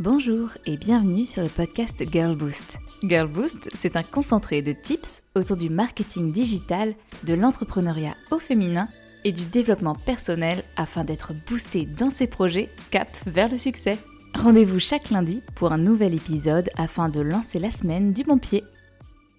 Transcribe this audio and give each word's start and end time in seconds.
Bonjour 0.00 0.50
et 0.64 0.76
bienvenue 0.76 1.26
sur 1.26 1.42
le 1.42 1.48
podcast 1.48 2.04
Girl 2.12 2.36
Boost. 2.36 2.78
Girl 3.02 3.26
Boost, 3.26 3.68
c'est 3.74 3.96
un 3.96 4.04
concentré 4.04 4.62
de 4.62 4.70
tips 4.70 5.24
autour 5.34 5.56
du 5.56 5.70
marketing 5.70 6.30
digital, 6.30 6.94
de 7.24 7.34
l'entrepreneuriat 7.34 8.14
au 8.30 8.38
féminin 8.38 8.88
et 9.24 9.32
du 9.32 9.44
développement 9.44 9.96
personnel 9.96 10.62
afin 10.76 11.02
d'être 11.02 11.32
boosté 11.48 11.84
dans 11.84 12.10
ses 12.10 12.28
projets 12.28 12.70
cap 12.92 13.08
vers 13.26 13.48
le 13.48 13.58
succès. 13.58 13.98
Rendez-vous 14.36 14.78
chaque 14.78 15.10
lundi 15.10 15.42
pour 15.56 15.72
un 15.72 15.78
nouvel 15.78 16.14
épisode 16.14 16.70
afin 16.76 17.08
de 17.08 17.20
lancer 17.20 17.58
la 17.58 17.72
semaine 17.72 18.12
du 18.12 18.22
bon 18.22 18.38
pied. 18.38 18.62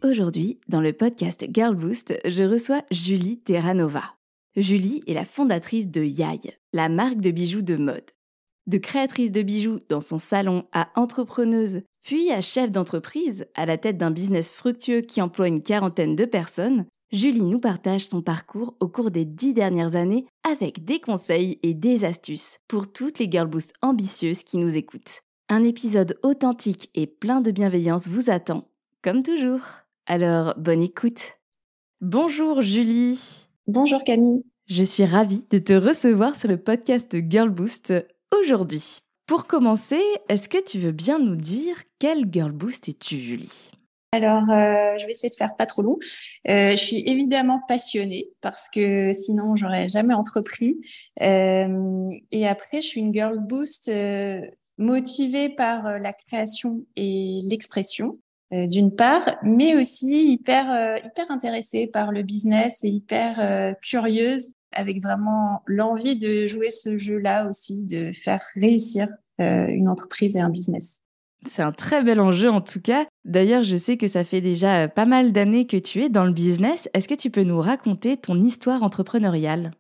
Aujourd'hui, 0.04 0.60
dans 0.68 0.82
le 0.82 0.92
podcast 0.92 1.46
Girl 1.54 1.74
Boost, 1.74 2.20
je 2.26 2.44
reçois 2.44 2.82
Julie 2.92 3.40
Terranova. 3.40 4.04
Julie 4.58 5.04
est 5.08 5.14
la 5.14 5.24
fondatrice 5.24 5.88
de 5.88 6.04
Yai, 6.04 6.42
la 6.74 6.90
marque 6.90 7.22
de 7.22 7.32
bijoux 7.32 7.62
de 7.62 7.78
mode. 7.78 8.12
De 8.70 8.78
créatrice 8.78 9.32
de 9.32 9.42
bijoux 9.42 9.80
dans 9.90 10.00
son 10.00 10.20
salon 10.20 10.64
à 10.74 10.90
entrepreneuse, 10.96 11.82
puis 12.04 12.30
à 12.30 12.40
chef 12.40 12.70
d'entreprise, 12.70 13.48
à 13.56 13.66
la 13.66 13.80
tête 13.80 13.98
d'un 13.98 14.12
business 14.12 14.52
fructueux 14.52 15.02
qui 15.02 15.24
emploie 15.24 15.48
une 15.48 15.64
quarantaine 15.64 16.16
de 16.16 16.26
personnes, 16.26 16.86
Julie 17.12 17.48
nous 17.48 17.60
partage 17.60 18.06
son 18.06 18.22
parcours 18.22 18.76
au 18.80 18.88
cours 18.88 19.10
des 19.10 19.26
dix 19.26 19.56
dernières 19.56 19.96
années 19.96 20.28
avec 20.48 20.86
des 20.86 21.00
conseils 21.00 21.58
et 21.64 21.74
des 21.74 22.06
astuces 22.06 22.60
pour 22.68 22.92
toutes 22.92 23.18
les 23.18 23.28
girl 23.28 23.48
boost 23.48 23.74
ambitieuses 23.82 24.44
qui 24.44 24.58
nous 24.58 24.78
écoutent. 24.78 25.22
Un 25.50 25.64
épisode 25.64 26.20
authentique 26.22 26.92
et 26.94 27.08
plein 27.08 27.42
de 27.42 27.50
bienveillance 27.50 28.08
vous 28.08 28.30
attend, 28.30 28.68
comme 29.02 29.24
toujours. 29.24 29.62
Alors, 30.06 30.54
bonne 30.60 30.84
écoute. 30.84 31.40
Bonjour 32.02 32.62
Julie. 32.62 33.48
Bonjour 33.66 34.04
Camille. 34.04 34.44
Je 34.68 34.84
suis 34.84 35.06
ravie 35.06 35.44
de 35.50 35.58
te 35.58 35.74
recevoir 35.74 36.36
sur 36.36 36.50
le 36.50 36.58
podcast 36.58 37.18
Girl 37.28 37.50
Boost 37.50 37.92
aujourd'hui. 38.38 39.00
Pour 39.26 39.46
commencer, 39.46 40.02
est-ce 40.28 40.50
que 40.50 40.64
tu 40.64 40.80
veux 40.80 40.92
bien 40.92 41.20
nous 41.20 41.36
dire 41.36 41.76
quel 42.00 42.26
Girl 42.32 42.52
Boost 42.52 42.90
es-tu, 42.90 43.20
Julie? 43.20 43.72
Alors, 44.12 44.50
euh, 44.50 44.98
je 44.98 45.06
vais 45.06 45.12
essayer 45.12 45.30
de 45.30 45.36
faire 45.36 45.56
pas 45.56 45.68
trop 45.68 45.84
long. 45.84 46.00
Euh, 46.48 46.72
je 46.72 46.78
suis 46.78 47.08
évidemment 47.08 47.62
passionnée 47.68 48.30
parce 48.42 48.68
que 48.68 49.12
sinon, 49.14 49.56
j'aurais 49.56 49.88
jamais 49.88 50.16
entrepris. 50.16 50.78
Euh, 51.22 52.10
et 52.32 52.48
après, 52.48 52.82
je 52.82 52.88
suis 52.88 53.02
une 53.02 53.14
girl 53.14 53.38
boost 53.38 53.92
motivée 54.80 55.50
par 55.50 56.00
la 56.00 56.14
création 56.14 56.86
et 56.96 57.42
l'expression, 57.44 58.18
d'une 58.52 58.96
part, 58.96 59.38
mais 59.44 59.76
aussi 59.76 60.32
hyper 60.32 60.98
hyper 61.06 61.30
intéressée 61.30 61.86
par 61.86 62.12
le 62.12 62.24
business 62.24 62.84
et 62.84 62.90
hyper 62.90 63.76
curieuse 63.84 64.56
avec 64.72 65.02
vraiment 65.02 65.62
l'envie 65.66 66.18
de 66.18 66.48
jouer 66.48 66.70
ce 66.70 66.98
jeu-là 66.98 67.48
aussi, 67.48 67.86
de 67.86 68.12
faire 68.12 68.42
réussir 68.56 69.08
euh, 69.42 69.68
une 69.68 69.88
entreprise 69.88 70.36
et 70.36 70.42
un 70.42 70.50
business. 70.50 71.02
C'est 71.46 71.62
un 71.62 71.72
très 71.72 72.04
bel 72.04 72.20
enjeu 72.20 72.50
en 72.50 72.62
tout 72.62 72.82
cas. 72.82 73.06
D'ailleurs, 73.24 73.64
je 73.64 73.78
sais 73.78 73.96
que 73.96 74.08
ça 74.08 74.24
fait 74.24 74.42
déjà 74.42 74.84
euh, 74.84 74.88
pas 74.88 75.06
mal 75.06 75.32
d'années 75.32 75.66
que 75.66 75.78
tu 75.78 76.04
es 76.04 76.10
dans 76.10 76.26
le 76.26 76.34
business. 76.34 76.90
Est-ce 76.94 77.08
que 77.08 77.16
tu 77.16 77.30
peux 77.30 77.44
nous 77.44 77.62
raconter 77.62 78.18
ton 78.18 78.42
histoire 78.42 78.84
entrepreneuriale? 78.84 79.72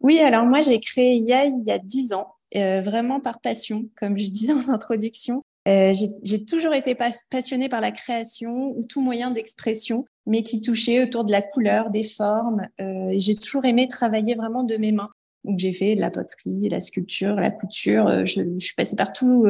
Oui, 0.00 0.18
alors 0.18 0.44
moi 0.44 0.60
j'ai 0.60 0.80
créé 0.80 1.16
YA 1.18 1.46
il 1.46 1.62
y 1.64 1.70
a 1.70 1.78
dix 1.78 2.12
ans, 2.12 2.34
euh, 2.56 2.80
vraiment 2.80 3.20
par 3.20 3.40
passion, 3.40 3.88
comme 3.96 4.18
je 4.18 4.28
disais 4.28 4.52
en 4.52 4.72
introduction. 4.72 5.42
Euh, 5.66 5.92
j'ai 6.22 6.44
toujours 6.44 6.74
été 6.74 6.94
passionnée 6.94 7.68
par 7.68 7.80
la 7.80 7.90
création 7.90 8.74
ou 8.76 8.84
tout 8.84 9.00
moyen 9.00 9.30
d'expression, 9.30 10.04
mais 10.26 10.42
qui 10.42 10.60
touchait 10.60 11.02
autour 11.02 11.24
de 11.24 11.32
la 11.32 11.40
couleur, 11.40 11.90
des 11.90 12.02
formes. 12.02 12.68
Euh, 12.80 13.12
j'ai 13.16 13.34
toujours 13.34 13.64
aimé 13.64 13.88
travailler 13.88 14.34
vraiment 14.34 14.62
de 14.62 14.76
mes 14.76 14.92
mains. 14.92 15.10
Donc 15.44 15.58
j'ai 15.58 15.72
fait 15.72 15.94
de 15.94 16.00
la 16.00 16.10
poterie, 16.10 16.68
la 16.68 16.80
sculpture, 16.80 17.34
la 17.34 17.50
couture. 17.50 18.06
Euh, 18.08 18.24
je, 18.24 18.42
je 18.58 18.64
suis 18.64 18.74
passée 18.74 18.96
par 18.96 19.12
tous 19.12 19.46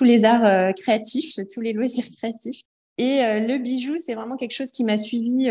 les 0.00 0.24
arts 0.24 0.74
créatifs, 0.74 1.34
tous 1.52 1.60
les 1.60 1.72
loisirs 1.72 2.06
créatifs. 2.16 2.60
Et 2.98 3.18
le 3.18 3.58
bijou, 3.58 3.96
c'est 3.98 4.14
vraiment 4.14 4.36
quelque 4.36 4.54
chose 4.54 4.70
qui 4.70 4.82
m'a 4.82 4.96
suivi 4.96 5.50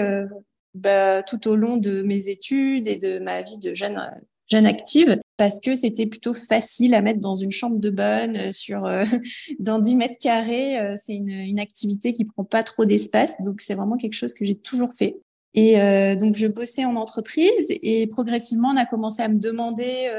bah, 0.73 1.22
tout 1.22 1.47
au 1.47 1.55
long 1.55 1.77
de 1.77 2.01
mes 2.01 2.28
études 2.29 2.88
et 2.88 2.95
de 2.95 3.19
ma 3.19 3.44
vie 3.44 3.59
de 3.59 3.75
jeune 3.75 4.01
jeune 4.47 4.66
active 4.66 5.19
parce 5.38 5.59
que 5.59 5.75
c'était 5.75 6.06
plutôt 6.06 6.34
facile 6.34 6.94
à 6.94 7.01
mettre 7.01 7.19
dans 7.19 7.35
une 7.35 7.51
chambre 7.51 7.78
de 7.78 7.90
bonne 7.90 8.38
euh, 8.38 8.51
sur 8.51 8.85
euh, 8.85 9.03
dans 9.59 9.79
10 9.79 9.96
mètres 9.96 10.19
carrés. 10.19 10.79
Euh, 10.79 10.96
c'est 10.96 11.16
une, 11.16 11.29
une, 11.29 11.59
activité 11.59 12.13
qui 12.13 12.25
prend 12.25 12.44
pas 12.44 12.63
trop 12.63 12.85
d'espace, 12.85 13.35
donc 13.41 13.62
c'est 13.62 13.75
vraiment 13.75 13.97
quelque 13.97 14.13
chose 14.13 14.34
que 14.34 14.45
j'ai 14.45 14.56
toujours 14.56 14.94
fait. 14.94 15.18
Et 15.57 15.78
donc 16.18 16.35
je 16.35 16.47
bossais 16.47 16.84
en 16.84 16.97
entreprise 16.97 17.68
et 17.69 18.07
progressivement 18.07 18.72
on 18.74 18.75
a 18.75 18.85
commencé 18.85 19.22
à 19.22 19.29
me 19.29 19.40
demander 19.40 20.09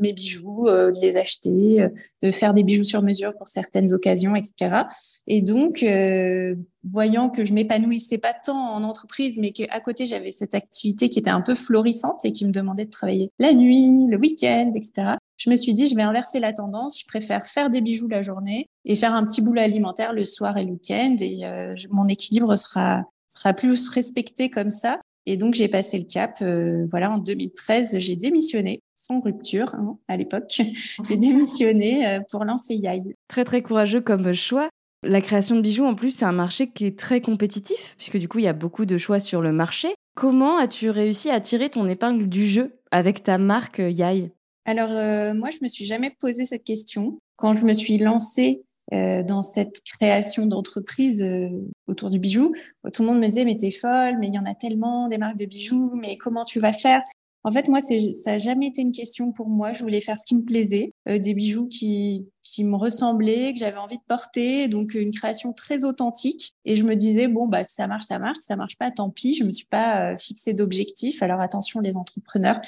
mes 0.00 0.12
bijoux, 0.12 0.66
euh, 0.66 0.90
de 0.90 0.98
les 1.00 1.16
acheter, 1.16 1.82
euh, 1.82 1.88
de 2.22 2.30
faire 2.30 2.54
des 2.54 2.62
bijoux 2.62 2.84
sur 2.84 3.02
mesure 3.02 3.34
pour 3.36 3.48
certaines 3.48 3.92
occasions, 3.92 4.36
etc. 4.36 4.82
Et 5.26 5.42
donc, 5.42 5.82
euh, 5.82 6.54
voyant 6.84 7.30
que 7.30 7.44
je 7.44 7.52
m'épanouissais 7.52 8.18
pas 8.18 8.34
tant 8.34 8.74
en 8.74 8.82
entreprise, 8.82 9.38
mais 9.38 9.50
qu'à 9.52 9.80
côté 9.80 10.06
j'avais 10.06 10.30
cette 10.30 10.54
activité 10.54 11.08
qui 11.08 11.18
était 11.18 11.30
un 11.30 11.40
peu 11.40 11.54
florissante 11.54 12.24
et 12.24 12.32
qui 12.32 12.46
me 12.46 12.52
demandait 12.52 12.84
de 12.84 12.90
travailler 12.90 13.30
la 13.38 13.52
nuit, 13.52 14.06
le 14.08 14.16
week-end, 14.16 14.72
etc. 14.74 15.16
Je 15.36 15.50
me 15.50 15.56
suis 15.56 15.74
dit, 15.74 15.86
je 15.86 15.94
vais 15.94 16.02
inverser 16.02 16.40
la 16.40 16.52
tendance. 16.52 17.00
Je 17.00 17.06
préfère 17.06 17.46
faire 17.46 17.70
des 17.70 17.80
bijoux 17.80 18.08
la 18.08 18.22
journée 18.22 18.68
et 18.84 18.96
faire 18.96 19.14
un 19.14 19.26
petit 19.26 19.42
boulot 19.42 19.60
alimentaire 19.60 20.12
le 20.12 20.24
soir 20.24 20.56
et 20.56 20.64
le 20.64 20.72
week-end. 20.72 21.16
Et 21.20 21.42
mon 21.90 22.08
équilibre 22.08 22.56
sera 22.56 23.04
sera 23.36 23.52
plus 23.52 23.88
respecté 23.88 24.50
comme 24.50 24.70
ça. 24.70 25.00
Et 25.26 25.36
donc, 25.36 25.54
j'ai 25.54 25.68
passé 25.68 25.98
le 25.98 26.04
cap. 26.04 26.38
Euh, 26.40 26.86
voilà, 26.88 27.10
en 27.10 27.18
2013, 27.18 27.98
j'ai 27.98 28.14
démissionné, 28.14 28.80
sans 28.94 29.20
rupture 29.20 29.74
hein, 29.74 29.98
à 30.06 30.16
l'époque. 30.16 30.62
j'ai 31.04 31.16
démissionné 31.16 32.06
euh, 32.06 32.20
pour 32.30 32.44
lancer 32.44 32.74
Yai. 32.74 33.02
Très, 33.28 33.44
très 33.44 33.60
courageux 33.60 34.00
comme 34.00 34.32
choix. 34.32 34.70
La 35.02 35.20
création 35.20 35.56
de 35.56 35.60
bijoux, 35.60 35.84
en 35.84 35.94
plus, 35.94 36.12
c'est 36.12 36.24
un 36.24 36.32
marché 36.32 36.68
qui 36.68 36.86
est 36.86 36.98
très 36.98 37.20
compétitif, 37.20 37.94
puisque 37.96 38.18
du 38.18 38.28
coup, 38.28 38.38
il 38.38 38.44
y 38.44 38.48
a 38.48 38.52
beaucoup 38.52 38.86
de 38.86 38.96
choix 38.98 39.20
sur 39.20 39.42
le 39.42 39.52
marché. 39.52 39.88
Comment 40.14 40.58
as-tu 40.58 40.90
réussi 40.90 41.30
à 41.30 41.40
tirer 41.40 41.70
ton 41.70 41.86
épingle 41.86 42.28
du 42.28 42.46
jeu 42.46 42.78
avec 42.90 43.22
ta 43.22 43.36
marque 43.36 43.78
Yai 43.78 44.32
Alors, 44.64 44.90
euh, 44.90 45.34
moi, 45.34 45.50
je 45.50 45.58
me 45.62 45.68
suis 45.68 45.86
jamais 45.86 46.10
posé 46.18 46.44
cette 46.44 46.64
question. 46.64 47.18
Quand 47.36 47.56
je 47.56 47.64
me 47.64 47.72
suis 47.72 47.98
lancée 47.98 48.62
euh, 48.92 49.24
dans 49.24 49.42
cette 49.42 49.82
création 49.82 50.46
d'entreprise 50.46 51.20
euh, 51.20 51.48
autour 51.88 52.08
du 52.08 52.20
bijou. 52.20 52.52
Tout 52.92 53.02
le 53.02 53.08
monde 53.08 53.18
me 53.18 53.26
disait, 53.26 53.44
mais 53.44 53.56
t'es 53.56 53.72
folle, 53.72 54.16
mais 54.20 54.28
il 54.28 54.34
y 54.34 54.38
en 54.38 54.46
a 54.46 54.54
tellement 54.54 55.08
des 55.08 55.18
marques 55.18 55.38
de 55.38 55.46
bijoux, 55.46 55.92
mais 55.96 56.16
comment 56.16 56.44
tu 56.44 56.60
vas 56.60 56.72
faire? 56.72 57.02
En 57.42 57.50
fait, 57.50 57.68
moi, 57.68 57.80
ça 57.80 57.94
n'a 58.26 58.38
jamais 58.38 58.68
été 58.68 58.82
une 58.82 58.92
question 58.92 59.32
pour 59.32 59.48
moi. 59.48 59.72
Je 59.72 59.82
voulais 59.82 60.00
faire 60.00 60.18
ce 60.18 60.24
qui 60.24 60.36
me 60.36 60.42
plaisait, 60.42 60.92
euh, 61.08 61.18
des 61.18 61.34
bijoux 61.34 61.68
qui, 61.68 62.28
qui 62.42 62.64
me 62.64 62.76
ressemblaient, 62.76 63.52
que 63.52 63.58
j'avais 63.58 63.78
envie 63.78 63.98
de 63.98 64.04
porter, 64.06 64.68
donc 64.68 64.94
une 64.94 65.12
création 65.12 65.52
très 65.52 65.84
authentique. 65.84 66.54
Et 66.64 66.76
je 66.76 66.82
me 66.82 66.94
disais, 66.94 67.28
bon, 67.28 67.46
bah, 67.46 67.64
si 67.64 67.74
ça 67.74 67.86
marche, 67.88 68.04
ça 68.04 68.18
marche, 68.18 68.38
si 68.38 68.44
ça 68.44 68.56
marche 68.56 68.76
pas, 68.76 68.90
tant 68.90 69.10
pis. 69.10 69.34
Je 69.34 69.44
me 69.44 69.52
suis 69.52 69.66
pas 69.66 70.16
fixé 70.16 70.54
d'objectif. 70.54 71.22
Alors 71.22 71.40
attention, 71.40 71.80
les 71.80 71.94
entrepreneurs, 71.96 72.60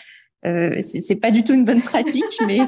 euh, 0.47 0.77
c'est 0.81 1.21
pas 1.21 1.31
du 1.31 1.43
tout 1.43 1.53
une 1.53 1.65
bonne 1.65 1.83
pratique, 1.83 2.41
mais 2.47 2.61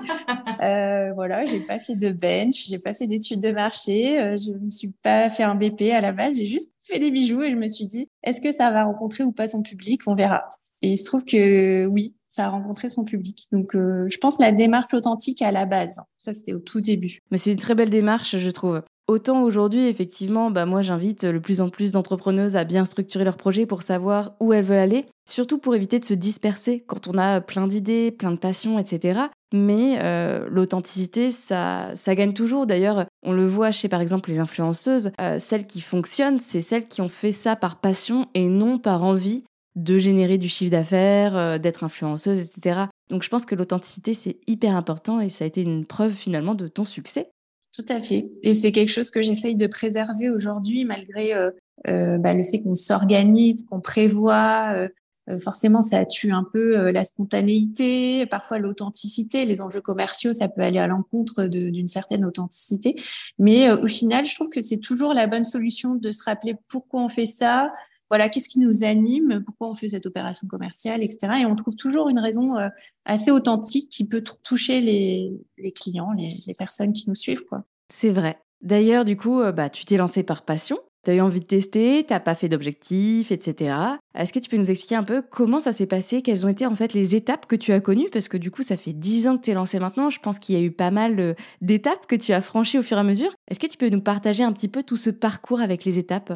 euh, 0.63 1.13
voilà, 1.15 1.45
j'ai 1.45 1.61
pas 1.61 1.79
fait 1.79 1.95
de 1.95 2.11
bench, 2.11 2.67
j'ai 2.69 2.79
pas 2.79 2.93
fait 2.93 3.07
d'études 3.07 3.41
de 3.41 3.53
marché, 3.53 4.21
euh, 4.21 4.37
je 4.37 4.53
me 4.53 4.71
suis 4.71 4.93
pas 5.03 5.31
fait 5.31 5.45
un 5.45 5.55
BP 5.55 5.83
à 5.93 6.01
la 6.01 6.13
base, 6.13 6.37
j'ai 6.37 6.47
juste 6.47 6.75
fait 6.83 6.99
des 6.99 7.11
bijoux 7.11 7.43
et 7.43 7.51
je 7.51 7.57
me 7.57 7.69
suis 7.69 7.87
dit, 7.87 8.09
est-ce 8.23 8.41
que 8.41 8.53
ça 8.53 8.71
va 8.71 8.85
rencontrer 8.85 9.25
ou 9.25 9.33
pas 9.33 9.47
son 9.47 9.63
public? 9.63 10.01
On 10.07 10.15
verra. 10.15 10.49
Et 10.83 10.91
il 10.91 10.97
se 10.97 11.05
trouve 11.05 11.25
que 11.25 11.87
oui, 11.87 12.15
ça 12.31 12.47
a 12.47 12.49
rencontré 12.49 12.89
son 12.89 13.05
public. 13.05 13.47
Donc, 13.53 13.75
euh, 13.75 14.07
je 14.09 14.17
pense 14.19 14.39
la 14.39 14.53
démarche 14.53 14.95
authentique 14.95 15.43
à 15.43 15.53
la 15.53 15.67
base. 15.67 16.01
Ça, 16.17 16.33
c'était 16.33 16.55
au 16.55 16.61
tout 16.61 16.81
début. 16.81 17.19
Mais 17.31 17.39
c'est 17.39 17.53
une 17.53 17.59
très 17.59 17.75
belle 17.75 17.91
démarche, 17.91 18.39
je 18.39 18.51
trouve. 18.51 18.83
Autant 19.11 19.43
aujourd'hui, 19.43 19.89
effectivement, 19.89 20.53
bah 20.53 20.67
moi 20.67 20.83
j'invite 20.83 21.25
le 21.25 21.41
plus 21.41 21.61
en 21.61 21.69
plus 21.69 21.91
d'entrepreneuses 21.91 22.55
à 22.55 22.63
bien 22.63 22.85
structurer 22.85 23.25
leur 23.25 23.37
projet 23.37 23.67
pour 23.67 23.83
savoir 23.83 24.37
où 24.39 24.53
elles 24.53 24.63
veulent 24.63 24.79
aller, 24.79 25.07
surtout 25.29 25.59
pour 25.59 25.75
éviter 25.75 25.99
de 25.99 26.05
se 26.05 26.15
disperser 26.15 26.85
quand 26.87 27.09
on 27.09 27.19
a 27.19 27.41
plein 27.41 27.67
d'idées, 27.67 28.13
plein 28.13 28.31
de 28.31 28.39
passions, 28.39 28.79
etc. 28.79 29.23
Mais 29.53 29.99
euh, 30.01 30.47
l'authenticité, 30.49 31.33
ça, 31.33 31.91
ça 31.97 32.15
gagne 32.15 32.35
toujours. 32.35 32.67
D'ailleurs, 32.67 33.07
on 33.25 33.33
le 33.33 33.49
voit 33.49 33.73
chez 33.73 33.89
par 33.89 34.01
exemple 34.01 34.31
les 34.31 34.39
influenceuses, 34.39 35.11
euh, 35.21 35.41
celles 35.41 35.67
qui 35.67 35.81
fonctionnent, 35.81 36.39
c'est 36.39 36.61
celles 36.61 36.87
qui 36.87 37.01
ont 37.01 37.09
fait 37.09 37.33
ça 37.33 37.57
par 37.57 37.81
passion 37.81 38.29
et 38.35 38.49
non 38.49 38.79
par 38.79 39.03
envie 39.03 39.43
de 39.75 39.99
générer 39.99 40.39
du 40.39 40.49
chiffre 40.49 40.71
d'affaires, 40.71 41.37
euh, 41.37 41.59
d'être 41.59 41.83
influenceuse, 41.83 42.39
etc. 42.39 42.83
Donc 43.11 43.25
je 43.25 43.29
pense 43.29 43.45
que 43.45 43.57
l'authenticité, 43.57 44.15
c'est 44.15 44.39
hyper 44.47 44.77
important 44.77 45.19
et 45.19 45.31
ça 45.31 45.43
a 45.43 45.49
été 45.49 45.63
une 45.63 45.85
preuve 45.85 46.13
finalement 46.13 46.55
de 46.55 46.69
ton 46.69 46.85
succès. 46.85 47.29
Tout 47.73 47.87
à 47.89 48.01
fait. 48.01 48.29
Et 48.43 48.55
c'est 48.55 48.73
quelque 48.73 48.91
chose 48.91 49.11
que 49.11 49.23
j'essaye 49.23 49.55
de 49.55 49.67
préserver 49.67 50.29
aujourd'hui, 50.29 50.85
malgré 50.85 51.35
euh, 51.35 51.51
euh, 51.89 52.19
bah, 52.19 52.35
le 52.35 52.45
fait 52.45 52.61
qu'on 52.61 52.75
s'organise, 52.75 53.65
qu'on 53.65 53.81
prévoit. 53.81 54.73
Euh, 54.75 54.89
euh, 55.29 55.39
forcément, 55.39 55.81
ça 55.81 56.05
tue 56.05 56.33
un 56.33 56.45
peu 56.45 56.91
la 56.91 57.05
spontanéité, 57.05 58.27
parfois 58.27 58.59
l'authenticité. 58.59 59.45
Les 59.45 59.61
enjeux 59.61 59.81
commerciaux, 59.81 60.33
ça 60.33 60.49
peut 60.49 60.63
aller 60.63 60.79
à 60.79 60.87
l'encontre 60.87 61.45
d'une 61.45 61.87
certaine 61.87 62.25
authenticité. 62.25 62.97
Mais 63.39 63.71
au 63.71 63.87
final, 63.87 64.25
je 64.25 64.35
trouve 64.35 64.49
que 64.49 64.61
c'est 64.61 64.79
toujours 64.79 65.15
la 65.15 65.27
bonne 65.27 65.45
solution 65.45 65.95
de 65.95 66.11
se 66.11 66.25
rappeler 66.25 66.57
pourquoi 66.69 67.03
on 67.03 67.09
fait 67.09 67.27
ça, 67.27 67.71
voilà, 68.11 68.29
qu'est-ce 68.29 68.49
qui 68.49 68.59
nous 68.59 68.85
anime, 68.85 69.43
pourquoi 69.45 69.69
on 69.69 69.73
fait 69.73 69.89
cette 69.89 70.05
opération 70.05 70.49
commerciale, 70.49 71.03
etc. 71.03 71.43
Et 71.43 71.47
on 71.47 71.55
trouve 71.55 71.77
toujours 71.77 72.09
une 72.09 72.19
raison 72.19 72.57
euh, 72.59 72.69
assez 73.05 73.31
authentique 73.31 73.89
qui 73.89 74.05
peut 74.05 74.23
toucher 74.45 74.81
les, 74.81 75.73
clients, 75.73 76.13
les, 76.13 76.55
personnes 76.59 76.93
qui 76.93 77.09
nous 77.09 77.15
suivent. 77.15 77.41
C'est 77.89 78.11
vrai. 78.11 78.39
D'ailleurs, 78.63 79.05
du 79.05 79.17
coup, 79.17 79.41
euh, 79.41 79.53
bah, 79.53 79.71
tu 79.71 79.85
t'es 79.85 79.97
lancé 79.97 80.25
par 80.25 80.45
passion. 80.45 80.79
Tu 81.05 81.13
as 81.13 81.15
eu 81.15 81.21
envie 81.21 81.41
de 81.41 81.47
tester, 81.47 82.05
t'as 82.07 82.21
pas 82.21 82.35
fait 82.35 82.49
d'objectifs, 82.49 83.33
etc. 83.33 83.75
Est-ce 84.15 84.35
que 84.35 84.39
tu 84.39 84.51
peux 84.51 84.59
nous 84.59 84.71
expliquer 84.71 84.97
un 84.97 85.03
peu 85.03 85.23
comment 85.23 85.59
ça 85.59 85.73
s'est 85.73 85.87
passé? 85.87 86.21
Quelles 86.21 86.45
ont 86.45 86.51
été 86.51 86.67
en 86.67 86.75
fait 86.75 86.93
les 86.93 87.17
étapes 87.17 87.47
que 87.47 87.57
tu 87.57 87.73
as 87.73 87.81
connues? 87.81 88.11
Parce 88.13 88.29
que 88.29 88.37
du 88.37 88.51
coup, 88.51 88.63
ça 88.63 88.77
fait 88.77 88.93
dix 88.93 89.27
ans 89.27 89.39
que 89.39 89.45
tu 89.45 89.51
es 89.53 89.55
lancé 89.55 89.79
maintenant. 89.79 90.11
Je 90.11 90.21
pense 90.21 90.39
qu'il 90.39 90.57
y 90.57 90.59
a 90.59 90.63
eu 90.63 90.73
pas 90.73 90.91
mal 90.91 91.19
euh, 91.19 91.35
d'étapes 91.63 92.07
que 92.07 92.17
tu 92.17 92.33
as 92.33 92.43
franchies 92.43 92.79
au 92.79 92.83
fur 92.83 92.99
et 92.99 93.01
à 93.01 93.05
mesure. 93.05 93.33
Est-ce 93.49 93.61
que 93.61 93.67
tu 93.67 93.79
peux 93.79 93.89
nous 93.89 94.03
partager 94.03 94.43
un 94.43 94.53
petit 94.53 94.69
peu 94.69 94.83
tout 94.83 94.97
ce 94.97 95.09
parcours 95.09 95.61
avec 95.61 95.87
les 95.87 95.99
étapes? 95.99 96.33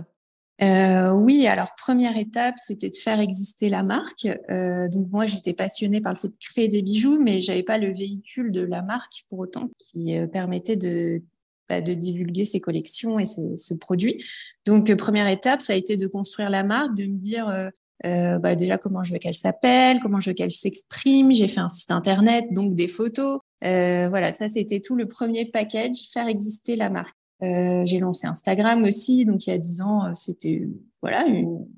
Euh, 0.62 1.10
oui, 1.12 1.46
alors 1.46 1.74
première 1.76 2.16
étape, 2.16 2.54
c'était 2.58 2.90
de 2.90 2.96
faire 2.96 3.20
exister 3.20 3.68
la 3.68 3.82
marque. 3.82 4.28
Euh, 4.50 4.88
donc 4.88 5.10
moi, 5.10 5.26
j'étais 5.26 5.52
passionnée 5.52 6.00
par 6.00 6.12
le 6.12 6.18
fait 6.18 6.28
de 6.28 6.36
créer 6.38 6.68
des 6.68 6.82
bijoux, 6.82 7.20
mais 7.20 7.40
j'avais 7.40 7.64
pas 7.64 7.78
le 7.78 7.92
véhicule 7.92 8.52
de 8.52 8.60
la 8.60 8.82
marque 8.82 9.24
pour 9.28 9.40
autant 9.40 9.68
qui 9.78 10.16
euh, 10.16 10.26
permettait 10.26 10.76
de 10.76 11.22
bah, 11.68 11.80
divulguer 11.80 12.44
ses 12.44 12.60
collections 12.60 13.18
et 13.18 13.24
ses, 13.24 13.56
ce 13.56 13.74
produit. 13.74 14.24
Donc 14.64 14.94
première 14.94 15.26
étape, 15.28 15.60
ça 15.60 15.72
a 15.72 15.76
été 15.76 15.96
de 15.96 16.06
construire 16.06 16.50
la 16.50 16.62
marque, 16.62 16.96
de 16.96 17.04
me 17.06 17.16
dire 17.16 17.70
bah, 18.04 18.54
déjà 18.54 18.76
comment 18.76 19.02
je 19.02 19.14
veux 19.14 19.18
qu'elle 19.18 19.34
s'appelle, 19.34 19.98
comment 20.00 20.20
je 20.20 20.30
veux 20.30 20.34
qu'elle 20.34 20.50
s'exprime. 20.50 21.32
J'ai 21.32 21.48
fait 21.48 21.60
un 21.60 21.70
site 21.70 21.90
internet, 21.90 22.44
donc 22.52 22.74
des 22.74 22.86
photos. 22.86 23.40
voilà, 23.62 24.30
ça 24.30 24.46
c'était 24.46 24.80
tout 24.80 24.94
le 24.94 25.08
premier 25.08 25.46
package, 25.46 25.96
faire 26.12 26.28
exister 26.28 26.76
la 26.76 26.90
marque. 26.90 27.16
Euh, 27.42 27.84
j'ai 27.84 27.98
lancé 27.98 28.26
Instagram 28.26 28.82
aussi, 28.84 29.24
donc 29.24 29.46
il 29.46 29.50
y 29.50 29.52
a 29.52 29.58
dix 29.58 29.80
ans, 29.82 30.06
euh, 30.06 30.12
c'était 30.14 30.68
voilà, 31.02 31.26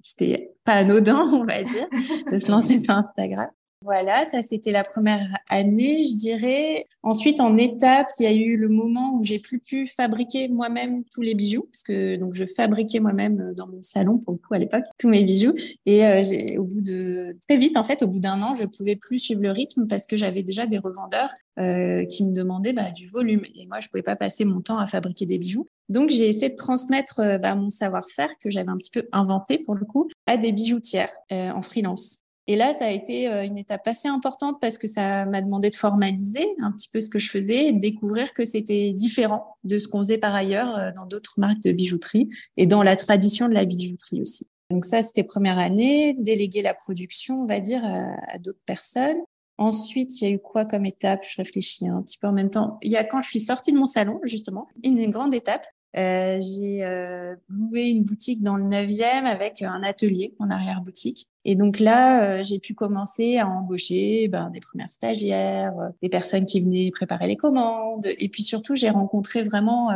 c'était 0.02 0.52
pas 0.64 0.74
anodin, 0.74 1.22
on 1.32 1.44
va 1.44 1.62
dire, 1.62 1.88
de 2.30 2.36
se 2.36 2.50
lancer 2.50 2.78
sur 2.82 2.94
Instagram. 2.94 3.48
Voilà, 3.86 4.24
ça 4.24 4.42
c'était 4.42 4.72
la 4.72 4.82
première 4.82 5.38
année, 5.48 6.02
je 6.02 6.16
dirais. 6.16 6.86
Ensuite, 7.04 7.38
en 7.38 7.56
étape, 7.56 8.08
il 8.18 8.24
y 8.24 8.26
a 8.26 8.32
eu 8.32 8.56
le 8.56 8.68
moment 8.68 9.14
où 9.14 9.22
j'ai 9.22 9.38
plus 9.38 9.60
pu 9.60 9.86
fabriquer 9.86 10.48
moi-même 10.48 11.04
tous 11.04 11.22
les 11.22 11.34
bijoux, 11.34 11.68
parce 11.70 11.84
que 11.84 12.16
donc 12.16 12.34
je 12.34 12.44
fabriquais 12.46 12.98
moi-même 12.98 13.40
euh, 13.40 13.54
dans 13.54 13.68
mon 13.68 13.80
salon 13.82 14.18
pour 14.18 14.32
le 14.32 14.38
coup 14.38 14.54
à 14.54 14.58
l'époque 14.58 14.82
tous 14.98 15.08
mes 15.08 15.22
bijoux. 15.22 15.54
Et 15.86 16.04
euh, 16.04 16.20
j'ai, 16.20 16.58
au 16.58 16.64
bout 16.64 16.80
de 16.80 17.36
très 17.48 17.58
vite, 17.58 17.76
en 17.76 17.84
fait, 17.84 18.02
au 18.02 18.08
bout 18.08 18.18
d'un 18.18 18.42
an, 18.42 18.56
je 18.56 18.64
pouvais 18.64 18.96
plus 18.96 19.20
suivre 19.20 19.40
le 19.40 19.52
rythme 19.52 19.86
parce 19.86 20.04
que 20.04 20.16
j'avais 20.16 20.42
déjà 20.42 20.66
des 20.66 20.78
revendeurs 20.78 21.30
euh, 21.60 22.04
qui 22.06 22.24
me 22.24 22.32
demandaient 22.32 22.72
bah, 22.72 22.90
du 22.90 23.06
volume. 23.06 23.42
Et 23.54 23.68
moi, 23.68 23.78
je 23.78 23.86
pouvais 23.86 24.02
pas 24.02 24.16
passer 24.16 24.44
mon 24.44 24.62
temps 24.62 24.78
à 24.78 24.88
fabriquer 24.88 25.26
des 25.26 25.38
bijoux. 25.38 25.68
Donc, 25.88 26.10
j'ai 26.10 26.28
essayé 26.28 26.50
de 26.50 26.56
transmettre 26.56 27.38
bah, 27.40 27.54
mon 27.54 27.70
savoir-faire 27.70 28.30
que 28.42 28.50
j'avais 28.50 28.70
un 28.70 28.78
petit 28.78 28.90
peu 28.90 29.06
inventé 29.12 29.58
pour 29.58 29.76
le 29.76 29.84
coup 29.84 30.08
à 30.26 30.36
des 30.36 30.50
bijoutières 30.50 31.14
en 31.30 31.62
freelance. 31.62 32.25
Et 32.48 32.56
là, 32.56 32.74
ça 32.74 32.86
a 32.86 32.90
été 32.90 33.28
euh, 33.28 33.44
une 33.44 33.58
étape 33.58 33.86
assez 33.86 34.06
importante 34.08 34.58
parce 34.60 34.78
que 34.78 34.86
ça 34.86 35.24
m'a 35.26 35.42
demandé 35.42 35.70
de 35.70 35.74
formaliser 35.74 36.46
un 36.62 36.70
petit 36.70 36.88
peu 36.88 37.00
ce 37.00 37.10
que 37.10 37.18
je 37.18 37.28
faisais 37.28 37.66
et 37.66 37.72
de 37.72 37.80
découvrir 37.80 38.32
que 38.34 38.44
c'était 38.44 38.92
différent 38.92 39.56
de 39.64 39.78
ce 39.78 39.88
qu'on 39.88 39.98
faisait 39.98 40.18
par 40.18 40.34
ailleurs 40.34 40.76
euh, 40.76 40.90
dans 40.94 41.06
d'autres 41.06 41.34
marques 41.38 41.62
de 41.62 41.72
bijouterie 41.72 42.30
et 42.56 42.66
dans 42.66 42.82
la 42.82 42.94
tradition 42.94 43.48
de 43.48 43.54
la 43.54 43.64
bijouterie 43.64 44.22
aussi. 44.22 44.46
Donc 44.70 44.84
ça, 44.84 45.02
c'était 45.02 45.24
première 45.24 45.58
année, 45.58 46.14
déléguer 46.18 46.62
la 46.62 46.74
production, 46.74 47.42
on 47.42 47.46
va 47.46 47.60
dire, 47.60 47.84
à, 47.84 48.38
d'autres 48.38 48.62
personnes. 48.66 49.18
Ensuite, 49.58 50.20
il 50.20 50.24
y 50.24 50.30
a 50.30 50.34
eu 50.34 50.40
quoi 50.40 50.64
comme 50.64 50.84
étape? 50.84 51.22
Je 51.22 51.36
réfléchis 51.36 51.86
un 51.86 52.02
petit 52.02 52.18
peu 52.18 52.26
en 52.26 52.32
même 52.32 52.50
temps. 52.50 52.78
Il 52.82 52.90
y 52.90 52.96
a 52.96 53.04
quand 53.04 53.22
je 53.22 53.28
suis 53.28 53.40
sortie 53.40 53.72
de 53.72 53.78
mon 53.78 53.86
salon, 53.86 54.18
justement, 54.24 54.66
une 54.82 55.08
grande 55.08 55.34
étape. 55.34 55.66
Euh, 55.96 56.38
j'ai 56.40 56.84
euh, 56.84 57.34
loué 57.48 57.84
une 57.84 58.04
boutique 58.04 58.42
dans 58.42 58.56
le 58.56 58.64
9e 58.64 59.24
avec 59.24 59.62
un 59.62 59.82
atelier 59.82 60.34
en 60.38 60.50
arrière-boutique. 60.50 61.26
Et 61.44 61.56
donc 61.56 61.80
là, 61.80 62.22
euh, 62.22 62.42
j'ai 62.42 62.58
pu 62.58 62.74
commencer 62.74 63.38
à 63.38 63.48
embaucher 63.48 64.28
ben, 64.28 64.50
des 64.50 64.60
premières 64.60 64.90
stagiaires, 64.90 65.78
euh, 65.78 65.88
des 66.02 66.10
personnes 66.10 66.44
qui 66.44 66.60
venaient 66.60 66.90
préparer 66.90 67.26
les 67.26 67.36
commandes. 67.36 68.06
Et 68.18 68.28
puis 68.28 68.42
surtout, 68.42 68.76
j'ai 68.76 68.90
rencontré 68.90 69.42
vraiment 69.42 69.90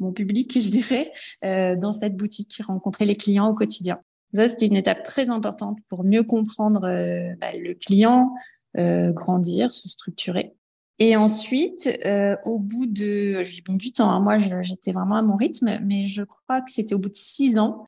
mon 0.00 0.12
public, 0.12 0.52
je 0.60 0.70
dirais, 0.70 1.12
dans 1.42 1.92
cette 1.92 2.16
boutique, 2.16 2.60
rencontrer 2.66 3.04
les 3.04 3.16
clients 3.16 3.48
au 3.48 3.54
quotidien. 3.54 4.00
Ça, 4.34 4.48
c'était 4.48 4.66
une 4.66 4.76
étape 4.76 5.02
très 5.02 5.30
importante 5.30 5.78
pour 5.88 6.04
mieux 6.04 6.22
comprendre 6.22 6.80
bah, 6.80 7.52
le 7.58 7.74
client, 7.74 8.34
grandir, 8.74 9.72
se 9.72 9.88
structurer. 9.88 10.57
Et 11.00 11.16
ensuite, 11.16 11.88
euh, 12.04 12.36
au 12.44 12.58
bout 12.58 12.86
de, 12.86 13.44
j'ai 13.44 13.62
mis 13.68 13.76
du 13.76 13.92
temps, 13.92 14.10
hein, 14.10 14.20
moi 14.20 14.38
j'étais 14.38 14.90
vraiment 14.90 15.16
à 15.16 15.22
mon 15.22 15.36
rythme, 15.36 15.78
mais 15.84 16.08
je 16.08 16.22
crois 16.22 16.60
que 16.60 16.70
c'était 16.70 16.94
au 16.94 16.98
bout 16.98 17.08
de 17.08 17.14
six 17.14 17.58
ans, 17.58 17.86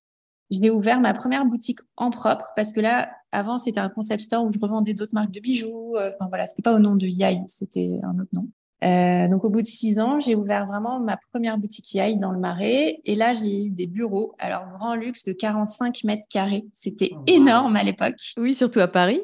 j'ai 0.50 0.70
ouvert 0.70 1.00
ma 1.00 1.12
première 1.12 1.44
boutique 1.44 1.80
en 1.96 2.10
propre 2.10 2.52
parce 2.54 2.72
que 2.72 2.80
là, 2.80 3.10
avant 3.32 3.58
c'était 3.58 3.80
un 3.80 3.88
concept 3.88 4.22
store 4.22 4.44
où 4.44 4.52
je 4.52 4.58
revendais 4.58 4.94
d'autres 4.94 5.14
marques 5.14 5.32
de 5.32 5.40
bijoux. 5.40 5.96
Euh, 5.96 6.10
enfin 6.14 6.28
voilà, 6.28 6.46
c'était 6.46 6.62
pas 6.62 6.74
au 6.74 6.78
nom 6.78 6.94
de 6.94 7.06
Yai, 7.06 7.42
c'était 7.46 7.98
un 8.04 8.18
autre 8.18 8.30
nom. 8.32 8.48
Euh, 8.82 9.28
donc 9.28 9.44
au 9.44 9.50
bout 9.50 9.60
de 9.60 9.66
six 9.66 9.98
ans, 9.98 10.18
j'ai 10.18 10.34
ouvert 10.34 10.64
vraiment 10.66 11.00
ma 11.00 11.18
première 11.32 11.58
boutique 11.58 11.94
Yai 11.94 12.16
dans 12.16 12.32
le 12.32 12.38
Marais. 12.38 13.00
Et 13.04 13.14
là, 13.14 13.32
j'ai 13.32 13.64
eu 13.64 13.70
des 13.70 13.86
bureaux, 13.86 14.34
alors 14.38 14.66
grand 14.78 14.94
luxe 14.94 15.24
de 15.24 15.32
45 15.32 16.04
mètres 16.04 16.26
carrés. 16.28 16.64
C'était 16.72 17.12
énorme 17.26 17.76
à 17.76 17.82
l'époque. 17.82 18.16
Oui, 18.38 18.54
surtout 18.54 18.80
à 18.80 18.88
Paris. 18.88 19.20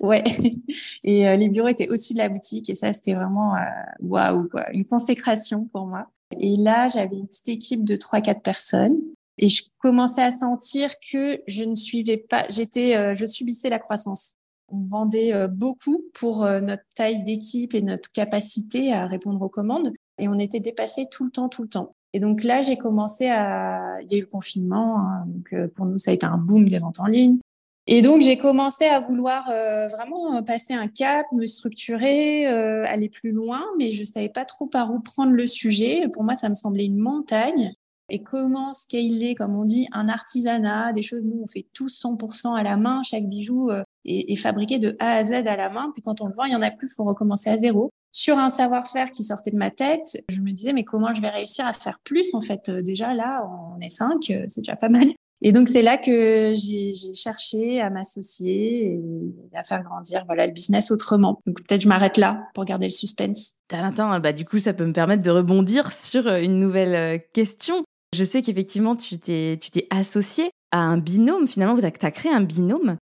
Ouais. 0.00 0.22
Et 1.04 1.28
euh, 1.28 1.36
les 1.36 1.48
bureaux 1.48 1.68
étaient 1.68 1.88
au-dessus 1.88 2.14
de 2.14 2.18
la 2.18 2.28
boutique. 2.28 2.70
Et 2.70 2.74
ça, 2.74 2.92
c'était 2.92 3.14
vraiment 3.14 3.56
euh, 3.56 3.60
waouh, 4.00 4.48
quoi, 4.48 4.70
une 4.72 4.84
consécration 4.84 5.68
pour 5.72 5.86
moi. 5.86 6.06
Et 6.38 6.56
là, 6.56 6.88
j'avais 6.88 7.16
une 7.16 7.26
petite 7.26 7.48
équipe 7.48 7.84
de 7.84 7.96
trois, 7.96 8.20
quatre 8.20 8.42
personnes. 8.42 8.96
Et 9.38 9.48
je 9.48 9.64
commençais 9.78 10.22
à 10.22 10.30
sentir 10.30 10.90
que 11.10 11.40
je 11.46 11.64
ne 11.64 11.74
suivais 11.74 12.18
pas, 12.18 12.44
j'étais, 12.50 13.14
je 13.14 13.24
subissais 13.24 13.70
la 13.70 13.78
croissance 13.78 14.34
on 14.72 14.80
vendait 14.80 15.32
euh, 15.32 15.48
beaucoup 15.48 16.04
pour 16.14 16.44
euh, 16.44 16.60
notre 16.60 16.84
taille 16.96 17.22
d'équipe 17.22 17.74
et 17.74 17.82
notre 17.82 18.10
capacité 18.10 18.92
à 18.92 19.06
répondre 19.06 19.40
aux 19.42 19.48
commandes. 19.48 19.92
Et 20.18 20.28
on 20.28 20.38
était 20.38 20.60
dépassé 20.60 21.06
tout 21.10 21.24
le 21.24 21.30
temps, 21.30 21.48
tout 21.48 21.62
le 21.62 21.68
temps. 21.68 21.94
Et 22.14 22.20
donc 22.20 22.42
là, 22.42 22.62
j'ai 22.62 22.76
commencé 22.76 23.28
à... 23.28 23.98
Il 24.02 24.12
y 24.12 24.14
a 24.16 24.18
eu 24.18 24.22
le 24.22 24.26
confinement, 24.26 24.98
hein, 24.98 25.24
donc 25.26 25.52
euh, 25.52 25.68
pour 25.68 25.86
nous, 25.86 25.98
ça 25.98 26.10
a 26.10 26.14
été 26.14 26.26
un 26.26 26.38
boom 26.38 26.68
des 26.68 26.78
ventes 26.78 27.00
en 27.00 27.06
ligne. 27.06 27.38
Et 27.86 28.00
donc, 28.00 28.22
j'ai 28.22 28.36
commencé 28.36 28.84
à 28.84 29.00
vouloir 29.00 29.46
vraiment 29.46 30.40
passer 30.44 30.72
un 30.72 30.86
cap, 30.86 31.26
me 31.32 31.46
structurer, 31.46 32.46
aller 32.46 33.08
plus 33.08 33.32
loin, 33.32 33.64
mais 33.76 33.90
je 33.90 34.04
savais 34.04 34.28
pas 34.28 34.44
trop 34.44 34.66
par 34.66 34.94
où 34.94 35.00
prendre 35.00 35.32
le 35.32 35.48
sujet. 35.48 36.06
Pour 36.12 36.22
moi, 36.22 36.36
ça 36.36 36.48
me 36.48 36.54
semblait 36.54 36.84
une 36.84 37.00
montagne 37.00 37.74
et 38.08 38.22
comment 38.22 38.72
scaler, 38.72 39.34
comme 39.34 39.56
on 39.56 39.64
dit, 39.64 39.88
un 39.90 40.08
artisanat, 40.08 40.92
des 40.92 41.02
choses, 41.02 41.24
nous, 41.24 41.40
on 41.42 41.48
fait 41.48 41.66
tout 41.72 41.88
100% 41.88 42.56
à 42.56 42.62
la 42.62 42.76
main, 42.76 43.02
chaque 43.02 43.28
bijou 43.28 43.72
est, 44.04 44.36
fabriqué 44.36 44.78
de 44.78 44.96
A 44.98 45.16
à 45.16 45.24
Z 45.24 45.32
à 45.32 45.56
la 45.56 45.70
main, 45.70 45.90
puis 45.92 46.02
quand 46.02 46.20
on 46.20 46.26
le 46.26 46.34
vend, 46.34 46.44
il 46.44 46.52
y 46.52 46.56
en 46.56 46.62
a 46.62 46.70
plus, 46.70 46.90
il 46.90 46.94
faut 46.94 47.04
recommencer 47.04 47.50
à 47.50 47.58
zéro. 47.58 47.90
Sur 48.14 48.38
un 48.38 48.48
savoir-faire 48.50 49.10
qui 49.10 49.24
sortait 49.24 49.50
de 49.50 49.56
ma 49.56 49.70
tête, 49.70 50.22
je 50.28 50.40
me 50.40 50.50
disais, 50.50 50.72
mais 50.72 50.84
comment 50.84 51.14
je 51.14 51.22
vais 51.22 51.30
réussir 51.30 51.66
à 51.66 51.72
faire 51.72 51.98
plus, 52.04 52.34
en 52.34 52.40
fait? 52.40 52.68
Euh, 52.68 52.82
Déjà, 52.82 53.14
là, 53.14 53.48
on 53.76 53.80
est 53.80 53.88
cinq, 53.88 54.30
euh, 54.30 54.44
c'est 54.48 54.60
déjà 54.60 54.76
pas 54.76 54.90
mal. 54.90 55.06
Et 55.44 55.50
donc, 55.50 55.68
c'est 55.68 55.82
là 55.82 55.98
que 55.98 56.52
j'ai 56.54 56.92
cherché 57.14 57.80
à 57.80 57.90
m'associer 57.90 58.92
et 58.92 59.56
à 59.56 59.64
faire 59.64 59.82
grandir 59.82 60.24
voilà, 60.26 60.46
le 60.46 60.52
business 60.52 60.92
autrement. 60.92 61.40
Peut-être 61.46 61.80
je 61.80 61.88
m'arrête 61.88 62.16
là 62.16 62.44
pour 62.54 62.64
garder 62.64 62.86
le 62.86 62.92
suspense. 62.92 63.54
Talentin, 63.66 64.20
bah, 64.20 64.32
du 64.32 64.44
coup, 64.44 64.60
ça 64.60 64.72
peut 64.72 64.86
me 64.86 64.92
permettre 64.92 65.22
de 65.22 65.30
rebondir 65.30 65.92
sur 65.92 66.28
une 66.28 66.60
nouvelle 66.60 67.20
question. 67.32 67.82
Je 68.14 68.22
sais 68.22 68.40
qu'effectivement, 68.42 68.94
tu 68.94 69.18
t'es, 69.18 69.58
tu 69.60 69.70
t'es 69.70 69.88
associé 69.90 70.50
à 70.70 70.78
un 70.78 70.98
binôme. 70.98 71.48
Finalement, 71.48 71.76
tu 71.76 71.84
as 71.84 72.10
créé 72.10 72.30
un 72.30 72.42
binôme. 72.42 72.96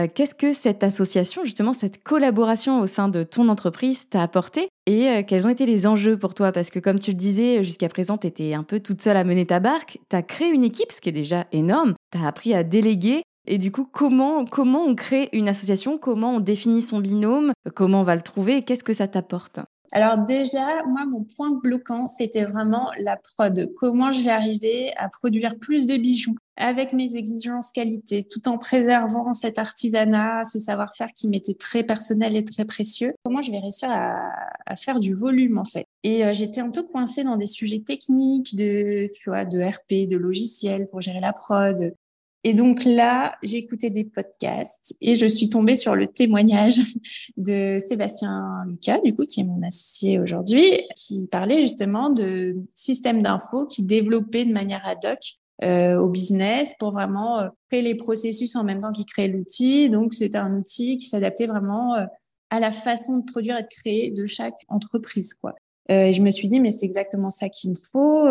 Euh, 0.00 0.06
qu'est-ce 0.12 0.34
que 0.34 0.52
cette 0.52 0.82
association, 0.82 1.44
justement, 1.44 1.72
cette 1.72 2.02
collaboration 2.02 2.80
au 2.80 2.86
sein 2.86 3.08
de 3.08 3.22
ton 3.22 3.48
entreprise 3.48 4.08
t'a 4.08 4.22
apporté 4.22 4.68
et 4.86 5.08
euh, 5.08 5.22
quels 5.26 5.46
ont 5.46 5.50
été 5.50 5.66
les 5.66 5.86
enjeux 5.86 6.18
pour 6.18 6.34
toi? 6.34 6.52
Parce 6.52 6.70
que 6.70 6.78
comme 6.78 6.98
tu 6.98 7.10
le 7.10 7.16
disais, 7.16 7.62
jusqu'à 7.62 7.88
présent, 7.88 8.16
tu 8.16 8.26
étais 8.26 8.54
un 8.54 8.62
peu 8.62 8.80
toute 8.80 9.02
seule 9.02 9.16
à 9.16 9.24
mener 9.24 9.46
ta 9.46 9.60
barque. 9.60 9.98
Tu 10.08 10.16
as 10.16 10.22
créé 10.22 10.50
une 10.50 10.64
équipe, 10.64 10.92
ce 10.92 11.00
qui 11.00 11.08
est 11.08 11.12
déjà 11.12 11.46
énorme. 11.52 11.94
Tu 12.12 12.18
as 12.18 12.26
appris 12.26 12.54
à 12.54 12.64
déléguer. 12.64 13.22
Et 13.46 13.58
du 13.58 13.72
coup, 13.72 13.86
comment, 13.90 14.44
comment 14.44 14.84
on 14.84 14.94
crée 14.94 15.28
une 15.32 15.48
association? 15.48 15.98
Comment 15.98 16.36
on 16.36 16.40
définit 16.40 16.82
son 16.82 17.00
binôme? 17.00 17.52
Comment 17.74 18.00
on 18.00 18.04
va 18.04 18.14
le 18.14 18.22
trouver? 18.22 18.62
Qu'est-ce 18.62 18.84
que 18.84 18.92
ça 18.92 19.08
t'apporte? 19.08 19.60
Alors 19.92 20.18
déjà, 20.18 20.84
moi, 20.86 21.04
mon 21.04 21.24
point 21.24 21.50
bloquant, 21.50 22.06
c'était 22.06 22.44
vraiment 22.44 22.90
la 23.00 23.16
prod. 23.16 23.72
Comment 23.76 24.12
je 24.12 24.22
vais 24.22 24.30
arriver 24.30 24.92
à 24.96 25.08
produire 25.08 25.58
plus 25.58 25.86
de 25.86 25.96
bijoux 25.96 26.36
avec 26.56 26.92
mes 26.92 27.16
exigences 27.16 27.72
qualité, 27.72 28.22
tout 28.22 28.46
en 28.46 28.58
préservant 28.58 29.32
cet 29.32 29.58
artisanat, 29.58 30.44
ce 30.44 30.58
savoir-faire 30.58 31.08
qui 31.14 31.26
m'était 31.26 31.54
très 31.54 31.82
personnel 31.82 32.36
et 32.36 32.44
très 32.44 32.66
précieux. 32.66 33.14
Comment 33.24 33.40
je 33.40 33.50
vais 33.50 33.58
réussir 33.58 33.88
à, 33.90 34.76
faire 34.76 35.00
du 35.00 35.14
volume 35.14 35.58
en 35.58 35.64
fait? 35.64 35.86
Et 36.04 36.24
euh, 36.24 36.32
j'étais 36.32 36.60
un 36.60 36.70
peu 36.70 36.82
coincée 36.82 37.24
dans 37.24 37.36
des 37.36 37.46
sujets 37.46 37.80
techniques 37.80 38.54
de, 38.54 39.08
tu 39.14 39.30
vois, 39.30 39.44
de 39.44 39.60
RP, 39.60 40.08
de 40.08 40.16
logiciels 40.16 40.86
pour 40.88 41.00
gérer 41.00 41.20
la 41.20 41.32
prod, 41.32 41.94
et 42.42 42.54
donc 42.54 42.84
là, 42.84 43.36
j'ai 43.42 43.58
écouté 43.58 43.90
des 43.90 44.04
podcasts 44.04 44.96
et 45.02 45.14
je 45.14 45.26
suis 45.26 45.50
tombée 45.50 45.76
sur 45.76 45.94
le 45.94 46.06
témoignage 46.06 46.80
de 47.36 47.78
Sébastien 47.86 48.64
Lucas, 48.66 49.00
du 49.04 49.14
coup, 49.14 49.26
qui 49.26 49.40
est 49.40 49.44
mon 49.44 49.62
associé 49.62 50.18
aujourd'hui, 50.18 50.82
qui 50.96 51.26
parlait 51.26 51.60
justement 51.60 52.08
de 52.08 52.56
systèmes 52.74 53.22
d'infos 53.22 53.66
qui 53.66 53.82
développaient 53.82 54.46
de 54.46 54.52
manière 54.52 54.86
ad 54.86 55.04
hoc 55.04 55.18
euh, 55.62 55.98
au 55.98 56.08
business 56.08 56.74
pour 56.78 56.92
vraiment 56.92 57.40
euh, 57.40 57.48
créer 57.68 57.82
les 57.82 57.94
processus 57.94 58.56
en 58.56 58.64
même 58.64 58.80
temps 58.80 58.92
qu'il 58.92 59.04
créait 59.04 59.28
l'outil. 59.28 59.90
Donc, 59.90 60.14
c'était 60.14 60.38
un 60.38 60.56
outil 60.56 60.96
qui 60.96 61.06
s'adaptait 61.06 61.46
vraiment 61.46 61.96
euh, 61.96 62.06
à 62.48 62.60
la 62.60 62.72
façon 62.72 63.18
de 63.18 63.24
produire 63.30 63.58
et 63.58 63.62
de 63.62 63.68
créer 63.68 64.10
de 64.10 64.24
chaque 64.24 64.56
entreprise, 64.68 65.34
quoi. 65.34 65.54
et 65.90 66.14
je 66.14 66.22
me 66.22 66.30
suis 66.30 66.48
dit, 66.48 66.58
mais 66.58 66.70
c'est 66.70 66.86
exactement 66.86 67.30
ça 67.30 67.50
qu'il 67.50 67.70
me 67.70 67.74
faut. 67.76 68.24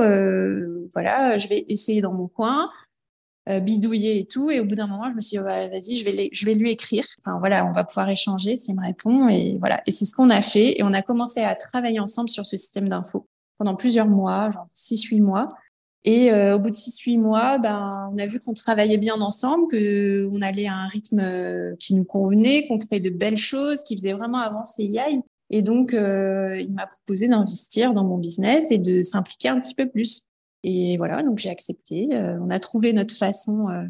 voilà, 0.94 1.38
je 1.38 1.48
vais 1.48 1.64
essayer 1.68 2.02
dans 2.02 2.12
mon 2.12 2.28
coin. 2.28 2.70
Euh, 3.50 3.60
bidouiller 3.60 4.20
et 4.20 4.26
tout. 4.26 4.52
Et 4.52 4.60
au 4.60 4.66
bout 4.66 4.76
d'un 4.76 4.86
moment, 4.86 5.10
je 5.10 5.16
me 5.16 5.22
suis 5.22 5.38
dit, 5.38 5.44
vas-y, 5.44 5.98
je 5.98 6.06
vais, 6.06 6.30
je 6.32 6.46
vais 6.46 6.54
lui 6.54 6.70
écrire. 6.70 7.04
Enfin, 7.20 7.40
voilà, 7.40 7.66
on 7.66 7.72
va 7.72 7.84
pouvoir 7.84 8.08
échanger 8.10 8.56
s'il 8.56 8.76
me 8.76 8.86
répond. 8.86 9.28
Et 9.28 9.58
voilà. 9.60 9.82
Et 9.88 9.92
c'est 9.92 10.06
ce 10.06 10.14
qu'on 10.14 10.30
a 10.30 10.44
fait. 10.44 10.80
Et 10.80 10.84
on 10.84 10.94
a 10.94 11.02
commencé 11.02 11.42
à 11.42 11.56
travailler 11.56 12.00
ensemble 12.00 12.30
sur 12.30 12.46
ce 12.46 12.58
système 12.58 12.90
d'infos 12.90 13.28
pendant 13.58 13.74
plusieurs 13.74 14.08
mois, 14.08 14.52
genre 14.52 14.68
6-8 14.76 15.22
mois. 15.22 15.50
Et 16.04 16.32
euh, 16.32 16.56
au 16.56 16.60
bout 16.60 16.70
de 16.70 16.76
6-8 16.76 17.18
mois, 17.18 17.58
ben, 17.58 18.12
on 18.14 18.20
a 18.20 18.28
vu 18.28 18.40
qu'on 18.40 18.54
travaillait 18.54 19.00
bien 19.00 19.20
ensemble, 19.20 19.66
qu'on 19.68 20.42
allait 20.42 20.68
à 20.68 20.76
un 20.76 20.88
rythme 20.88 21.20
euh, 21.20 21.76
qui 21.80 21.96
nous 21.96 22.06
convenait, 22.06 22.68
qu'on 22.68 22.78
créait 22.78 23.00
de 23.00 23.10
belles 23.10 23.38
choses, 23.38 23.84
qui 23.84 23.98
faisait 23.98 24.14
vraiment 24.14 24.40
avancer 24.40 24.84
Yai. 24.84 25.22
Et 25.50 25.64
donc, 25.64 25.94
il 25.94 26.72
m'a 26.72 26.86
proposé 26.86 27.28
d'investir 27.28 27.96
dans 27.96 28.04
mon 28.04 28.20
business 28.20 28.70
et 28.70 28.78
de 28.78 29.02
s'impliquer 29.02 29.50
un 29.50 29.60
petit 29.60 29.74
peu 29.74 29.90
plus. 29.90 30.29
Et 30.64 30.98
voilà, 30.98 31.24
donc 31.24 31.38
j'ai 31.38 31.50
accepté. 31.50 32.10
Euh, 32.14 32.38
on 32.42 32.50
a 32.50 32.60
trouvé 32.60 32.94
notre 32.94 33.16
façon 33.16 33.70
euh, 33.70 33.84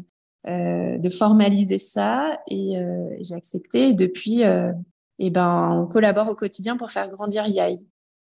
euh, 0.48 0.98
de 0.98 1.10
formaliser 1.10 1.78
ça 1.78 2.38
et 2.48 2.76
j'ai 3.20 3.34
accepté. 3.34 3.88
Et 3.88 3.94
depuis, 3.94 4.42
eh 5.18 5.30
ben, 5.30 5.82
on 5.82 5.86
collabore 5.86 6.28
au 6.28 6.34
quotidien 6.34 6.76
pour 6.76 6.90
faire 6.90 7.08
grandir 7.08 7.46
YAI. 7.46 7.80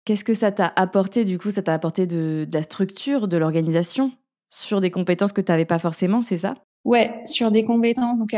Qu'est-ce 0.06 0.26
que 0.26 0.34
ça 0.34 0.52
t'a 0.52 0.72
apporté 0.76 1.24
du 1.24 1.40
coup? 1.40 1.50
Ça 1.50 1.64
t'a 1.64 1.74
apporté 1.74 2.06
de, 2.06 2.46
de, 2.50 2.58
la 2.58 2.64
structure, 2.64 3.30
de 3.30 3.38
l'organisation 3.38 4.12
sur 4.50 4.82
des 4.82 4.92
compétences 4.92 5.32
que 5.32 5.42
tu 5.42 5.52
n'avais 5.52 5.66
pas 5.66 5.80
forcément, 5.80 6.22
c'est 6.22 6.38
ça? 6.38 6.56
Ouais, 6.84 7.22
sur 7.26 7.50
des 7.50 7.64
compétences. 7.64 8.20
Donc 8.20 8.36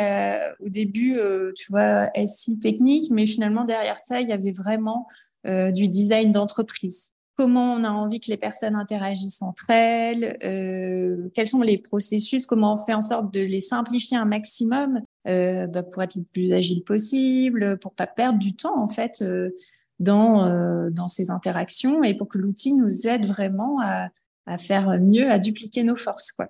au 0.60 0.70
début, 0.70 1.20
tu 1.56 1.72
vois, 1.72 2.12
SI 2.28 2.60
technique, 2.60 3.10
mais 3.12 3.26
finalement 3.26 3.66
derrière 3.66 3.98
ça, 3.98 4.22
il 4.22 4.30
y 4.30 4.32
avait 4.32 4.52
vraiment 4.52 5.08
du 5.44 5.90
design 5.90 6.30
d'entreprise 6.30 7.15
comment 7.36 7.74
on 7.74 7.84
a 7.84 7.90
envie 7.90 8.20
que 8.20 8.30
les 8.30 8.38
personnes 8.38 8.76
interagissent 8.76 9.42
entre 9.42 9.70
elles, 9.70 10.38
euh, 10.44 11.30
quels 11.34 11.48
sont 11.48 11.62
les 11.62 11.78
processus, 11.78 12.46
comment 12.46 12.74
on 12.74 12.78
fait 12.78 12.94
en 12.94 13.02
sorte 13.02 13.34
de 13.34 13.42
les 13.42 13.62
simplifier 13.62 14.18
un 14.18 14.26
maximum 14.26 15.02
euh, 15.28 15.68
bah, 15.68 15.84
pour 15.84 16.04
être 16.04 16.16
le 16.16 16.24
plus 16.24 16.54
agile 16.54 16.84
possible, 16.84 17.78
pour 17.80 17.94
pas 17.94 18.08
perdre 18.08 18.40
du 18.40 18.56
temps 18.56 18.82
en 18.82 18.90
fait 18.90 19.22
euh, 19.22 19.52
dans 20.00 20.46
euh, 20.46 20.90
dans 20.90 21.08
ces 21.08 21.32
interactions 21.32 22.04
et 22.04 22.16
pour 22.16 22.28
que 22.28 22.38
l'outil 22.38 22.74
nous 22.74 23.08
aide 23.08 23.26
vraiment 23.26 23.80
à, 23.82 24.10
à 24.46 24.58
faire 24.58 25.00
mieux, 25.00 25.32
à 25.32 25.40
dupliquer 25.40 25.84
nos 25.84 25.96
forces 25.96 26.32
quoi. 26.32 26.50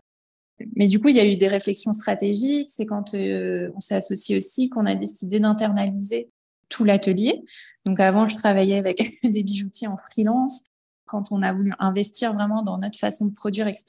Mais 0.75 0.87
du 0.87 0.99
coup, 0.99 1.09
il 1.09 1.15
y 1.15 1.19
a 1.19 1.25
eu 1.25 1.35
des 1.35 1.47
réflexions 1.47 1.93
stratégiques. 1.93 2.69
C'est 2.69 2.85
quand 2.85 3.13
euh, 3.13 3.69
on 3.75 3.79
s'est 3.79 3.95
associé 3.95 4.37
aussi 4.37 4.69
qu'on 4.69 4.85
a 4.85 4.95
décidé 4.95 5.39
d'internaliser 5.39 6.29
tout 6.69 6.83
l'atelier. 6.83 7.43
Donc 7.85 7.99
avant, 7.99 8.27
je 8.27 8.35
travaillais 8.35 8.77
avec 8.77 9.19
des 9.23 9.43
bijoutiers 9.43 9.87
en 9.87 9.97
freelance 9.97 10.63
quand 11.05 11.31
on 11.31 11.41
a 11.41 11.53
voulu 11.53 11.73
investir 11.79 12.33
vraiment 12.33 12.63
dans 12.63 12.77
notre 12.77 12.99
façon 12.99 13.25
de 13.25 13.33
produire, 13.33 13.67
etc., 13.67 13.85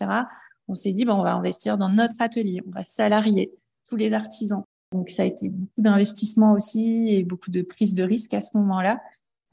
on 0.68 0.74
s'est 0.74 0.92
dit, 0.92 1.04
bon, 1.04 1.14
on 1.14 1.22
va 1.22 1.34
investir 1.34 1.78
dans 1.78 1.88
notre 1.88 2.16
atelier, 2.18 2.60
on 2.66 2.70
va 2.70 2.82
salarier 2.82 3.52
tous 3.88 3.96
les 3.96 4.14
artisans. 4.14 4.64
Donc, 4.92 5.10
ça 5.10 5.22
a 5.22 5.26
été 5.26 5.48
beaucoup 5.48 5.80
d'investissement 5.80 6.52
aussi 6.52 7.08
et 7.08 7.24
beaucoup 7.24 7.50
de 7.50 7.62
prise 7.62 7.94
de 7.94 8.02
risque 8.02 8.34
à 8.34 8.40
ce 8.40 8.56
moment-là 8.58 9.00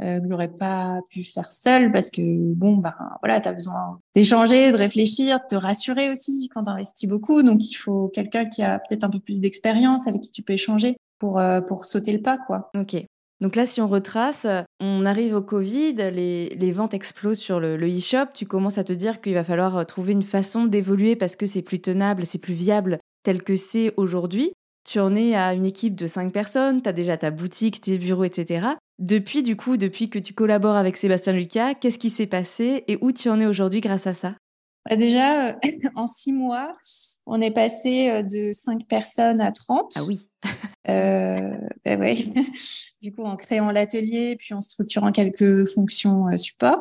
euh, 0.02 0.20
que 0.20 0.28
j'aurais 0.28 0.50
pas 0.50 1.02
pu 1.12 1.24
faire 1.24 1.46
seule 1.46 1.92
parce 1.92 2.10
que 2.10 2.22
bon, 2.22 2.78
ben 2.78 2.94
voilà, 3.22 3.40
tu 3.40 3.48
as 3.48 3.54
besoin 3.54 4.00
d'échanger, 4.16 4.72
de 4.72 4.78
réfléchir, 4.78 5.40
de 5.40 5.46
te 5.50 5.56
rassurer 5.56 6.10
aussi 6.10 6.50
quand 6.54 6.64
tu 6.64 6.72
investis 6.72 7.08
beaucoup. 7.08 7.44
Donc, 7.44 7.64
il 7.64 7.76
faut 7.76 8.10
quelqu'un 8.10 8.46
qui 8.46 8.64
a 8.64 8.80
peut-être 8.80 9.04
un 9.04 9.10
peu 9.10 9.20
plus 9.20 9.40
d'expérience 9.40 10.08
avec 10.08 10.22
qui 10.22 10.32
tu 10.32 10.42
peux 10.42 10.54
échanger 10.54 10.98
pour, 11.20 11.40
euh, 11.40 11.62
pour 11.62 11.86
sauter 11.86 12.12
le 12.12 12.22
pas, 12.22 12.38
quoi. 12.38 12.72
Ok. 12.76 12.96
Donc 13.44 13.58
là, 13.58 13.66
si 13.66 13.82
on 13.82 13.90
retrace, 13.90 14.48
on 14.80 15.06
arrive 15.06 15.36
au 15.36 15.42
Covid, 15.42 15.96
les, 15.96 16.72
ventes 16.72 16.94
explosent 16.94 17.40
sur 17.40 17.60
le, 17.60 17.76
e-shop, 17.76 18.28
tu 18.34 18.46
commences 18.46 18.78
à 18.78 18.86
te 18.86 18.94
dire 18.94 19.20
qu'il 19.20 19.34
va 19.34 19.44
falloir 19.44 19.76
euh, 19.76 19.84
trouver 19.84 20.14
une 20.14 20.24
façon 20.24 20.64
d'évoluer 20.64 21.18
parce 21.18 21.36
que 21.36 21.46
c'est 21.46 21.62
plus 21.62 21.82
tenable, 21.82 22.26
c'est 22.26 22.38
plus 22.38 22.54
viable 22.54 23.00
tel 23.22 23.44
que 23.44 23.58
c'est 23.58 23.94
aujourd'hui. 23.98 24.54
Tu 24.90 25.02
en 25.02 25.14
es 25.14 25.36
à 25.36 25.54
une 25.54 25.66
équipe 25.66 25.96
de 25.96 26.08
cinq 26.08 26.32
personnes, 26.32 26.82
tu 26.82 26.88
as 26.88 26.94
déjà 26.94 27.18
ta 27.18 27.32
boutique, 27.32 27.82
tes 27.82 27.98
bureaux, 27.98 28.24
etc. 28.24 28.66
Depuis, 28.98 29.44
du 29.44 29.58
coup, 29.58 29.76
depuis 29.76 30.10
que 30.10 30.20
tu 30.20 30.34
collabores 30.34 30.78
avec 30.78 30.96
Sébastien 30.96 31.34
Lucas, 31.34 31.74
qu'est-ce 31.74 32.00
qui 32.00 32.12
s'est 32.12 32.28
passé 32.28 32.86
et 32.88 32.98
où 33.02 33.12
tu 33.12 33.28
en 33.28 33.42
es 33.42 33.46
aujourd'hui 33.46 33.82
grâce 33.82 34.08
à 34.08 34.14
ça? 34.14 34.36
Bah, 34.90 34.96
déjà, 34.98 35.50
euh, 35.50 35.54
en 35.96 36.08
six 36.08 36.34
mois, 36.34 36.72
on 37.26 37.40
est 37.40 37.52
passé 37.52 38.10
euh, 38.10 38.24
de 38.24 38.52
cinq 38.52 38.86
personnes 38.88 39.40
à 39.40 39.52
30. 39.52 39.94
Ah 39.96 40.04
oui. 40.04 40.30
euh, 40.90 41.52
bah 41.86 41.98
ouais. 41.98 42.16
du 43.02 43.14
coup, 43.14 43.24
en 43.24 43.38
créant 43.38 43.72
l'atelier, 43.72 44.36
puis 44.38 44.54
en 44.54 44.62
structurant 44.62 45.12
quelques 45.12 45.68
fonctions 45.70 46.28
euh, 46.28 46.38
support. 46.38 46.80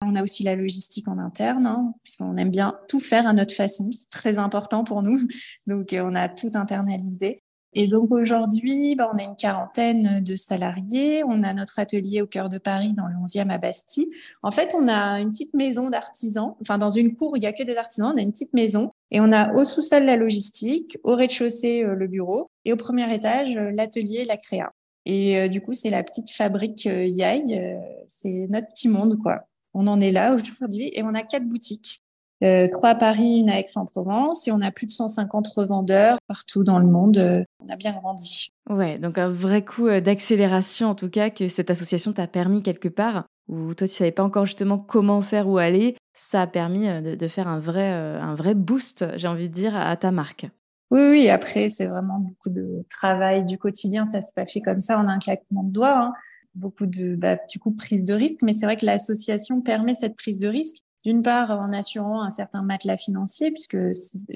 On 0.00 0.16
a 0.16 0.22
aussi 0.22 0.42
la 0.42 0.54
logistique 0.54 1.08
en 1.08 1.18
interne, 1.18 1.66
hein, 1.66 1.94
puisqu'on 2.02 2.36
aime 2.36 2.50
bien 2.50 2.76
tout 2.88 3.00
faire 3.00 3.26
à 3.26 3.32
notre 3.32 3.54
façon. 3.54 3.88
C'est 3.92 4.10
très 4.10 4.38
important 4.38 4.84
pour 4.84 5.02
nous. 5.02 5.20
Donc, 5.66 5.94
on 5.94 6.14
a 6.14 6.28
tout 6.28 6.50
internalisé. 6.54 7.43
Et 7.76 7.88
donc 7.88 8.12
aujourd'hui, 8.12 8.94
bah, 8.94 9.10
on 9.12 9.18
a 9.18 9.24
une 9.24 9.36
quarantaine 9.36 10.22
de 10.22 10.36
salariés. 10.36 11.24
On 11.24 11.42
a 11.42 11.52
notre 11.54 11.80
atelier 11.80 12.22
au 12.22 12.26
cœur 12.26 12.48
de 12.48 12.58
Paris, 12.58 12.92
dans 12.92 13.08
le 13.08 13.14
11e 13.14 13.50
à 13.50 13.58
Bastille. 13.58 14.10
En 14.42 14.52
fait, 14.52 14.70
on 14.74 14.86
a 14.86 15.20
une 15.20 15.30
petite 15.30 15.54
maison 15.54 15.90
d'artisans. 15.90 16.54
Enfin, 16.60 16.78
dans 16.78 16.90
une 16.90 17.16
cour 17.16 17.32
où 17.32 17.36
il 17.36 17.40
n'y 17.40 17.46
a 17.46 17.52
que 17.52 17.64
des 17.64 17.76
artisans, 17.76 18.12
on 18.14 18.18
a 18.18 18.22
une 18.22 18.30
petite 18.30 18.54
maison. 18.54 18.92
Et 19.10 19.20
on 19.20 19.32
a 19.32 19.52
au 19.54 19.64
sous-sol 19.64 20.04
la 20.04 20.16
logistique, 20.16 20.98
au 21.02 21.16
rez-de-chaussée 21.16 21.82
euh, 21.82 21.94
le 21.94 22.06
bureau 22.06 22.50
et 22.64 22.72
au 22.72 22.76
premier 22.76 23.12
étage 23.12 23.56
euh, 23.56 23.72
l'atelier, 23.72 24.24
la 24.24 24.36
créa. 24.36 24.72
Et 25.04 25.38
euh, 25.38 25.48
du 25.48 25.60
coup, 25.60 25.72
c'est 25.72 25.90
la 25.90 26.04
petite 26.04 26.30
fabrique 26.30 26.84
Yai. 26.84 27.76
c'est 28.06 28.46
notre 28.50 28.68
petit 28.68 28.88
monde, 28.88 29.18
quoi. 29.20 29.46
On 29.74 29.88
en 29.88 30.00
est 30.00 30.12
là 30.12 30.32
aujourd'hui 30.34 30.90
et 30.92 31.02
on 31.02 31.14
a 31.14 31.22
quatre 31.22 31.48
boutiques. 31.48 32.03
Euh, 32.44 32.68
trois 32.68 32.90
à 32.90 32.94
Paris, 32.94 33.38
une 33.38 33.48
à 33.48 33.58
Aix-en-Provence, 33.58 34.46
et 34.46 34.52
on 34.52 34.60
a 34.60 34.70
plus 34.70 34.86
de 34.86 34.90
150 34.90 35.48
revendeurs 35.48 36.18
partout 36.28 36.62
dans 36.62 36.78
le 36.78 36.86
monde. 36.86 37.16
Euh, 37.16 37.42
on 37.60 37.68
a 37.72 37.76
bien 37.76 37.94
grandi. 37.94 38.50
Ouais, 38.68 38.98
donc 38.98 39.16
un 39.16 39.30
vrai 39.30 39.64
coup 39.64 39.88
euh, 39.88 40.02
d'accélération 40.02 40.88
en 40.88 40.94
tout 40.94 41.08
cas 41.08 41.30
que 41.30 41.48
cette 41.48 41.70
association 41.70 42.12
t'a 42.12 42.26
permis 42.26 42.62
quelque 42.62 42.88
part, 42.88 43.24
où 43.48 43.72
toi 43.74 43.88
tu 43.88 43.94
savais 43.94 44.12
pas 44.12 44.22
encore 44.22 44.44
justement 44.44 44.78
comment 44.78 45.22
faire 45.22 45.48
ou 45.48 45.56
aller, 45.56 45.96
ça 46.14 46.42
a 46.42 46.46
permis 46.46 46.86
de, 47.02 47.28
faire 47.28 47.48
un 47.48 47.58
vrai, 47.58 47.90
un 47.90 48.34
vrai 48.34 48.54
boost, 48.54 49.04
j'ai 49.16 49.26
envie 49.26 49.48
de 49.48 49.54
dire, 49.54 49.74
à 49.76 49.96
ta 49.96 50.10
marque. 50.10 50.46
Oui, 50.90 51.00
oui, 51.10 51.28
après 51.28 51.68
c'est 51.68 51.86
vraiment 51.86 52.20
beaucoup 52.20 52.50
de 52.50 52.84
travail 52.88 53.44
du 53.44 53.58
quotidien, 53.58 54.04
ça 54.04 54.20
s'est 54.20 54.32
pas 54.36 54.46
fait 54.46 54.60
comme 54.60 54.80
ça 54.80 54.98
en 54.98 55.08
un 55.08 55.18
claquement 55.18 55.64
de 55.64 55.72
doigts. 55.72 55.98
Hein. 55.98 56.12
Beaucoup 56.54 56.86
de, 56.86 57.16
bah, 57.16 57.36
du 57.50 57.58
coup, 57.58 57.72
prise 57.72 58.04
de 58.04 58.14
risque, 58.14 58.40
mais 58.42 58.52
c'est 58.52 58.64
vrai 58.64 58.76
que 58.76 58.86
l'association 58.86 59.60
permet 59.60 59.94
cette 59.94 60.14
prise 60.14 60.38
de 60.38 60.46
risque 60.46 60.83
d'une 61.04 61.22
part, 61.22 61.50
en 61.50 61.72
assurant 61.72 62.22
un 62.22 62.30
certain 62.30 62.62
matelas 62.62 62.96
financier, 62.96 63.50
puisque 63.50 63.76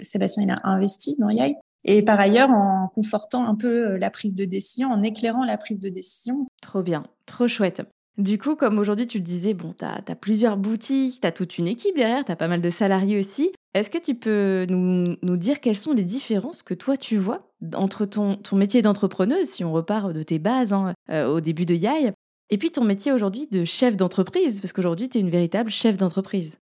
Sébastien 0.02 0.42
il 0.44 0.50
a 0.50 0.60
investi 0.64 1.16
dans 1.18 1.30
YAI, 1.30 1.56
et 1.84 2.02
par 2.02 2.20
ailleurs 2.20 2.50
en 2.50 2.88
confortant 2.94 3.46
un 3.46 3.54
peu 3.54 3.92
euh, 3.92 3.98
la 3.98 4.10
prise 4.10 4.36
de 4.36 4.44
décision, 4.44 4.90
en 4.90 5.02
éclairant 5.02 5.44
la 5.44 5.56
prise 5.56 5.80
de 5.80 5.88
décision. 5.88 6.46
Trop 6.60 6.82
bien, 6.82 7.04
trop 7.26 7.48
chouette. 7.48 7.82
Du 8.18 8.36
coup, 8.36 8.56
comme 8.56 8.80
aujourd'hui 8.80 9.06
tu 9.06 9.18
le 9.18 9.24
disais, 9.24 9.54
bon, 9.54 9.74
tu 9.78 9.84
as, 9.84 10.16
plusieurs 10.16 10.56
boutiques, 10.56 11.20
tu 11.20 11.26
as 11.26 11.30
toute 11.30 11.56
une 11.56 11.68
équipe 11.68 11.94
derrière, 11.94 12.24
tu 12.24 12.32
as 12.32 12.36
pas 12.36 12.48
mal 12.48 12.60
de 12.60 12.70
salariés 12.70 13.16
aussi. 13.16 13.52
Est-ce 13.74 13.90
que 13.90 13.98
tu 13.98 14.16
peux 14.16 14.66
nous, 14.68 15.36
dire 15.36 15.60
quelles 15.60 15.76
sont 15.76 15.92
les 15.92 16.02
différences 16.02 16.64
que 16.64 16.74
toi 16.74 16.96
tu 16.96 17.16
vois 17.16 17.48
entre 17.74 18.06
ton, 18.06 18.36
ton 18.36 18.56
métier 18.56 18.82
d'entrepreneuse, 18.82 19.46
si 19.46 19.64
on 19.64 19.72
repart 19.72 20.12
de 20.12 20.22
tes 20.22 20.40
bases 20.40 20.72
hein, 20.72 20.94
euh, 21.10 21.28
au 21.28 21.40
début 21.40 21.64
de 21.64 21.74
YAI, 21.74 22.12
et 22.50 22.58
puis 22.58 22.70
ton 22.70 22.84
métier 22.84 23.12
aujourd'hui 23.12 23.46
de 23.50 23.64
chef 23.64 23.96
d'entreprise, 23.96 24.60
parce 24.60 24.72
qu'aujourd'hui, 24.72 25.08
tu 25.08 25.18
es 25.18 25.20
une 25.20 25.30
véritable 25.30 25.70
chef 25.70 25.96
d'entreprise. 25.96 26.58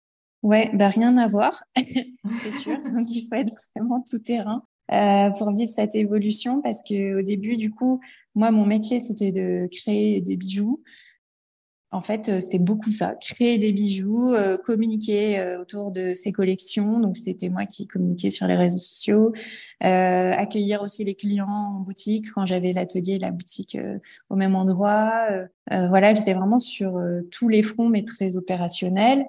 Ouais, 0.42 0.70
bah 0.75 0.88
rien 0.88 1.16
à 1.18 1.26
voir, 1.26 1.62
c'est 2.42 2.52
sûr. 2.52 2.78
Donc 2.94 3.10
il 3.10 3.26
faut 3.28 3.34
être 3.34 3.52
vraiment 3.75 4.02
tout 4.08 4.18
terrain 4.18 4.62
euh, 4.92 5.30
pour 5.30 5.52
vivre 5.52 5.68
cette 5.68 5.94
évolution, 5.94 6.62
parce 6.62 6.82
que 6.82 7.18
au 7.18 7.22
début, 7.22 7.56
du 7.56 7.70
coup, 7.70 8.00
moi, 8.34 8.50
mon 8.50 8.66
métier, 8.66 9.00
c'était 9.00 9.32
de 9.32 9.68
créer 9.70 10.20
des 10.20 10.37
bijoux. 10.37 10.82
En 11.92 12.02
fait, 12.02 12.28
euh, 12.28 12.38
c'était 12.38 12.61
beaucoup 12.61 12.92
ça, 12.92 13.16
créer 13.16 13.59
des 13.59 13.73
bijoux, 13.73 14.32
euh, 14.32 14.56
communiquer 14.56 15.40
euh, 15.40 15.61
autour 15.61 15.90
de 15.90 16.14
ces 16.14 16.30
collections. 16.30 17.00
Donc, 17.00 17.16
c'était 17.16 17.49
moi 17.49 17.66
qui 17.66 17.88
communiquais 17.88 18.30
sur 18.30 18.47
les 18.47 18.54
réseaux 18.54 18.78
sociaux, 18.78 19.32
accueillir 19.80 20.82
aussi 20.82 21.04
les 21.04 21.14
clients 21.14 21.49
en 21.49 21.80
boutique 21.80 22.30
quand 22.32 22.47
j'avais 22.47 22.73
l'atelier 22.73 23.14
et 23.14 23.18
la 23.18 23.30
boutique 23.32 23.78
au 24.28 24.37
même 24.37 24.54
endroit. 24.54 25.26
voilà, 25.70 26.12
j'étais 26.12 26.35
vraiment 26.35 26.61
sur 26.61 27.00
tous 27.30 27.49
les 27.49 27.62
fronts, 27.62 27.88
mais 27.88 28.04
très 28.04 28.37
opérationnel. 28.37 29.25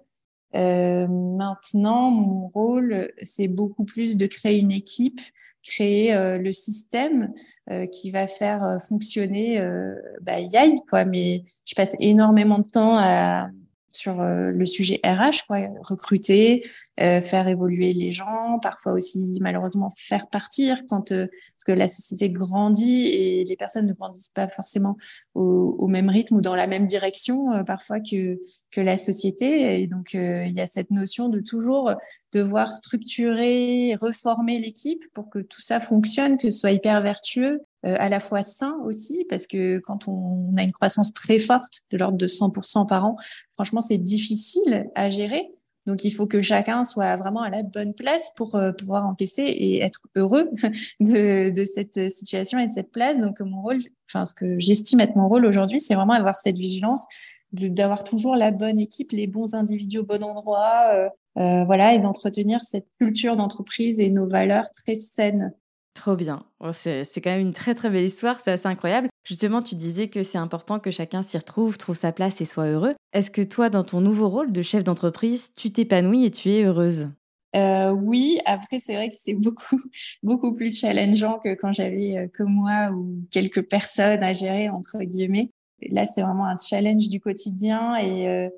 maintenant, 0.53 2.11
mon 2.11 2.49
rôle, 2.49 3.11
c'est 3.21 3.47
beaucoup 3.47 3.85
plus 3.85 4.17
de 4.17 4.25
créer 4.25 4.59
une 4.59 4.73
équipe 4.73 5.21
créer 5.63 6.13
euh, 6.13 6.37
le 6.37 6.51
système 6.51 7.33
euh, 7.69 7.85
qui 7.85 8.11
va 8.11 8.27
faire 8.27 8.63
euh, 8.63 8.77
fonctionner 8.79 9.59
euh, 9.59 9.95
bah, 10.21 10.39
YAI, 10.39 10.73
quoi. 10.89 11.05
Mais 11.05 11.43
je 11.65 11.75
passe 11.75 11.95
énormément 11.99 12.59
de 12.59 12.67
temps 12.67 12.97
à, 12.97 13.47
sur 13.89 14.23
le 14.23 14.65
sujet 14.65 15.01
RH, 15.03 15.45
quoi, 15.47 15.67
recruter, 15.81 16.61
euh, 17.01 17.19
faire 17.19 17.47
évoluer 17.47 17.93
les 17.93 18.11
gens, 18.11 18.59
parfois 18.61 18.93
aussi 18.93 19.37
malheureusement 19.41 19.89
faire 19.97 20.27
partir 20.27 20.83
quand 20.87 21.11
euh, 21.11 21.25
parce 21.25 21.63
que 21.65 21.71
la 21.71 21.87
société 21.87 22.29
grandit 22.29 23.07
et 23.07 23.43
les 23.43 23.55
personnes 23.55 23.87
ne 23.87 23.93
grandissent 23.93 24.29
pas 24.29 24.47
forcément 24.47 24.97
au, 25.33 25.75
au 25.79 25.87
même 25.87 26.09
rythme 26.09 26.35
ou 26.35 26.41
dans 26.41 26.53
la 26.53 26.67
même 26.67 26.85
direction 26.85 27.53
euh, 27.53 27.63
parfois 27.63 27.99
que 28.01 28.39
que 28.69 28.81
la 28.81 28.97
société 28.97 29.81
et 29.81 29.87
donc 29.87 30.13
il 30.13 30.51
y 30.51 30.61
a 30.61 30.67
cette 30.67 30.91
notion 30.91 31.27
de 31.27 31.39
toujours 31.39 31.91
devoir 32.33 32.71
structurer, 32.71 33.97
reformer 33.99 34.57
l'équipe 34.59 35.03
pour 35.13 35.29
que 35.29 35.39
tout 35.39 35.59
ça 35.59 35.79
fonctionne, 35.79 36.37
que 36.37 36.49
ce 36.49 36.59
soit 36.59 36.71
hyper 36.71 37.01
vertueux, 37.01 37.59
à 37.83 38.07
la 38.07 38.21
fois 38.21 38.41
sain 38.41 38.77
aussi, 38.85 39.25
parce 39.27 39.47
que 39.47 39.79
quand 39.79 40.07
on 40.07 40.55
a 40.55 40.63
une 40.63 40.71
croissance 40.71 41.13
très 41.13 41.39
forte, 41.39 41.81
de 41.91 41.97
l'ordre 41.97 42.17
de 42.17 42.27
100% 42.27 42.87
par 42.87 43.05
an, 43.05 43.17
franchement, 43.55 43.81
c'est 43.81 43.97
difficile 43.97 44.85
à 44.95 45.09
gérer. 45.09 45.51
Donc, 45.87 46.03
il 46.03 46.11
faut 46.11 46.27
que 46.27 46.41
chacun 46.41 46.83
soit 46.83 47.15
vraiment 47.15 47.41
à 47.41 47.49
la 47.49 47.63
bonne 47.63 47.93
place 47.93 48.31
pour 48.35 48.55
euh, 48.55 48.71
pouvoir 48.71 49.05
encaisser 49.05 49.43
et 49.43 49.81
être 49.81 50.01
heureux 50.15 50.49
de, 50.99 51.65
cette 51.65 52.09
situation 52.11 52.59
et 52.59 52.67
de 52.67 52.73
cette 52.73 52.91
place. 52.91 53.17
Donc, 53.17 53.39
mon 53.39 53.61
rôle, 53.61 53.77
enfin, 54.09 54.25
ce 54.25 54.35
que 54.35 54.59
j'estime 54.59 54.99
être 54.99 55.15
mon 55.15 55.27
rôle 55.27 55.45
aujourd'hui, 55.45 55.79
c'est 55.79 55.95
vraiment 55.95 56.13
avoir 56.13 56.35
cette 56.35 56.57
vigilance, 56.57 57.05
d'avoir 57.51 58.03
toujours 58.03 58.35
la 58.35 58.51
bonne 58.51 58.79
équipe, 58.79 59.11
les 59.11 59.27
bons 59.27 59.55
individus 59.55 59.99
au 59.99 60.05
bon 60.05 60.23
endroit, 60.23 60.91
euh, 60.93 61.09
euh, 61.37 61.63
voilà, 61.65 61.93
et 61.93 61.99
d'entretenir 61.99 62.61
cette 62.61 62.87
culture 62.97 63.35
d'entreprise 63.35 63.99
et 63.99 64.09
nos 64.09 64.27
valeurs 64.27 64.69
très 64.71 64.95
saines. 64.95 65.53
Trop 65.93 66.15
bien. 66.15 66.45
Oh, 66.59 66.71
c'est 66.73 67.05
quand 67.17 67.31
même 67.31 67.41
une 67.41 67.53
très 67.53 67.75
très 67.75 67.89
belle 67.89 68.05
histoire, 68.05 68.39
c'est 68.39 68.51
assez 68.51 68.67
incroyable. 68.67 69.09
Justement, 69.23 69.61
tu 69.61 69.75
disais 69.75 70.07
que 70.07 70.23
c'est 70.23 70.37
important 70.37 70.79
que 70.79 70.89
chacun 70.89 71.21
s'y 71.21 71.37
retrouve, 71.37 71.77
trouve 71.77 71.95
sa 71.95 72.11
place 72.11 72.41
et 72.41 72.45
soit 72.45 72.67
heureux. 72.67 72.93
Est-ce 73.13 73.29
que 73.29 73.41
toi, 73.41 73.69
dans 73.69 73.83
ton 73.83 74.01
nouveau 74.01 74.29
rôle 74.29 74.51
de 74.51 74.61
chef 74.61 74.83
d'entreprise, 74.83 75.51
tu 75.55 75.71
t'épanouis 75.71 76.25
et 76.25 76.31
tu 76.31 76.49
es 76.49 76.63
heureuse? 76.63 77.09
Euh, 77.55 77.91
oui, 77.91 78.39
après 78.45 78.79
c'est 78.79 78.95
vrai 78.95 79.09
que 79.09 79.13
c'est 79.17 79.33
beaucoup 79.33 79.75
beaucoup 80.23 80.53
plus 80.53 80.79
challengeant 80.79 81.37
que 81.39 81.53
quand 81.53 81.73
j'avais 81.73 82.17
euh, 82.17 82.27
que 82.29 82.43
moi 82.43 82.91
ou 82.93 83.27
quelques 83.29 83.63
personnes 83.63 84.23
à 84.23 84.31
gérer 84.31 84.69
entre 84.69 84.99
guillemets. 84.99 85.51
Là, 85.89 86.05
c'est 86.05 86.21
vraiment 86.21 86.45
un 86.45 86.57
challenge 86.57 87.09
du 87.09 87.19
quotidien 87.19 87.97
et 87.97 88.29
euh, 88.29 88.49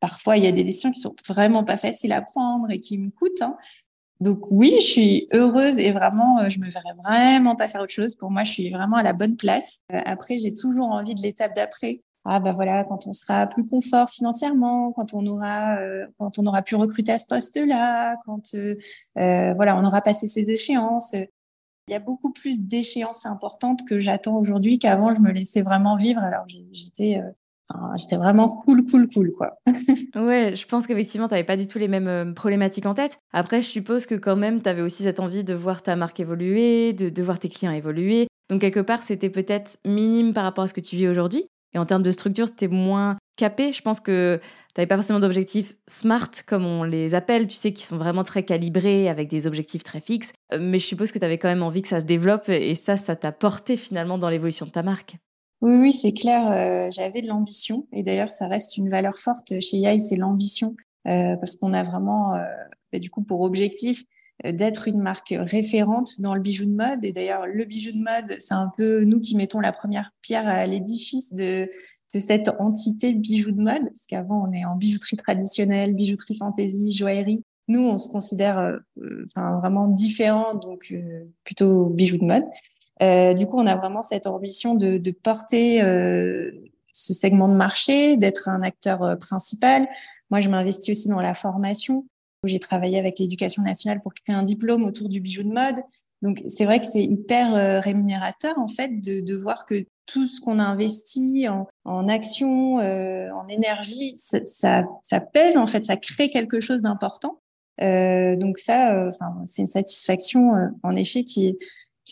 parfois 0.00 0.36
il 0.36 0.44
y 0.44 0.46
a 0.46 0.52
des 0.52 0.64
décisions 0.64 0.92
qui 0.92 1.00
sont 1.00 1.14
vraiment 1.26 1.64
pas 1.64 1.76
faciles 1.78 2.12
à 2.12 2.20
prendre 2.20 2.70
et 2.70 2.78
qui 2.80 2.98
me 2.98 3.10
coûtent. 3.10 3.40
Hein. 3.40 3.56
Donc 4.22 4.50
oui, 4.50 4.70
je 4.70 4.84
suis 4.84 5.28
heureuse 5.34 5.78
et 5.78 5.90
vraiment, 5.90 6.38
euh, 6.38 6.48
je 6.48 6.60
me 6.60 6.66
verrais 6.66 6.94
vraiment 7.04 7.56
pas 7.56 7.66
faire 7.66 7.80
autre 7.80 7.92
chose. 7.92 8.14
Pour 8.14 8.30
moi, 8.30 8.44
je 8.44 8.52
suis 8.52 8.70
vraiment 8.70 8.96
à 8.96 9.02
la 9.02 9.12
bonne 9.12 9.36
place. 9.36 9.80
Euh, 9.92 9.98
après, 10.04 10.38
j'ai 10.38 10.54
toujours 10.54 10.90
envie 10.90 11.14
de 11.14 11.22
l'étape 11.22 11.56
d'après. 11.56 12.02
Ah 12.24 12.38
bah 12.38 12.52
voilà, 12.52 12.84
quand 12.84 13.08
on 13.08 13.12
sera 13.12 13.48
plus 13.48 13.66
confort 13.66 14.08
financièrement, 14.08 14.92
quand 14.92 15.12
on 15.12 15.26
aura, 15.26 15.76
euh, 15.80 16.06
quand 16.18 16.38
on 16.38 16.46
aura 16.46 16.62
pu 16.62 16.76
recruter 16.76 17.10
à 17.10 17.18
ce 17.18 17.26
poste-là, 17.26 18.16
quand 18.24 18.54
voilà, 19.16 19.76
on 19.76 19.84
aura 19.84 20.00
passé 20.02 20.28
ses 20.28 20.48
échéances. 20.48 21.14
Il 21.88 21.92
y 21.92 21.94
a 21.94 21.98
beaucoup 21.98 22.30
plus 22.30 22.62
d'échéances 22.62 23.26
importantes 23.26 23.80
que 23.88 23.98
j'attends 23.98 24.36
aujourd'hui 24.36 24.78
qu'avant. 24.78 25.12
Je 25.12 25.20
me 25.20 25.32
laissais 25.32 25.62
vraiment 25.62 25.96
vivre. 25.96 26.20
Alors 26.20 26.44
j'étais 26.46 27.20
j'étais 27.96 28.16
vraiment 28.16 28.48
cool, 28.48 28.84
cool, 28.84 29.08
cool, 29.08 29.32
quoi. 29.32 29.58
ouais, 30.16 30.54
je 30.56 30.66
pense 30.66 30.86
qu'effectivement, 30.86 31.28
tu 31.28 31.34
n'avais 31.34 31.44
pas 31.44 31.56
du 31.56 31.66
tout 31.66 31.78
les 31.78 31.88
mêmes 31.88 32.08
euh, 32.08 32.32
problématiques 32.32 32.86
en 32.86 32.94
tête. 32.94 33.18
Après, 33.32 33.62
je 33.62 33.68
suppose 33.68 34.06
que 34.06 34.14
quand 34.14 34.36
même, 34.36 34.62
tu 34.62 34.68
avais 34.68 34.82
aussi 34.82 35.02
cette 35.02 35.20
envie 35.20 35.44
de 35.44 35.54
voir 35.54 35.82
ta 35.82 35.96
marque 35.96 36.20
évoluer, 36.20 36.92
de, 36.92 37.22
voir 37.22 37.38
tes 37.38 37.48
clients 37.48 37.72
évoluer. 37.72 38.28
Donc, 38.50 38.60
quelque 38.60 38.80
part, 38.80 39.02
c'était 39.02 39.30
peut-être 39.30 39.78
minime 39.86 40.32
par 40.32 40.44
rapport 40.44 40.64
à 40.64 40.68
ce 40.68 40.74
que 40.74 40.80
tu 40.80 40.96
vis 40.96 41.08
aujourd'hui. 41.08 41.46
Et 41.74 41.78
en 41.78 41.86
termes 41.86 42.02
de 42.02 42.10
structure, 42.10 42.48
c'était 42.48 42.68
moins 42.68 43.16
capé. 43.36 43.72
Je 43.72 43.80
pense 43.80 44.00
que 44.00 44.38
tu 44.42 44.80
n'avais 44.80 44.86
pas 44.86 44.96
forcément 44.96 45.20
d'objectifs 45.20 45.74
smart, 45.88 46.30
comme 46.46 46.66
on 46.66 46.84
les 46.84 47.14
appelle, 47.14 47.46
tu 47.46 47.56
sais, 47.56 47.72
qui 47.72 47.82
sont 47.82 47.96
vraiment 47.96 48.24
très 48.24 48.42
calibrés, 48.42 49.08
avec 49.08 49.28
des 49.28 49.46
objectifs 49.46 49.82
très 49.82 50.00
fixes. 50.00 50.32
Euh, 50.52 50.58
mais 50.60 50.78
je 50.78 50.86
suppose 50.86 51.12
que 51.12 51.18
tu 51.18 51.24
avais 51.24 51.38
quand 51.38 51.48
même 51.48 51.62
envie 51.62 51.80
que 51.80 51.88
ça 51.88 52.00
se 52.00 52.04
développe, 52.04 52.48
et 52.50 52.74
ça, 52.74 52.96
ça 52.98 53.16
t'a 53.16 53.32
porté 53.32 53.76
finalement 53.76 54.18
dans 54.18 54.28
l'évolution 54.28 54.66
de 54.66 54.70
ta 54.70 54.82
marque. 54.82 55.16
Oui, 55.62 55.76
oui, 55.76 55.92
c'est 55.92 56.12
clair. 56.12 56.50
Euh, 56.50 56.90
j'avais 56.90 57.22
de 57.22 57.28
l'ambition 57.28 57.86
et 57.92 58.02
d'ailleurs, 58.02 58.30
ça 58.30 58.48
reste 58.48 58.76
une 58.76 58.88
valeur 58.88 59.16
forte 59.16 59.60
chez 59.60 59.76
Yai, 59.76 60.00
c'est 60.00 60.16
l'ambition 60.16 60.74
euh, 61.06 61.36
parce 61.36 61.54
qu'on 61.54 61.72
a 61.72 61.84
vraiment, 61.84 62.34
euh, 62.34 62.42
bah, 62.92 62.98
du 62.98 63.10
coup, 63.10 63.22
pour 63.22 63.42
objectif 63.42 64.02
d'être 64.44 64.88
une 64.88 65.00
marque 65.00 65.34
référente 65.38 66.20
dans 66.20 66.34
le 66.34 66.40
bijou 66.40 66.64
de 66.64 66.74
mode. 66.74 67.04
Et 67.04 67.12
d'ailleurs, 67.12 67.46
le 67.46 67.64
bijou 67.64 67.92
de 67.92 68.02
mode, 68.02 68.36
c'est 68.40 68.54
un 68.54 68.72
peu 68.76 69.04
nous 69.04 69.20
qui 69.20 69.36
mettons 69.36 69.60
la 69.60 69.72
première 69.72 70.10
pierre 70.20 70.48
à 70.48 70.66
l'édifice 70.66 71.32
de, 71.32 71.70
de 72.12 72.18
cette 72.18 72.50
entité 72.58 73.12
bijou 73.12 73.52
de 73.52 73.62
mode, 73.62 73.84
parce 73.84 74.06
qu'avant, 74.08 74.44
on 74.48 74.52
est 74.52 74.64
en 74.64 74.74
bijouterie 74.74 75.16
traditionnelle, 75.16 75.94
bijouterie 75.94 76.36
fantaisie, 76.36 76.92
joaillerie. 76.92 77.44
Nous, 77.68 77.82
on 77.82 77.98
se 77.98 78.08
considère 78.08 78.80
enfin, 79.26 79.58
vraiment 79.60 79.86
différent, 79.86 80.56
donc 80.56 80.92
plutôt 81.44 81.86
bijou 81.86 82.18
de 82.18 82.24
mode. 82.24 82.44
Euh, 83.02 83.34
du 83.34 83.46
coup, 83.46 83.58
on 83.58 83.66
a 83.66 83.76
vraiment 83.76 84.02
cette 84.02 84.26
ambition 84.26 84.74
de, 84.74 85.10
porter 85.10 85.82
euh, 85.82 86.50
ce 86.92 87.12
segment 87.12 87.48
de 87.48 87.54
marché, 87.54 88.16
d'être 88.16 88.48
un 88.48 88.62
acteur 88.62 89.02
euh, 89.02 89.16
principal. 89.16 89.88
Moi, 90.30 90.40
je 90.40 90.48
m'investis 90.48 90.96
aussi 90.96 91.08
dans 91.08 91.20
la 91.20 91.34
formation. 91.34 92.06
J'ai 92.44 92.58
travaillé 92.58 92.98
avec 92.98 93.18
l'éducation 93.18 93.62
nationale 93.62 94.00
pour 94.00 94.14
créer 94.14 94.34
un 94.34 94.42
diplôme 94.42 94.84
autour 94.84 95.08
du 95.08 95.20
bijou 95.20 95.42
de 95.42 95.52
mode. 95.52 95.76
Donc, 96.22 96.42
c'est 96.48 96.64
vrai 96.64 96.78
que 96.78 96.84
c'est 96.84 97.02
hyper 97.02 97.82
rémunérateur, 97.82 98.56
en 98.58 98.68
fait, 98.68 99.00
de, 99.00 99.36
voir 99.36 99.66
que 99.66 99.86
tout 100.06 100.26
ce 100.26 100.40
qu'on 100.40 100.60
a 100.60 100.64
investi 100.64 101.48
en, 101.48 101.66
en 101.84 102.08
action, 102.08 102.76
en 102.76 103.48
énergie, 103.48 104.14
ça, 104.16 105.20
pèse, 105.32 105.56
en 105.56 105.66
fait, 105.66 105.84
ça 105.84 105.96
crée 105.96 106.30
quelque 106.30 106.60
chose 106.60 106.82
d'important. 106.82 107.40
Donc 107.80 108.58
ça, 108.58 109.10
c'est 109.46 109.62
une 109.62 109.68
satisfaction, 109.68 110.52
en 110.84 110.94
effet, 110.94 111.24
qui 111.24 111.48
est, 111.48 111.58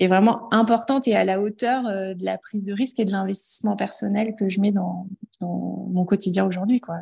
qui 0.00 0.04
est 0.04 0.08
vraiment 0.08 0.48
importante 0.50 1.06
et 1.08 1.14
à 1.14 1.26
la 1.26 1.42
hauteur 1.42 1.86
euh, 1.86 2.14
de 2.14 2.24
la 2.24 2.38
prise 2.38 2.64
de 2.64 2.72
risque 2.72 2.98
et 3.00 3.04
de 3.04 3.12
l'investissement 3.12 3.76
personnel 3.76 4.34
que 4.34 4.48
je 4.48 4.58
mets 4.58 4.72
dans, 4.72 5.06
mon 5.42 6.06
quotidien 6.06 6.46
aujourd'hui, 6.46 6.80
quoi, 6.80 6.96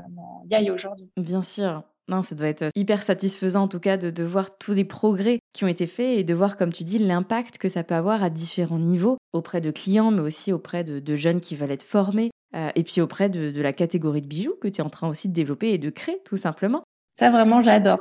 aujourd'hui. 0.73 1.09
Bien 1.17 1.45
sûr. 1.45 1.85
Non, 2.09 2.25
ça 2.25 2.35
doit 2.35 2.49
être 2.49 2.71
hyper 2.75 3.05
satisfaisant 3.05 3.63
en 3.63 3.69
tout 3.69 3.79
cas 3.79 3.99
de, 3.99 4.25
voir 4.25 4.59
tous 4.59 4.73
les 4.73 4.85
progrès 4.85 5.39
qui 5.53 5.63
ont 5.63 5.69
été 5.69 5.87
faits 5.87 6.19
et 6.19 6.25
de 6.25 6.35
voir, 6.35 6.57
comme 6.57 6.73
tu 6.73 6.83
dis, 6.83 6.99
l'impact 6.99 7.59
que 7.59 7.69
ça 7.69 7.85
peut 7.85 7.95
avoir 7.95 8.25
à 8.25 8.31
différents 8.31 8.81
niveaux 8.81 9.19
auprès 9.33 9.61
de 9.61 9.71
clients, 9.71 10.11
mais 10.11 10.23
aussi 10.23 10.53
auprès 10.53 10.83
de, 10.83 11.15
jeunes 11.15 11.39
qui 11.39 11.55
veulent 11.55 11.71
être 11.71 11.85
formés 11.85 12.33
euh, 12.57 12.71
et 12.75 12.83
puis 12.83 13.01
auprès 13.01 13.29
de, 13.29 13.61
la 13.61 13.73
catégorie 13.73 14.23
de 14.23 14.27
bijoux 14.27 14.57
que 14.61 14.67
tu 14.67 14.81
es 14.81 14.85
en 14.85 14.91
train 14.91 15.09
aussi 15.09 15.29
de 15.29 15.35
développer 15.35 15.73
et 15.73 15.79
de 15.79 15.91
créer 15.91 16.19
tout 16.25 16.37
simplement. 16.37 16.83
Ça, 17.19 17.33
vraiment, 17.33 17.65
j'adore. 17.65 17.99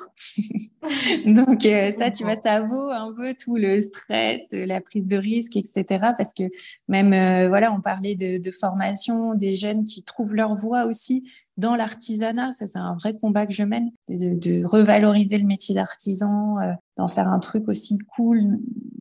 Donc, 1.25 1.65
euh, 1.65 1.91
ça, 1.91 2.11
tu 2.11 2.23
vois, 2.23 2.35
ça 2.35 2.61
vaut 2.61 2.91
un 2.91 3.11
peu 3.15 3.33
tout 3.33 3.55
le 3.55 3.81
stress, 3.81 4.43
la 4.51 4.79
prise 4.79 5.07
de 5.07 5.17
risque, 5.17 5.55
etc. 5.55 5.85
Parce 6.15 6.35
que 6.35 6.43
même, 6.87 7.13
euh, 7.13 7.47
voilà, 7.47 7.73
on 7.73 7.81
parlait 7.81 8.13
de, 8.13 8.37
de, 8.37 8.51
formation, 8.51 9.33
des 9.33 9.55
jeunes 9.55 9.85
qui 9.85 10.03
trouvent 10.03 10.35
leur 10.35 10.53
voie 10.53 10.85
aussi 10.85 11.27
dans 11.57 11.75
l'artisanat. 11.75 12.51
Ça, 12.51 12.67
c'est 12.67 12.77
un 12.77 12.93
vrai 12.93 13.13
combat 13.19 13.47
que 13.47 13.53
je 13.53 13.63
mène, 13.63 13.89
de, 14.07 14.37
de 14.37 14.63
revaloriser 14.63 15.39
le 15.39 15.47
métier 15.47 15.73
d'artisan, 15.73 16.59
euh, 16.59 16.73
d'en 16.97 17.07
faire 17.07 17.27
un 17.27 17.39
truc 17.39 17.67
aussi 17.69 17.97
cool, 18.15 18.41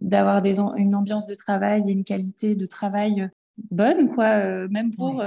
d'avoir 0.00 0.40
des, 0.40 0.61
une 0.79 0.94
ambiance 0.94 1.26
de 1.26 1.35
travail 1.35 1.83
et 1.88 1.92
une 1.92 2.05
qualité 2.05 2.55
de 2.55 2.64
travail 2.64 3.29
bonne, 3.70 4.09
quoi, 4.09 4.66
même 4.68 4.94
pour 4.94 5.22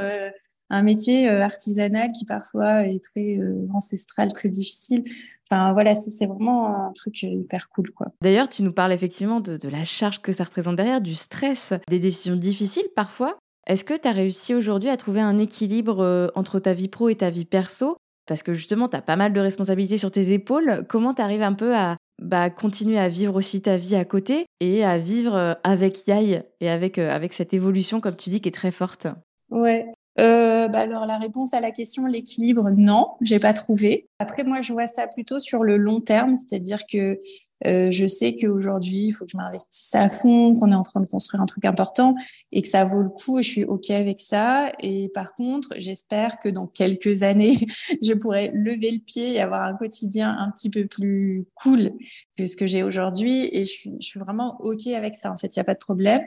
un 0.70 0.84
métier 0.84 1.30
euh, 1.30 1.44
artisanal 1.44 2.12
qui 2.12 2.26
parfois 2.26 2.86
est 2.86 3.04
très 3.04 3.38
euh, 3.38 3.66
ancestral, 3.74 4.32
très 4.32 4.50
difficile. 4.50 5.04
Enfin 5.50 5.74
voilà, 5.74 5.96
c'est 5.96 6.28
vraiment 6.28 6.68
un 6.68 6.92
truc 6.94 7.24
hyper 7.24 7.70
cool 7.70 7.90
quoi. 7.92 8.08
D'ailleurs, 8.22 8.50
tu 8.50 8.62
nous 8.62 8.72
parles 8.72 8.94
effectivement 8.94 9.40
de, 9.40 9.58
de, 9.58 9.70
la 9.70 9.84
charge 9.84 10.22
que 10.22 10.32
ça 10.32 10.44
représente 10.44 10.76
derrière, 10.76 11.02
du 11.02 11.16
stress, 11.16 11.74
des 11.88 12.00
décisions 12.00 12.36
difficiles 12.36 12.88
parfois. 12.96 13.38
Est-ce 13.66 13.84
que 13.84 13.96
tu 13.96 14.08
as 14.08 14.12
réussi 14.12 14.54
aujourd'hui 14.54 14.90
à 14.90 14.98
trouver 14.98 15.22
un 15.22 15.38
équilibre 15.38 16.02
euh, 16.02 16.28
entre 16.36 16.60
ta 16.60 16.74
vie 16.74 16.88
pro 16.88 17.10
et 17.10 17.16
ta 17.16 17.32
vie 17.32 17.46
perso? 17.46 17.98
Parce 18.28 18.44
que 18.44 18.54
justement, 18.54 18.88
tu 18.88 18.96
as 18.96 19.02
pas 19.02 19.16
mal 19.16 19.34
de 19.34 19.40
responsabilités 19.40 19.98
sur 19.98 20.12
tes 20.12 20.34
épaules. 20.34 20.86
Comment 20.88 21.16
tu 21.16 21.24
arrives 21.24 21.42
un 21.42 21.54
peu 21.54 21.76
à 21.76 21.98
bah, 22.22 22.52
continuer 22.52 23.00
à 23.00 23.08
vivre 23.08 23.36
aussi 23.36 23.60
ta 23.60 23.76
vie 23.76 23.96
à 23.96 24.06
côté 24.06 24.46
et 24.60 24.84
à 24.84 25.00
vivre 25.00 25.58
avec 25.64 26.08
Yai 26.08 26.44
et 26.62 26.70
avec, 26.70 27.00
avec 27.00 27.34
cette 27.34 27.56
évolution, 27.56 28.02
comme 28.02 28.16
tu 28.16 28.30
dis, 28.30 28.40
qui 28.40 28.50
est 28.50 28.52
très 28.52 28.70
forte? 28.70 29.08
Ouais, 29.50 29.88
euh, 30.20 30.68
bah 30.68 30.80
alors 30.80 31.06
la 31.06 31.18
réponse 31.18 31.54
à 31.54 31.62
la 31.62 31.72
question, 31.72 32.06
l'équilibre, 32.06 32.70
non, 32.72 33.12
j'ai 33.22 33.40
pas 33.40 33.54
trouvé. 33.54 34.10
Après, 34.20 34.44
moi, 34.44 34.62
je 34.62 34.74
vois 34.74 34.88
ça 34.88 35.08
plutôt 35.08 35.40
sur 35.40 35.64
le 35.64 35.78
long 35.78 36.02
terme, 36.02 36.36
c'est-à-dire 36.36 36.82
que 36.92 37.20
euh, 37.68 37.92
je 37.92 38.08
sais 38.08 38.36
qu'aujourd'hui, 38.36 39.08
il 39.08 39.12
faut 39.12 39.26
que 39.26 39.32
je 39.32 39.38
m'investisse 39.38 39.94
à 39.94 40.10
fond, 40.10 40.54
qu'on 40.54 40.72
est 40.72 40.76
en 40.76 40.84
train 40.84 41.02
de 41.02 41.10
construire 41.10 41.42
un 41.42 41.46
truc 41.46 41.66
important 41.66 42.16
et 42.52 42.62
que 42.62 42.68
ça 42.68 42.86
vaut 42.86 43.02
le 43.02 43.10
coup. 43.10 43.40
Et 43.40 43.42
je 43.42 43.50
suis 43.50 43.64
ok 43.66 43.90
avec 43.92 44.20
ça. 44.20 44.72
Et 44.80 45.10
par 45.14 45.36
contre, 45.36 45.70
j'espère 45.78 46.40
que 46.40 46.50
dans 46.50 46.68
quelques 46.68 47.24
années, 47.24 47.58
je 48.02 48.14
pourrai 48.14 48.52
lever 48.54 48.92
le 48.92 49.04
pied 49.04 49.34
et 49.34 49.42
avoir 49.42 49.64
un 49.64 49.76
quotidien 49.76 50.36
un 50.38 50.52
petit 50.52 50.70
peu 50.70 50.86
plus 50.86 51.46
cool 51.56 51.92
que 52.38 52.48
ce 52.48 52.56
que 52.56 52.68
j'ai 52.68 52.84
aujourd'hui. 52.84 53.50
Et 53.52 53.64
je 53.64 53.70
suis, 53.70 53.92
je 54.00 54.06
suis 54.06 54.20
vraiment 54.20 54.58
ok 54.62 54.88
avec 54.88 55.16
ça. 55.16 55.32
En 55.32 55.38
fait, 55.38 55.56
il 55.56 55.60
n'y 55.60 55.62
a 55.62 55.66
pas 55.66 55.74
de 55.74 55.80
problème. 55.80 56.22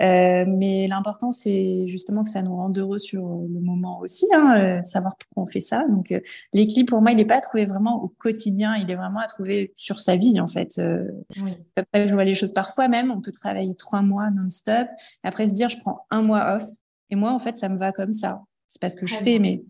Euh, 0.00 0.44
mais 0.46 0.86
l'important, 0.86 1.32
c'est 1.32 1.86
justement 1.86 2.22
que 2.22 2.30
ça 2.30 2.42
nous 2.42 2.54
rende 2.54 2.78
heureux 2.78 2.98
sur 2.98 3.22
le 3.22 3.60
moment 3.60 4.00
aussi, 4.00 4.26
hein, 4.32 4.56
euh, 4.58 4.82
savoir 4.84 5.16
pourquoi 5.16 5.42
on 5.42 5.46
fait 5.46 5.60
ça. 5.60 5.84
Donc, 5.88 6.12
euh, 6.12 6.20
l'équilibre, 6.52 6.90
pour 6.90 7.02
moi, 7.02 7.10
il 7.10 7.16
n'est 7.16 7.24
pas 7.24 7.36
à 7.36 7.40
trouver 7.40 7.64
vraiment 7.64 8.02
au 8.02 8.08
quotidien, 8.08 8.76
il 8.76 8.90
est 8.90 8.94
vraiment 8.94 9.20
à 9.20 9.26
trouver 9.26 9.72
sur 9.74 9.98
sa 10.00 10.16
vie, 10.16 10.40
en 10.40 10.46
fait. 10.46 10.78
Euh, 10.78 11.04
oui. 11.42 11.56
Comme 11.76 11.86
ça, 11.92 12.06
je 12.06 12.14
vois 12.14 12.24
les 12.24 12.34
choses 12.34 12.52
parfois 12.52 12.88
même, 12.88 13.10
on 13.10 13.20
peut 13.20 13.32
travailler 13.32 13.74
trois 13.74 14.02
mois 14.02 14.30
non-stop, 14.30 14.88
après 15.24 15.46
se 15.46 15.54
dire, 15.54 15.68
je 15.68 15.78
prends 15.78 16.06
un 16.10 16.22
mois 16.22 16.56
off. 16.56 16.64
Et 17.10 17.16
moi, 17.16 17.32
en 17.32 17.38
fait, 17.38 17.56
ça 17.56 17.68
me 17.68 17.76
va 17.76 17.92
comme 17.92 18.12
ça. 18.12 18.42
C'est 18.68 18.80
pas 18.80 18.90
ce 18.90 18.96
que 18.96 19.06
je 19.06 19.14
fais, 19.14 19.38
mais 19.38 19.64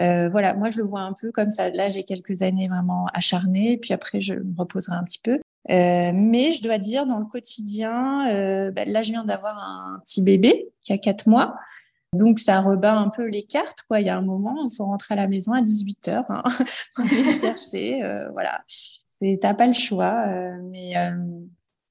euh, 0.00 0.28
voilà, 0.30 0.54
moi, 0.54 0.70
je 0.70 0.78
le 0.78 0.84
vois 0.84 1.02
un 1.02 1.12
peu 1.12 1.30
comme 1.30 1.50
ça. 1.50 1.68
Là, 1.70 1.88
j'ai 1.88 2.04
quelques 2.04 2.42
années 2.42 2.68
vraiment 2.68 3.06
acharnées, 3.12 3.76
puis 3.76 3.92
après, 3.92 4.20
je 4.20 4.34
me 4.34 4.56
reposerai 4.56 4.96
un 4.96 5.04
petit 5.04 5.20
peu. 5.22 5.38
Euh, 5.68 6.12
mais 6.14 6.52
je 6.52 6.62
dois 6.62 6.78
dire, 6.78 7.06
dans 7.06 7.18
le 7.18 7.26
quotidien, 7.26 8.28
euh, 8.30 8.70
bah, 8.70 8.84
là, 8.86 9.02
je 9.02 9.10
viens 9.10 9.24
d'avoir 9.24 9.58
un 9.58 10.00
petit 10.04 10.22
bébé 10.22 10.68
qui 10.82 10.92
a 10.92 10.98
quatre 10.98 11.28
mois. 11.28 11.54
Donc, 12.12 12.38
ça 12.38 12.60
rebat 12.60 12.96
un 12.96 13.08
peu 13.08 13.26
les 13.26 13.42
cartes. 13.42 13.84
Il 13.92 14.06
y 14.06 14.08
a 14.08 14.16
un 14.16 14.22
moment, 14.22 14.56
il 14.68 14.74
faut 14.74 14.84
rentrer 14.84 15.14
à 15.14 15.16
la 15.16 15.28
maison 15.28 15.52
à 15.52 15.60
18 15.60 16.08
h 16.08 16.24
hein, 16.28 16.42
pour 16.94 17.04
aller 17.04 17.30
chercher. 17.30 18.02
Euh, 18.02 18.28
voilà. 18.32 18.62
T'as 19.40 19.54
pas 19.54 19.66
le 19.66 19.74
choix. 19.74 20.26
Mais, 20.70 20.94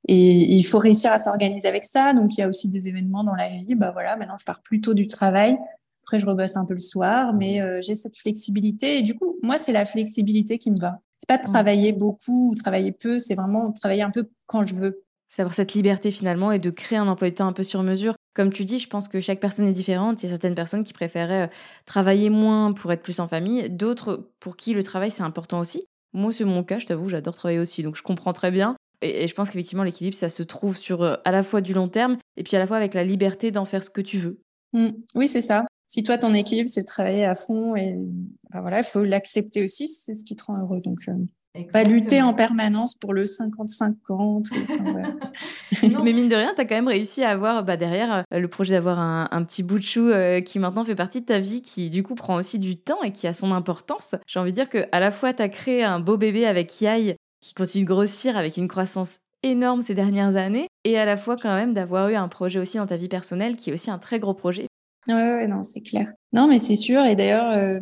et 0.08 0.56
il 0.56 0.64
faut 0.64 0.80
réussir 0.80 1.12
à 1.12 1.20
s'organiser 1.20 1.68
avec 1.68 1.86
ça. 1.86 2.14
Donc, 2.14 2.36
il 2.36 2.42
y 2.42 2.44
a 2.44 2.48
aussi 2.48 2.70
des 2.70 2.88
événements 2.88 3.24
dans 3.24 3.36
la 3.36 3.50
vie. 3.50 3.76
Bah 3.76 3.92
voilà, 3.92 4.16
maintenant, 4.16 4.38
je 4.38 4.46
pars 4.46 4.62
plutôt 4.62 4.96
du 4.96 5.06
travail. 5.06 5.58
Après, 6.02 6.20
je 6.20 6.26
rebosse 6.26 6.58
un 6.58 6.66
peu 6.66 6.74
le 6.74 6.80
soir, 6.80 7.34
mais 7.34 7.62
j'ai 7.82 7.94
cette 7.94 8.18
flexibilité. 8.18 8.98
Et 8.98 9.04
du 9.04 9.14
coup, 9.14 9.38
moi, 9.44 9.60
c'est 9.60 9.72
la 9.72 9.86
flexibilité 9.86 10.58
qui 10.58 10.72
me 10.72 10.80
va. 10.80 11.00
Pas 11.30 11.38
de 11.38 11.44
travailler 11.44 11.94
beaucoup 11.94 12.50
ou 12.50 12.56
travailler 12.56 12.92
peu, 12.92 13.20
c'est 13.20 13.36
vraiment 13.36 13.72
travailler 13.72 14.02
un 14.02 14.10
peu 14.10 14.28
quand 14.48 14.65
je 14.65 14.74
veux. 14.74 15.04
C'est 15.30 15.44
avoir 15.44 15.54
cette 15.54 15.76
liberté 15.76 16.10
finalement 16.10 16.52
et 16.52 16.58
de 16.58 16.72
créer 16.72 16.98
un 16.98 17.08
emploi 17.08 17.30
du 17.30 17.36
temps 17.36 17.46
un 17.46 17.54
peu 17.54 17.62
sur 17.62 17.84
mesure. 17.84 18.15
Comme 18.34 18.52
tu 18.52 18.65
dis, 18.65 18.80
je 18.80 18.89
pense 18.89 19.08
que 19.08 19.22
chaque 19.22 19.39
personne 19.39 19.68
est 19.68 19.74
différente. 19.74 20.24
Il 20.24 20.26
y 20.26 20.26
a 20.26 20.30
certaines 20.30 20.56
personnes 20.56 20.84
qui 20.84 20.92
préféraient 20.92 21.44
euh, 21.44 21.54
travailler 21.86 22.32
moins 22.32 22.74
pour 22.74 22.92
être 22.92 23.04
plus 23.04 23.20
en 23.20 23.28
famille, 23.28 23.70
d'autres 23.70 24.32
pour 24.39 24.58
qui 24.58 24.74
le 24.74 24.82
travail 24.82 25.12
c'est 25.12 25.22
important 25.22 25.60
aussi. 25.60 25.86
Moi, 26.13 26.34
c'est 26.34 26.46
mon 26.46 26.63
cas, 26.63 26.80
je 26.80 26.88
t'avoue, 26.88 27.10
j'adore 27.10 27.36
travailler 27.36 27.60
aussi, 27.60 27.84
donc 27.84 27.96
je 27.96 28.02
comprends 28.02 28.34
très 28.34 28.50
bien. 28.50 28.76
Et, 29.04 29.28
je 29.28 29.36
pense 29.36 29.52
qu'effectivement, 29.52 29.84
l'équilibre, 29.84 30.18
ça 30.18 30.30
se 30.30 30.42
trouve 30.42 30.76
sur 30.76 31.04
euh, 31.04 31.18
à 31.26 31.32
la 31.32 31.44
fois 31.44 31.62
du 31.62 31.74
long 31.74 31.89
terme 31.89 32.18
et 32.38 32.42
puis 32.44 32.56
à 32.56 32.60
la 32.60 32.65
fois 32.65 32.78
avec 32.78 32.96
la 32.96 33.04
liberté 33.04 33.52
d'en 33.52 33.65
faire 33.65 33.84
ce 33.84 33.92
que 33.92 34.02
tu 34.02 34.18
veux. 34.18 34.42
Mmh. 34.74 34.89
Oui, 35.13 35.28
c'est 35.28 35.44
ça 35.44 35.68
si 35.89 36.04
toi, 36.04 36.19
ton 36.19 36.36
équilibre, 36.36 36.69
c'est 36.69 36.82
de 36.82 36.86
travailler 36.86 37.25
à 37.25 37.34
fond 37.34 37.75
et 37.75 37.97
ben 38.52 38.62
voilà, 38.62 38.80
il 38.80 38.86
faut 38.86 39.04
l'accepter 39.04 39.63
aussi, 39.63 39.88
c'est 39.88 40.13
ce 40.13 40.23
qui 40.23 40.36
te 40.36 40.43
rend 40.43 40.60
heureux. 40.60 40.82
Donc, 40.82 40.99
euh, 41.08 41.63
pas 41.73 41.84
lutter 41.84 42.21
en 42.21 42.36
permanence 42.36 42.93
pour 42.93 43.12
le 43.12 43.23
50-50. 43.25 44.54
Mais 46.04 46.13
mine 46.13 46.30
de 46.30 46.36
rien, 46.36 46.54
tu 46.54 46.62
as 46.62 46.65
quand 46.65 46.75
même 46.75 46.88
réussi 46.88 47.23
à 47.23 47.32
avoir 47.32 47.63
bah, 47.63 47.75
derrière 47.75 48.23
euh, 48.32 48.39
le 48.39 48.47
projet 48.47 48.75
d'avoir 48.75 48.99
un, 48.99 49.43
petit 49.43 49.63
bout 49.63 49.80
de 49.80 49.84
chou 49.84 50.10
euh, 50.10 50.41
qui 50.41 50.60
maintenant 50.60 50.84
fait 50.84 50.93
partie 50.93 51.21
de 51.21 51.25
ta 51.25 51.39
vie, 51.39 51.63
qui 51.63 51.89
du 51.89 52.04
coup 52.04 52.13
prend 52.13 52.36
aussi 52.36 52.60
du 52.60 52.78
temps 52.78 53.02
et 53.02 53.12
qui 53.12 53.25
a 53.25 53.34
son 53.34 53.52
importance. 53.52 54.15
J'ai 54.28 54.39
envie 54.39 54.52
de 54.52 54.56
dire 54.56 54.69
qu'à 54.69 54.99
la 54.99 55.10
fois, 55.10 55.34
tu 55.34 55.41
as 55.41 55.49
créé 55.49 55.84
un 55.84 55.99
beau 55.99 56.17
bébé 56.17 56.45
avec 56.45 56.80
Yai 56.82 57.15
qui 57.41 57.56
continue 57.56 57.86
de 57.86 57.89
grossir 57.89 58.38
avec 58.38 58.58
une 58.58 58.67
croissance 58.67 59.17
énorme 59.41 59.82
ces 59.82 59.95
dernières 59.95 60.36
années, 60.36 60.67
et 60.84 60.99
à 60.99 61.06
la 61.06 61.17
fois 61.17 61.38
quand 61.38 61.56
même 61.56 61.73
d'avoir 61.73 62.10
eu 62.10 62.15
un 62.15 62.28
projet 62.28 62.60
aussi 62.60 62.78
dans 62.78 62.86
ta 62.86 62.97
vie 62.97 63.08
personnelle 63.08 63.56
qui 63.56 63.69
est 63.69 63.73
aussi 63.73 63.89
un 63.89 63.97
très 63.97 64.19
gros 64.19 64.34
projet 64.34 64.67
Ouais, 65.10 65.48
non, 65.48 65.63
c'est 65.63 65.82
clair. 65.82 66.12
Non, 66.34 66.48
mais 66.48 66.60
c'est 66.60 66.76
sûr. 66.76 67.04
Et 67.06 67.15
d'ailleurs, 67.15 67.52
euh, 67.52 67.80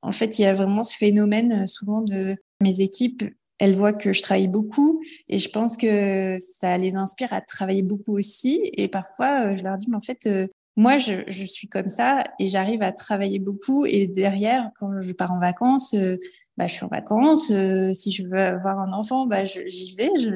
en 0.00 0.12
fait, 0.12 0.38
il 0.38 0.42
y 0.42 0.46
a 0.46 0.54
vraiment 0.54 0.82
ce 0.82 0.96
phénomène 0.96 1.62
euh, 1.62 1.66
souvent 1.66 2.00
de 2.00 2.36
mes 2.62 2.80
équipes. 2.80 3.24
Elles 3.58 3.74
voient 3.74 3.92
que 3.92 4.12
je 4.12 4.22
travaille 4.22 4.48
beaucoup 4.48 5.00
et 5.28 5.38
je 5.38 5.48
pense 5.48 5.76
que 5.76 6.36
ça 6.58 6.78
les 6.78 6.96
inspire 6.96 7.32
à 7.32 7.40
travailler 7.40 7.82
beaucoup 7.82 8.16
aussi. 8.16 8.60
Et 8.72 8.88
parfois, 8.88 9.48
euh, 9.48 9.54
je 9.54 9.62
leur 9.62 9.76
dis, 9.76 9.86
mais 9.88 9.96
en 9.96 10.00
fait, 10.00 10.28
moi, 10.76 10.96
je, 10.96 11.22
je, 11.28 11.44
suis 11.44 11.68
comme 11.68 11.88
ça 11.88 12.24
et 12.40 12.48
j'arrive 12.48 12.82
à 12.82 12.92
travailler 12.92 13.38
beaucoup. 13.38 13.84
Et 13.84 14.06
derrière, 14.06 14.70
quand 14.76 14.98
je 14.98 15.12
pars 15.12 15.32
en 15.32 15.38
vacances, 15.38 15.94
bah, 16.56 16.66
je 16.66 16.72
suis 16.72 16.84
en 16.84 16.88
vacances. 16.88 17.52
si 17.92 18.10
je 18.10 18.24
veux 18.24 18.38
avoir 18.38 18.80
un 18.80 18.92
enfant, 18.94 19.26
bah, 19.26 19.44
j'y 19.44 19.94
vais. 19.96 20.10
Je, 20.18 20.30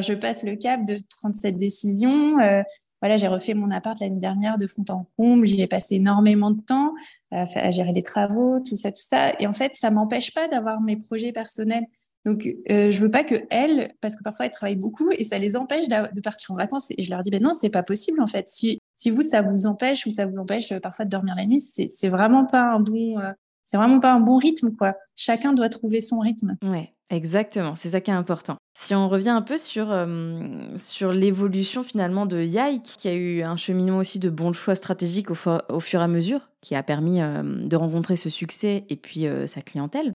je 0.00 0.14
passe 0.14 0.42
le 0.42 0.56
cap 0.56 0.84
de 0.84 0.98
prendre 1.20 1.36
cette 1.36 1.58
décision 1.58 2.38
voilà, 3.04 3.18
j'ai 3.18 3.28
refait 3.28 3.52
mon 3.52 3.70
appart 3.70 4.00
l'année 4.00 4.18
dernière 4.18 4.56
de 4.56 4.66
fond 4.66 4.82
en 4.88 5.06
comble. 5.18 5.46
J'y 5.46 5.60
ai 5.60 5.66
passé 5.66 5.96
énormément 5.96 6.50
de 6.50 6.62
temps 6.62 6.94
à, 7.30 7.70
gérer 7.70 7.92
les 7.92 8.02
travaux, 8.02 8.60
tout 8.60 8.76
ça, 8.76 8.90
tout 8.92 9.02
ça. 9.06 9.34
Et 9.38 9.46
en 9.46 9.52
fait, 9.52 9.74
ça 9.74 9.90
m'empêche 9.90 10.32
pas 10.32 10.48
d'avoir 10.48 10.80
mes 10.80 10.96
projets 10.96 11.30
personnels. 11.30 11.84
Donc, 12.24 12.48
euh, 12.70 12.90
je 12.90 12.98
veux 13.02 13.10
pas 13.10 13.22
que 13.22 13.34
elles, 13.50 13.92
parce 14.00 14.16
que 14.16 14.22
parfois 14.22 14.46
elles 14.46 14.52
travaillent 14.52 14.76
beaucoup 14.76 15.10
et 15.18 15.22
ça 15.22 15.38
les 15.38 15.54
empêche 15.54 15.86
de 15.86 16.20
partir 16.22 16.52
en 16.52 16.56
vacances. 16.56 16.92
Et 16.96 17.02
je 17.02 17.10
leur 17.10 17.20
dis, 17.20 17.28
ben 17.28 17.42
non, 17.42 17.52
c'est 17.52 17.68
pas 17.68 17.82
possible 17.82 18.22
en 18.22 18.26
fait. 18.26 18.48
Si, 18.48 18.78
si 18.96 19.10
vous, 19.10 19.20
ça 19.20 19.42
vous 19.42 19.66
empêche 19.66 20.06
ou 20.06 20.10
ça 20.10 20.24
vous 20.24 20.38
empêche 20.38 20.72
euh, 20.72 20.80
parfois 20.80 21.04
de 21.04 21.10
dormir 21.10 21.34
la 21.36 21.44
nuit, 21.44 21.60
c'est 21.60 22.08
vraiment 22.08 22.46
pas 22.46 22.72
un 22.72 22.80
bon, 22.80 23.18
euh, 23.18 23.32
c'est 23.66 23.76
vraiment 23.76 23.98
pas 23.98 24.14
un 24.14 24.20
bon 24.20 24.38
rythme, 24.38 24.74
quoi. 24.74 24.96
Chacun 25.14 25.52
doit 25.52 25.68
trouver 25.68 26.00
son 26.00 26.20
rythme. 26.20 26.56
Ouais, 26.62 26.93
exactement. 27.10 27.74
C'est 27.76 27.90
ça 27.90 28.00
qui 28.00 28.10
est 28.10 28.14
important. 28.14 28.56
Si 28.76 28.94
on 28.94 29.08
revient 29.08 29.30
un 29.30 29.42
peu 29.42 29.56
sur, 29.56 29.94
sur 30.76 31.12
l'évolution 31.12 31.82
finalement 31.82 32.26
de 32.26 32.42
Yai, 32.42 32.80
qui 32.82 33.08
a 33.08 33.14
eu 33.14 33.42
un 33.42 33.56
cheminement 33.56 33.98
aussi 33.98 34.18
de 34.18 34.30
bons 34.30 34.52
choix 34.52 34.74
stratégiques 34.74 35.30
au, 35.30 35.34
fur 35.34 36.00
et 36.00 36.02
à 36.02 36.08
mesure, 36.08 36.48
qui 36.60 36.74
a 36.74 36.82
permis 36.82 37.18
de 37.18 37.76
rencontrer 37.76 38.16
ce 38.16 38.30
succès 38.30 38.84
et 38.88 38.96
puis 38.96 39.26
sa 39.46 39.62
clientèle. 39.62 40.12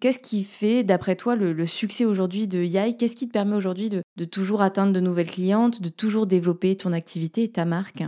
Qu'est-ce 0.00 0.18
qui 0.18 0.44
fait, 0.44 0.84
d'après 0.84 1.16
toi, 1.16 1.34
le, 1.34 1.64
succès 1.66 2.04
aujourd'hui 2.04 2.46
de 2.46 2.62
Yai 2.62 2.94
Qu'est-ce 2.94 3.16
qui 3.16 3.26
te 3.26 3.32
permet 3.32 3.56
aujourd'hui 3.56 3.88
de, 3.88 4.02
de, 4.16 4.24
toujours 4.26 4.60
atteindre 4.60 4.92
de 4.92 5.00
nouvelles 5.00 5.30
clientes, 5.30 5.80
de 5.80 5.88
toujours 5.88 6.26
développer 6.26 6.76
ton 6.76 6.92
activité 6.92 7.44
et 7.44 7.52
ta 7.52 7.64
marque? 7.64 8.04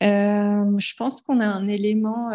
Je 0.00 0.94
pense 0.96 1.22
qu'on 1.22 1.40
a 1.40 1.46
un 1.46 1.68
élément, 1.68 2.30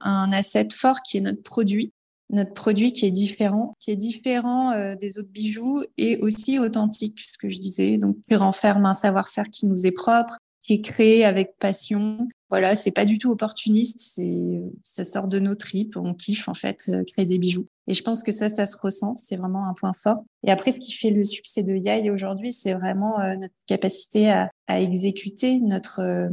un 0.00 0.32
asset 0.32 0.68
fort 0.72 1.02
qui 1.02 1.18
est 1.18 1.20
notre 1.20 1.42
produit. 1.42 1.92
Notre 2.32 2.54
produit 2.54 2.92
qui 2.92 3.06
est 3.06 3.10
différent, 3.10 3.74
qui 3.78 3.90
est 3.90 3.96
différent 3.96 4.72
euh, 4.72 4.96
des 4.96 5.18
autres 5.18 5.30
bijoux 5.30 5.82
et 5.98 6.18
aussi 6.18 6.58
authentique, 6.58 7.20
ce 7.20 7.38
que 7.38 7.50
je 7.50 7.58
disais. 7.58 7.98
Donc, 7.98 8.16
qui 8.28 8.34
renferme 8.34 8.86
un 8.86 8.92
savoir-faire 8.92 9.50
qui 9.50 9.66
nous 9.66 9.86
est 9.86 9.92
propre, 9.92 10.38
qui 10.60 10.74
est 10.74 10.80
créé 10.80 11.24
avec 11.24 11.58
passion. 11.58 12.26
Voilà, 12.48 12.74
c'est 12.74 12.90
pas 12.90 13.04
du 13.04 13.18
tout 13.18 13.30
opportuniste, 13.30 14.00
c'est 14.00 14.60
ça 14.82 15.04
sort 15.04 15.26
de 15.26 15.38
nos 15.38 15.54
tripes, 15.54 15.96
on 15.96 16.14
kiffe 16.14 16.48
en 16.48 16.54
fait 16.54 16.90
créer 17.06 17.26
des 17.26 17.38
bijoux. 17.38 17.66
Et 17.88 17.94
je 17.94 18.02
pense 18.02 18.22
que 18.22 18.30
ça, 18.30 18.48
ça 18.48 18.66
se 18.66 18.76
ressent, 18.76 19.16
c'est 19.16 19.36
vraiment 19.36 19.66
un 19.66 19.74
point 19.74 19.92
fort. 19.92 20.22
Et 20.46 20.50
après, 20.50 20.70
ce 20.70 20.78
qui 20.78 20.92
fait 20.92 21.10
le 21.10 21.24
succès 21.24 21.62
de 21.62 21.74
Yai 21.74 22.10
aujourd'hui, 22.10 22.52
c'est 22.52 22.74
vraiment 22.74 23.16
notre 23.36 23.54
capacité 23.66 24.30
à, 24.30 24.50
à 24.68 24.80
exécuter 24.80 25.60
notre 25.60 26.30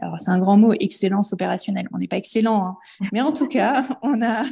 alors 0.00 0.18
c'est 0.18 0.30
un 0.30 0.38
grand 0.38 0.56
mot, 0.56 0.72
excellence 0.72 1.32
opérationnelle. 1.32 1.88
On 1.92 1.98
n'est 1.98 2.08
pas 2.08 2.16
excellent, 2.16 2.66
hein. 2.66 2.76
mais 3.12 3.20
en 3.20 3.32
tout 3.32 3.46
cas, 3.46 3.82
on 4.02 4.22
a, 4.22 4.44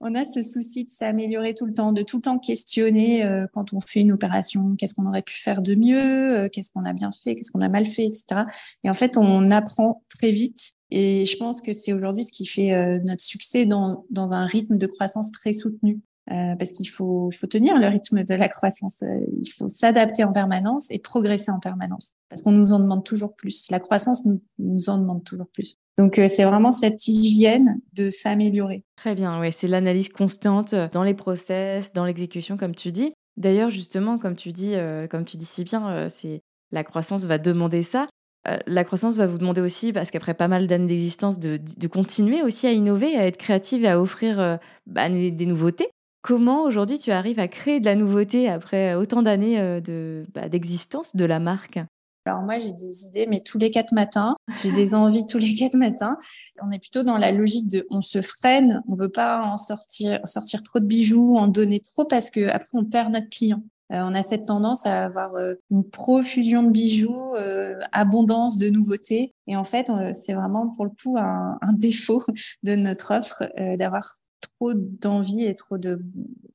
on 0.00 0.14
a 0.14 0.24
ce 0.24 0.42
souci 0.42 0.84
de 0.84 0.90
s'améliorer 0.90 1.54
tout 1.54 1.66
le 1.66 1.72
temps, 1.72 1.92
de 1.92 2.02
tout 2.02 2.18
le 2.18 2.22
temps 2.22 2.38
questionner 2.38 3.24
euh, 3.24 3.46
quand 3.52 3.72
on 3.72 3.80
fait 3.80 4.00
une 4.00 4.12
opération, 4.12 4.76
qu'est-ce 4.76 4.94
qu'on 4.94 5.06
aurait 5.06 5.22
pu 5.22 5.34
faire 5.34 5.62
de 5.62 5.74
mieux, 5.74 6.38
euh, 6.38 6.48
qu'est-ce 6.48 6.70
qu'on 6.70 6.84
a 6.84 6.92
bien 6.92 7.10
fait, 7.12 7.34
qu'est-ce 7.34 7.50
qu'on 7.50 7.60
a 7.60 7.68
mal 7.68 7.86
fait, 7.86 8.06
etc. 8.06 8.42
Et 8.84 8.90
en 8.90 8.94
fait, 8.94 9.16
on 9.16 9.50
apprend 9.50 10.04
très 10.08 10.30
vite. 10.30 10.72
Et 10.90 11.24
je 11.24 11.36
pense 11.36 11.60
que 11.60 11.72
c'est 11.72 11.92
aujourd'hui 11.92 12.22
ce 12.22 12.32
qui 12.32 12.46
fait 12.46 12.72
euh, 12.72 13.00
notre 13.04 13.22
succès 13.22 13.66
dans, 13.66 14.04
dans 14.10 14.32
un 14.32 14.46
rythme 14.46 14.78
de 14.78 14.86
croissance 14.86 15.32
très 15.32 15.52
soutenu. 15.52 16.00
Euh, 16.30 16.56
parce 16.58 16.72
qu'il 16.72 16.88
faut, 16.88 17.30
tenir 17.50 17.76
le 17.76 17.86
rythme 17.86 18.24
de 18.24 18.34
la 18.34 18.48
croissance. 18.48 19.02
Euh, 19.02 19.20
il 19.42 19.48
faut 19.48 19.68
s'adapter 19.68 20.24
en 20.24 20.32
permanence 20.32 20.90
et 20.90 20.98
progresser 20.98 21.50
en 21.50 21.60
permanence, 21.60 22.14
parce 22.30 22.40
qu'on 22.40 22.52
nous 22.52 22.72
en 22.72 22.78
demande 22.78 23.04
toujours 23.04 23.36
plus. 23.36 23.70
La 23.70 23.78
croissance 23.78 24.24
nous, 24.24 24.88
en 24.88 24.98
demande 24.98 25.22
toujours 25.22 25.48
plus. 25.52 25.76
Donc 25.98 26.18
euh, 26.18 26.26
c'est 26.26 26.44
vraiment 26.44 26.70
cette 26.70 27.06
hygiène 27.08 27.78
de 27.92 28.08
s'améliorer. 28.08 28.84
Très 28.96 29.14
bien, 29.14 29.38
oui, 29.38 29.52
c'est 29.52 29.66
l'analyse 29.66 30.08
constante 30.08 30.74
dans 30.92 31.02
les 31.02 31.12
process, 31.12 31.92
dans 31.92 32.06
l'exécution, 32.06 32.56
comme 32.56 32.74
tu 32.74 32.90
dis. 32.90 33.12
D'ailleurs, 33.36 33.68
justement, 33.68 34.16
comme 34.16 34.36
tu 34.36 34.52
dis, 34.52 34.74
comme 35.10 35.24
tu 35.24 35.36
dis 35.36 35.44
si 35.44 35.64
bien, 35.64 36.08
c'est 36.08 36.40
la 36.70 36.84
croissance 36.84 37.24
va 37.24 37.36
demander 37.36 37.82
ça. 37.82 38.06
La 38.66 38.84
croissance 38.84 39.16
va 39.16 39.26
vous 39.26 39.38
demander 39.38 39.60
aussi, 39.60 39.92
parce 39.92 40.10
qu'après 40.10 40.34
pas 40.34 40.48
mal 40.48 40.68
d'années 40.68 40.86
d'existence, 40.86 41.40
de, 41.40 41.58
de, 41.58 41.88
continuer 41.88 42.42
aussi 42.42 42.66
à 42.68 42.72
innover, 42.72 43.16
à 43.16 43.26
être 43.26 43.38
créative 43.38 43.84
et 43.84 43.88
à 43.88 44.00
offrir 44.00 44.58
bah, 44.86 45.08
des 45.08 45.46
nouveautés. 45.46 45.88
Comment 46.24 46.62
aujourd'hui 46.62 46.98
tu 46.98 47.12
arrives 47.12 47.38
à 47.38 47.48
créer 47.48 47.80
de 47.80 47.84
la 47.84 47.96
nouveauté 47.96 48.48
après 48.48 48.94
autant 48.94 49.20
d'années 49.20 49.60
euh, 49.60 49.82
de, 49.82 50.24
bah, 50.32 50.48
d'existence 50.48 51.14
de 51.14 51.26
la 51.26 51.38
marque? 51.38 51.78
Alors 52.24 52.40
moi, 52.40 52.56
j'ai 52.56 52.72
des 52.72 53.04
idées, 53.04 53.26
mais 53.26 53.42
tous 53.42 53.58
les 53.58 53.70
quatre 53.70 53.92
matins, 53.92 54.34
j'ai 54.56 54.72
des 54.72 54.94
envies 54.94 55.26
tous 55.26 55.36
les 55.36 55.54
quatre 55.54 55.74
matins. 55.74 56.16
On 56.62 56.70
est 56.70 56.78
plutôt 56.78 57.02
dans 57.02 57.18
la 57.18 57.30
logique 57.30 57.68
de, 57.68 57.86
on 57.90 58.00
se 58.00 58.22
freine, 58.22 58.82
on 58.88 58.94
veut 58.94 59.10
pas 59.10 59.42
en 59.42 59.58
sortir, 59.58 60.22
trop 60.64 60.80
de 60.80 60.86
bijoux, 60.86 61.36
en 61.36 61.46
donner 61.46 61.80
trop 61.80 62.06
parce 62.06 62.30
que 62.30 62.48
après 62.48 62.70
on 62.72 62.86
perd 62.86 63.12
notre 63.12 63.28
client. 63.28 63.62
Euh, 63.92 64.00
on 64.02 64.14
a 64.14 64.22
cette 64.22 64.46
tendance 64.46 64.86
à 64.86 65.04
avoir 65.04 65.34
euh, 65.34 65.56
une 65.70 65.84
profusion 65.84 66.62
de 66.62 66.70
bijoux, 66.70 67.34
abondance 67.92 68.56
de 68.56 68.70
nouveautés, 68.70 69.34
et 69.46 69.56
en 69.56 69.64
fait, 69.64 69.92
c'est 70.14 70.32
vraiment 70.32 70.70
pour 70.70 70.86
le 70.86 70.90
coup 70.90 71.18
un 71.18 71.72
défaut 71.74 72.22
de 72.62 72.76
notre 72.76 73.12
offre 73.12 73.42
d'avoir 73.76 74.04
trop 74.44 74.74
d'envie 74.74 75.44
et 75.44 75.54
trop 75.54 75.78
de, 75.78 76.00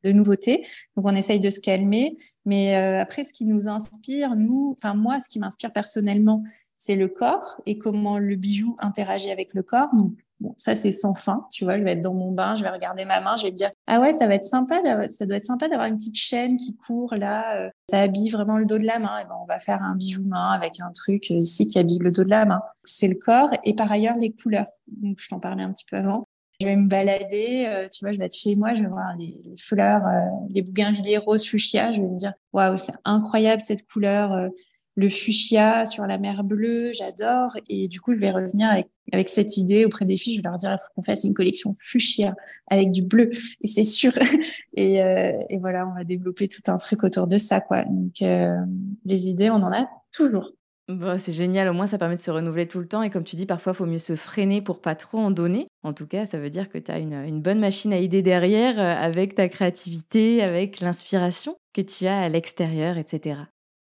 nouveautés. 0.03 0.65
Donc, 0.95 1.05
on 1.05 1.15
essaye 1.15 1.39
de 1.39 1.49
se 1.49 1.59
calmer. 1.59 2.17
Mais 2.45 2.75
euh, 2.75 3.01
après, 3.01 3.23
ce 3.23 3.33
qui 3.33 3.45
nous 3.45 3.67
inspire, 3.67 4.35
nous, 4.35 4.73
enfin, 4.77 4.93
moi, 4.93 5.19
ce 5.19 5.29
qui 5.29 5.39
m'inspire 5.39 5.73
personnellement, 5.73 6.43
c'est 6.77 6.95
le 6.95 7.09
corps 7.09 7.61
et 7.65 7.77
comment 7.77 8.17
le 8.17 8.35
bijou 8.35 8.75
interagit 8.79 9.29
avec 9.29 9.53
le 9.53 9.63
corps. 9.63 9.89
Donc, 9.93 10.13
bon, 10.39 10.55
ça, 10.57 10.73
c'est 10.73 10.93
sans 10.93 11.13
fin. 11.13 11.45
Tu 11.51 11.65
vois, 11.65 11.77
je 11.77 11.83
vais 11.83 11.91
être 11.91 12.01
dans 12.01 12.13
mon 12.13 12.31
bain, 12.31 12.55
je 12.55 12.63
vais 12.63 12.69
regarder 12.69 13.03
ma 13.03 13.19
main, 13.19 13.35
je 13.35 13.43
vais 13.43 13.51
me 13.51 13.55
dire, 13.57 13.69
ah 13.85 13.99
ouais, 13.99 14.13
ça 14.13 14.27
va 14.27 14.35
être 14.35 14.45
sympa, 14.45 14.81
ça 15.07 15.25
doit 15.25 15.35
être 15.35 15.45
sympa 15.45 15.67
d'avoir 15.67 15.87
une 15.87 15.97
petite 15.97 16.15
chaîne 16.15 16.55
qui 16.55 16.77
court 16.77 17.15
là. 17.15 17.57
Euh, 17.57 17.69
ça 17.89 17.99
habille 17.99 18.29
vraiment 18.29 18.57
le 18.57 18.65
dos 18.65 18.77
de 18.77 18.85
la 18.85 18.99
main. 18.99 19.19
Et 19.19 19.25
ben, 19.25 19.35
on 19.41 19.45
va 19.45 19.59
faire 19.59 19.83
un 19.83 19.95
bijou 19.95 20.23
main 20.23 20.51
avec 20.51 20.79
un 20.79 20.91
truc 20.93 21.29
ici 21.29 21.67
qui 21.67 21.77
habille 21.77 21.99
le 21.99 22.11
dos 22.11 22.23
de 22.23 22.29
la 22.29 22.45
main. 22.45 22.61
C'est 22.85 23.09
le 23.09 23.15
corps 23.15 23.49
et 23.65 23.75
par 23.75 23.91
ailleurs 23.91 24.15
les 24.15 24.31
couleurs. 24.31 24.69
Je 25.03 25.27
t'en 25.27 25.39
parlais 25.41 25.63
un 25.63 25.73
petit 25.73 25.85
peu 25.85 25.97
avant. 25.97 26.28
Je 26.61 26.65
vais 26.65 26.75
me 26.75 26.89
balader, 26.89 27.67
euh, 27.67 27.87
tu 27.87 28.03
vois, 28.03 28.11
je 28.11 28.19
vais 28.19 28.25
être 28.25 28.35
chez 28.35 28.57
moi, 28.57 28.73
je 28.73 28.83
vais 28.83 28.89
voir 28.89 29.15
les, 29.17 29.39
fleurs, 29.57 30.05
euh, 30.05 30.47
les 30.49 30.61
bougainvilliers 30.61 31.17
rose 31.17 31.45
fuchsia. 31.45 31.89
Je 31.91 32.01
vais 32.01 32.07
me 32.07 32.17
dire, 32.17 32.33
waouh, 32.51 32.75
c'est 32.75 32.91
incroyable 33.05 33.61
cette 33.61 33.87
couleur, 33.87 34.33
euh, 34.33 34.49
le 34.95 35.07
fuchsia 35.07 35.85
sur 35.85 36.05
la 36.05 36.17
mer 36.17 36.43
bleue, 36.43 36.91
j'adore. 36.91 37.55
Et 37.69 37.87
du 37.87 38.01
coup, 38.01 38.13
je 38.13 38.19
vais 38.19 38.31
revenir 38.31 38.69
avec, 38.69 38.87
avec 39.13 39.29
cette 39.29 39.55
idée 39.55 39.85
auprès 39.85 40.03
des 40.03 40.17
filles. 40.17 40.35
Je 40.35 40.41
vais 40.41 40.49
leur 40.49 40.57
dire, 40.57 40.71
il 40.73 40.77
faut 40.77 40.93
qu'on 40.95 41.01
fasse 41.01 41.23
une 41.23 41.33
collection 41.33 41.73
fuchsia 41.73 42.35
avec 42.67 42.91
du 42.91 43.03
bleu. 43.03 43.31
Et 43.61 43.67
c'est 43.67 43.85
sûr. 43.85 44.11
et, 44.75 44.95
et 44.95 45.57
voilà, 45.59 45.87
on 45.87 45.93
va 45.93 46.03
développer 46.03 46.49
tout 46.49 46.69
un 46.69 46.77
truc 46.77 47.05
autour 47.05 47.27
de 47.27 47.37
ça, 47.37 47.61
quoi. 47.61 47.83
Donc, 47.83 48.15
les 48.19 49.29
idées, 49.29 49.49
on 49.49 49.63
en 49.63 49.71
a 49.71 49.87
toujours. 50.11 50.51
Bah, 50.89 51.19
c'est 51.19 51.31
génial, 51.31 51.69
au 51.69 51.73
moins 51.73 51.85
ça 51.85 51.99
permet 51.99 52.15
de 52.15 52.19
se 52.19 52.31
renouveler 52.31 52.67
tout 52.67 52.79
le 52.79 52.87
temps 52.87 53.03
et 53.03 53.11
comme 53.11 53.23
tu 53.23 53.35
dis, 53.35 53.45
parfois 53.45 53.73
il 53.73 53.75
faut 53.75 53.85
mieux 53.85 53.99
se 53.99 54.15
freiner 54.15 54.59
pour 54.59 54.81
pas 54.81 54.95
trop 54.95 55.19
en 55.19 55.29
donner. 55.29 55.67
En 55.83 55.93
tout 55.93 56.07
cas, 56.07 56.25
ça 56.25 56.39
veut 56.39 56.49
dire 56.49 56.67
que 56.67 56.79
tu 56.79 56.89
as 56.89 56.97
une, 56.97 57.41
bonne 57.43 57.59
machine 57.59 57.93
à 57.93 57.99
idées 57.99 58.23
derrière 58.23 58.79
euh, 58.79 58.95
avec 58.95 59.35
ta 59.35 59.47
créativité, 59.49 60.41
avec 60.41 60.79
l'inspiration 60.79 61.55
que 61.75 61.81
tu 61.81 62.07
as 62.07 62.21
à 62.21 62.27
l'extérieur, 62.27 62.97
etc. 62.97 63.41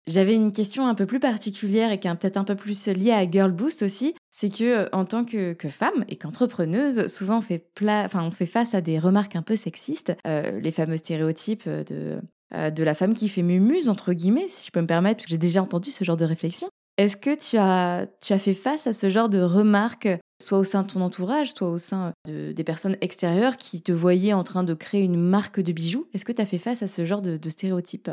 J'avais 0.06 0.36
une 0.36 0.51
question 0.51 0.86
un 0.86 0.93
peu 0.93 1.06
plus 1.06 1.21
particulière 1.21 1.93
et 1.93 1.99
qui 1.99 2.10
est 2.10 2.15
peut-être 2.15 2.36
un 2.36 2.43
peu 2.43 2.56
plus 2.56 2.88
liée 2.88 3.13
à 3.13 3.30
Girl 3.30 3.54
Boost 3.54 3.84
aussi, 3.84 4.13
c'est 4.30 4.49
que 4.49 4.63
euh, 4.63 4.89
en 4.91 5.06
tant 5.06 5.23
que, 5.23 5.56
femme 5.69 6.04
et 6.10 6.17
qu'entrepreneuse, 6.17 7.08
souvent 7.08 7.38
on 7.38 7.41
fait, 7.41 7.65
enfin, 7.82 8.25
on 8.25 8.32
fait 8.32 8.45
face 8.45 8.73
à 8.73 8.82
des 8.82 8.99
remarques 8.99 9.38
un 9.38 9.43
peu 9.43 9.56
sexistes, 9.56 10.12
euh, 10.27 10.60
les 10.60 10.71
fameux 10.71 10.97
stéréotypes 10.97 11.69
de 11.69 12.19
de 12.54 12.84
la 12.84 12.93
femme 12.93 13.13
qui 13.13 13.30
fait 13.30 13.43
mumuse, 13.43 13.88
entre 13.88 14.12
guillemets, 14.12 14.49
si 14.49 14.65
je 14.65 14.71
peux 14.71 14.82
me 14.82 14.86
permettre, 14.86 15.19
parce 15.19 15.27
que 15.27 15.32
j'ai 15.32 15.38
déjà 15.38 15.62
entendu 15.62 15.89
ce 15.89 16.04
genre 16.04 16.17
de 16.17 16.25
réflexion. 16.25 16.69
Est-ce 16.97 17.17
que 17.17 17.36
tu 17.36 17.58
as, 17.58 18.08
tu 18.21 18.34
as 18.34 18.39
fait 18.39 18.54
face 18.54 18.88
à 18.88 18.93
ce 18.93 19.10
genre 19.10 19.30
de 19.30 19.41
remarques, 19.41 20.10
soit 20.41 20.60
au 20.60 20.63
sein 20.63 20.84
de 20.84 20.88
ton 20.88 21.01
entourage, 21.01 21.54
soit 21.54 21.69
au 21.69 21.77
sein 21.77 22.13
des 22.27 22.63
personnes 22.63 22.97
extérieures 23.01 23.58
qui 23.58 23.82
te 23.82 23.91
voyaient 23.91 24.34
en 24.34 24.43
train 24.43 24.63
de 24.63 24.73
créer 24.73 25.04
une 25.04 25.19
marque 25.19 25.60
de 25.60 25.71
bijoux? 25.71 26.08
Est-ce 26.13 26.25
que 26.25 26.32
tu 26.32 26.41
as 26.41 26.45
fait 26.45 26.58
face 26.58 26.84
à 26.84 26.88
ce 26.88 27.06
genre 27.06 27.21
de, 27.21 27.49
stéréotypes? 27.49 28.12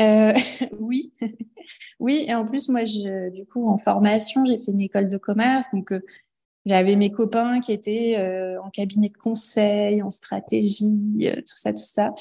Euh, 0.00 0.32
oui, 0.80 1.12
oui. 2.00 2.24
Et 2.26 2.34
en 2.34 2.44
plus, 2.44 2.68
moi, 2.68 2.82
du 2.82 3.46
coup, 3.46 3.68
en 3.68 3.76
formation, 3.76 4.44
j'ai 4.44 4.56
fait 4.56 4.72
une 4.72 4.80
école 4.80 5.08
de 5.08 5.18
commerce, 5.18 5.66
donc 5.72 5.92
euh, 5.92 6.00
j'avais 6.66 6.96
mes 6.96 7.10
copains 7.10 7.60
qui 7.60 7.72
étaient 7.72 8.16
euh, 8.18 8.60
en 8.62 8.70
cabinet 8.70 9.08
de 9.08 9.16
conseil, 9.16 10.02
en 10.02 10.10
stratégie, 10.10 11.30
tout 11.46 11.56
ça, 11.56 11.72
tout 11.72 11.82
ça. 11.82 12.12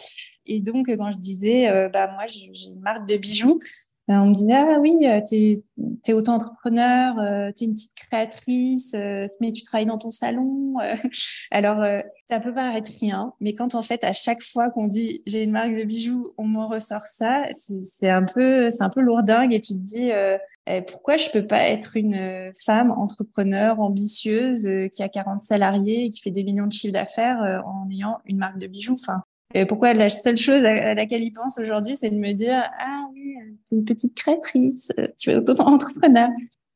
Et 0.45 0.61
donc, 0.61 0.87
quand 0.87 1.11
je 1.11 1.17
disais, 1.17 1.89
bah 1.91 2.07
moi, 2.13 2.27
j'ai 2.27 2.69
une 2.69 2.79
marque 2.79 3.07
de 3.07 3.17
bijoux, 3.17 3.59
euh, 3.59 3.96
on 4.15 4.27
me 4.27 4.33
disait 4.33 4.53
ah 4.53 4.79
oui 4.79 4.97
euh, 5.03 5.21
tu 5.27 5.63
es, 6.07 6.13
auto-entrepreneur 6.13 7.19
euh, 7.19 7.51
tu 7.55 7.63
es 7.63 7.67
une 7.67 7.73
petite 7.73 7.95
créatrice 7.95 8.95
mais 9.41 9.51
tu 9.51 9.63
travailles 9.63 9.85
dans 9.85 9.97
ton 9.97 10.11
salon 10.11 10.75
alors 11.51 11.83
ça 12.29 12.39
peut 12.39 12.53
paraître 12.53 12.89
rien 12.99 13.33
mais 13.41 13.53
quand 13.53 13.75
en 13.75 13.81
fait 13.81 14.03
à 14.03 14.13
chaque 14.13 14.41
fois 14.41 14.71
qu'on 14.71 14.87
dit 14.87 15.21
j'ai 15.25 15.43
une 15.43 15.51
marque 15.51 15.75
de 15.75 15.83
bijoux 15.83 16.27
on 16.37 16.45
me 16.45 16.63
ressort 16.63 17.05
ça 17.05 17.45
c'est 17.53 18.09
un 18.09 18.23
peu 18.23 18.69
c'est 18.69 18.83
un 18.83 18.89
peu 18.89 19.01
lourdingue 19.01 19.53
et 19.53 19.59
tu 19.59 19.73
te 19.73 19.79
dis 19.79 20.11
eh, 20.69 20.81
pourquoi 20.81 21.17
je 21.17 21.29
peux 21.29 21.45
pas 21.45 21.63
être 21.69 21.97
une 21.97 22.51
femme 22.65 22.91
entrepreneur 22.91 23.79
ambitieuse 23.79 24.69
qui 24.93 25.03
a 25.03 25.09
40 25.09 25.41
salariés 25.41 26.05
et 26.05 26.09
qui 26.09 26.21
fait 26.21 26.31
des 26.31 26.43
millions 26.43 26.67
de 26.67 26.73
chiffres 26.73 26.93
d'affaires 26.93 27.63
en 27.65 27.89
ayant 27.91 28.19
une 28.25 28.37
marque 28.37 28.59
de 28.59 28.67
bijoux 28.67 28.95
enfin 28.95 29.23
pourquoi 29.67 29.93
la 29.93 30.09
seule 30.09 30.37
chose 30.37 30.63
à, 30.63 30.93
laquelle 30.93 31.23
il 31.23 31.31
pense 31.31 31.57
aujourd'hui, 31.57 31.95
c'est 31.95 32.09
de 32.09 32.17
me 32.17 32.33
dire 32.33 32.63
Ah 32.79 33.07
oui, 33.13 33.35
es 33.39 33.75
une 33.75 33.85
petite 33.85 34.15
créatrice, 34.15 34.91
euh, 34.99 35.07
tu 35.17 35.31
es 35.31 35.35
auto-entrepreneur. 35.35 36.29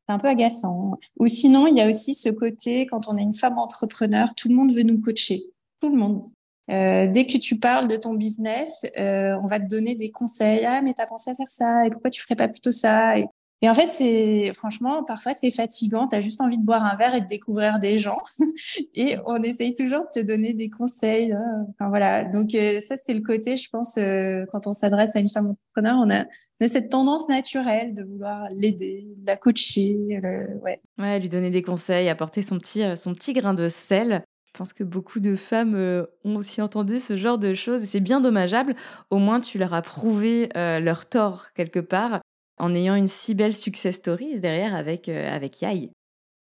C'est 0.07 0.13
un 0.13 0.19
peu 0.19 0.27
agaçant. 0.27 0.97
Ou 1.19 1.27
sinon, 1.27 1.67
il 1.67 1.75
y 1.75 1.81
a 1.81 1.87
aussi 1.87 2.13
ce 2.13 2.29
côté, 2.29 2.85
quand 2.87 3.07
on 3.07 3.17
est 3.17 3.21
une 3.21 3.33
femme 3.33 3.57
entrepreneur, 3.57 4.33
tout 4.35 4.49
le 4.49 4.55
monde 4.55 4.73
veut 4.73 4.83
nous 4.83 4.99
coacher. 4.99 5.43
Tout 5.79 5.89
le 5.89 5.97
monde. 5.97 6.23
Euh, 6.71 7.07
dès 7.07 7.25
que 7.25 7.37
tu 7.37 7.59
parles 7.59 7.87
de 7.87 7.97
ton 7.97 8.13
business, 8.13 8.85
euh, 8.97 9.37
on 9.43 9.47
va 9.47 9.59
te 9.59 9.67
donner 9.67 9.95
des 9.95 10.11
conseils. 10.11 10.65
Ah, 10.65 10.81
mais 10.81 10.93
tu 10.93 11.01
as 11.01 11.05
pensé 11.05 11.29
à 11.29 11.35
faire 11.35 11.49
ça, 11.49 11.85
et 11.85 11.89
pourquoi 11.89 12.09
tu 12.09 12.21
ferais 12.21 12.35
pas 12.35 12.47
plutôt 12.47 12.71
ça? 12.71 13.15
En 13.69 13.75
fait, 13.75 13.89
c'est 13.89 14.51
franchement, 14.55 15.03
parfois 15.03 15.33
c'est 15.33 15.51
fatigant. 15.51 16.07
Tu 16.07 16.15
as 16.15 16.21
juste 16.21 16.41
envie 16.41 16.57
de 16.57 16.63
boire 16.63 16.83
un 16.83 16.95
verre 16.95 17.13
et 17.13 17.21
de 17.21 17.27
découvrir 17.27 17.77
des 17.77 17.99
gens. 17.99 18.17
et 18.95 19.17
on 19.27 19.43
essaye 19.43 19.75
toujours 19.75 20.01
de 20.01 20.19
te 20.19 20.25
donner 20.25 20.53
des 20.53 20.71
conseils. 20.71 21.31
Hein. 21.31 21.67
Voilà. 21.79 22.23
Donc 22.23 22.55
euh, 22.55 22.79
ça, 22.79 22.95
c'est 22.95 23.13
le 23.13 23.21
côté, 23.21 23.57
je 23.57 23.69
pense, 23.69 23.99
euh, 23.99 24.45
quand 24.51 24.65
on 24.65 24.73
s'adresse 24.73 25.15
à 25.15 25.19
une 25.19 25.29
femme 25.29 25.51
entrepreneur, 25.51 25.95
on 26.03 26.09
a, 26.09 26.25
cette 26.67 26.89
tendance 26.89 27.29
naturelle 27.29 27.93
de 27.93 28.03
vouloir 28.03 28.47
l'aider, 28.51 29.07
la 29.25 29.35
coacher. 29.35 30.19
ouais. 30.63 30.81
ouais, 30.97 31.19
lui 31.19 31.29
donner 31.29 31.51
des 31.51 31.61
conseils, 31.61 32.09
apporter 32.09 32.41
son 32.41 32.57
petit, 32.57 32.83
euh, 32.83 32.95
son 32.95 33.13
petit 33.13 33.33
grain 33.33 33.53
de 33.53 33.67
sel. 33.67 34.23
Je 34.47 34.57
pense 34.57 34.73
que 34.73 34.83
beaucoup 34.83 35.19
de 35.19 35.35
femmes 35.35 35.75
ont 36.25 36.35
aussi 36.35 36.61
entendu 36.61 36.99
ce 36.99 37.15
genre 37.15 37.37
de 37.37 37.53
choses 37.53 37.83
et 37.83 37.85
c'est 37.85 38.01
bien 38.01 38.19
dommageable. 38.19 38.75
Au 39.09 39.17
moins, 39.17 39.39
tu 39.39 39.57
leur 39.57 39.73
as 39.73 39.81
prouvé 39.81 40.49
leur 40.55 41.05
tort 41.05 41.53
quelque 41.53 41.79
part 41.79 42.19
en 42.61 42.75
ayant 42.75 42.95
une 42.95 43.07
si 43.07 43.33
belle 43.33 43.55
success 43.55 43.95
story 43.95 44.39
derrière 44.39 44.75
avec, 44.75 45.09
euh, 45.09 45.29
avec 45.29 45.61
Yai. 45.61 45.91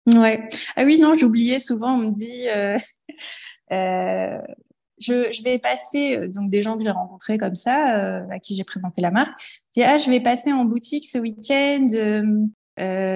Ouais. 0.07 0.43
Ah 0.75 0.83
oui, 0.83 0.99
non, 0.99 1.15
j'oubliais 1.15 1.59
souvent, 1.59 1.93
on 1.93 2.07
me 2.07 2.11
dit, 2.11 2.49
euh, 2.49 2.77
euh, 3.71 4.41
je, 4.99 5.43
vais 5.43 5.59
passer, 5.59 6.27
donc 6.29 6.49
des 6.49 6.63
gens 6.63 6.77
que 6.77 6.83
j'ai 6.83 6.89
rencontrés 6.89 7.37
comme 7.37 7.55
ça, 7.55 8.23
à 8.31 8.39
qui 8.39 8.55
j'ai 8.55 8.63
présenté 8.63 9.01
la 9.01 9.11
marque, 9.11 9.39
je 9.39 9.81
dis, 9.81 9.83
ah, 9.83 9.97
je 9.97 10.09
vais 10.09 10.19
passer 10.19 10.51
en 10.51 10.65
boutique 10.65 11.05
ce 11.05 11.19
week-end, 11.19 11.87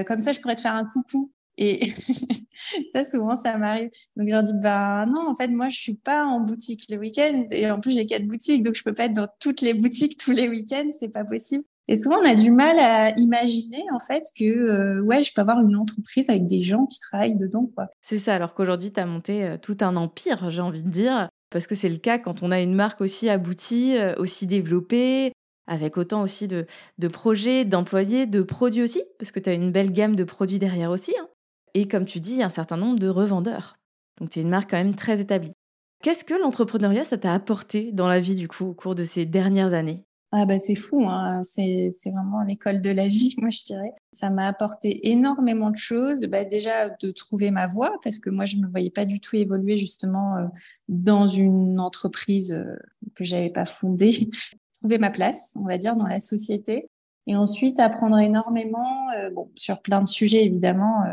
comme 0.06 0.20
ça 0.20 0.32
je 0.32 0.40
pourrais 0.40 0.56
te 0.56 0.62
faire 0.62 0.76
un 0.76 0.86
coucou. 0.86 1.32
Et 1.58 1.94
ça, 2.94 3.04
souvent, 3.04 3.36
ça 3.36 3.58
m'arrive. 3.58 3.90
Donc, 4.16 4.28
je 4.28 4.34
leur 4.34 4.42
dis, 4.42 4.54
bah 4.56 5.06
non, 5.06 5.28
en 5.30 5.36
fait, 5.36 5.50
moi, 5.50 5.70
je 5.70 5.78
suis 5.78 5.94
pas 5.94 6.26
en 6.26 6.40
boutique 6.40 6.86
le 6.90 6.98
week-end. 6.98 7.46
Et 7.52 7.70
en 7.70 7.80
plus, 7.80 7.92
j'ai 7.92 8.08
quatre 8.08 8.26
boutiques, 8.26 8.64
donc 8.64 8.74
je 8.74 8.84
peux 8.84 8.94
pas 8.94 9.06
être 9.06 9.14
dans 9.14 9.28
toutes 9.40 9.62
les 9.62 9.76
boutiques 9.76 10.18
tous 10.18 10.32
les 10.32 10.50
week-ends, 10.50 10.90
c'est 11.00 11.10
pas 11.10 11.24
possible. 11.24 11.64
Et 11.88 11.98
souvent, 11.98 12.18
on 12.18 12.26
a 12.26 12.36
du 12.36 12.52
mal 12.52 12.80
à 12.80 13.12
imaginer 13.18 13.84
en 13.94 14.00
fait 14.00 14.24
que 14.38 14.46
euh, 14.46 15.02
ouais, 15.02 15.22
je 15.22 15.34
peux 15.34 15.42
avoir 15.42 15.60
une 15.60 15.76
entreprise 15.76 16.30
avec 16.30 16.48
des 16.48 16.64
gens 16.64 16.86
qui 16.86 17.00
travaillent 17.00 17.36
dedans. 17.36 17.70
C'est 18.02 18.20
ça, 18.20 18.36
alors 18.36 18.54
qu'aujourd'hui, 18.54 18.92
tu 18.92 19.00
as 19.00 19.06
monté 19.06 19.44
euh, 19.44 19.58
tout 19.58 19.78
un 19.82 19.96
empire, 19.96 20.50
j'ai 20.50 20.62
envie 20.62 20.84
de 20.84 20.90
dire, 20.90 21.28
parce 21.50 21.68
que 21.68 21.76
c'est 21.76 21.90
le 21.90 21.98
cas 21.98 22.20
quand 22.20 22.42
on 22.42 22.52
a 22.52 22.62
une 22.62 22.74
marque 22.74 23.02
aussi 23.02 23.30
aboutie, 23.30 23.98
euh, 23.98 24.16
aussi 24.18 24.48
développée, 24.48 25.34
avec 25.68 25.98
autant 25.98 26.22
aussi 26.22 26.48
de, 26.48 26.66
de 27.00 27.08
projets, 27.08 27.66
d'employés, 27.66 28.28
de 28.28 28.42
produits 28.42 28.84
aussi, 28.84 29.04
parce 29.20 29.32
que 29.32 29.40
tu 29.40 29.50
as 29.50 29.54
une 29.54 29.72
belle 29.72 29.92
gamme 29.92 30.16
de 30.16 30.24
produits 30.24 30.60
derrière 30.60 30.90
aussi. 30.90 31.14
Hein. 31.20 31.28
Et 31.74 31.88
comme 31.88 32.06
tu 32.06 32.20
dis, 32.20 32.44
un 32.44 32.50
certain 32.50 32.78
nombre 32.78 33.00
de 33.00 33.08
revendeurs. 33.08 33.76
Donc 34.20 34.30
tu 34.30 34.40
es 34.40 34.42
une 34.42 34.50
marque 34.50 34.70
quand 34.70 34.78
même 34.78 34.96
très 34.96 35.20
établie. 35.20 35.54
Qu'est-ce 36.02 36.24
que 36.24 36.34
l'entrepreneuriat, 36.34 37.06
ça 37.06 37.18
t'a 37.18 37.34
apporté 37.34 37.92
dans 37.94 38.08
la 38.08 38.20
vie 38.20 38.36
du 38.36 38.48
coup 38.48 38.66
au 38.66 38.74
cours 38.74 38.96
de 38.96 39.06
ces 39.06 39.26
dernières 39.26 39.74
années? 39.74 40.04
Ah 40.36 40.48
bah 40.48 40.58
c'est 40.58 40.74
fou, 40.74 41.08
hein. 41.08 41.44
c'est 41.44 41.92
vraiment 42.06 42.42
l'école 42.42 42.82
de 42.82 42.90
la 42.90 43.08
vie, 43.08 43.36
moi 43.40 43.52
je 43.52 43.64
dirais. 43.66 43.94
Ça 44.12 44.32
m'a 44.32 44.48
apporté 44.48 45.12
énormément 45.12 45.70
de 45.70 45.78
choses. 45.78 46.22
Bah, 46.22 46.44
déjà 46.44 46.90
de 46.90 47.12
trouver 47.12 47.52
ma 47.52 47.68
voie, 47.68 48.00
parce 48.04 48.18
que 48.18 48.32
moi 48.32 48.46
je 48.46 48.56
me 48.56 48.68
voyais 48.68 48.90
pas 48.90 49.06
du 49.06 49.20
tout 49.20 49.36
évoluer 49.36 49.78
justement 49.78 50.38
euh, 50.38 50.48
dans 50.88 51.28
une 51.28 51.80
entreprise 51.80 52.52
euh, 52.52 52.76
que 53.14 53.24
j'avais 53.24 53.52
pas 53.52 53.66
fondée. 53.66 54.28
trouver 54.80 54.98
ma 54.98 55.12
place, 55.12 55.54
on 55.56 55.66
va 55.66 55.78
dire, 55.78 55.96
dans 55.96 56.08
la 56.08 56.20
société. 56.20 56.90
Et 57.28 57.36
ensuite 57.36 57.80
apprendre 57.80 58.18
énormément, 58.18 59.12
euh, 59.16 59.30
bon, 59.30 59.52
sur 59.56 59.84
plein 59.84 60.02
de 60.02 60.08
sujets 60.08 60.44
évidemment 60.44 61.04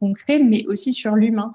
concrets, 0.00 0.38
mais 0.38 0.64
aussi 0.66 0.94
sur 0.94 1.14
l'humain. 1.14 1.52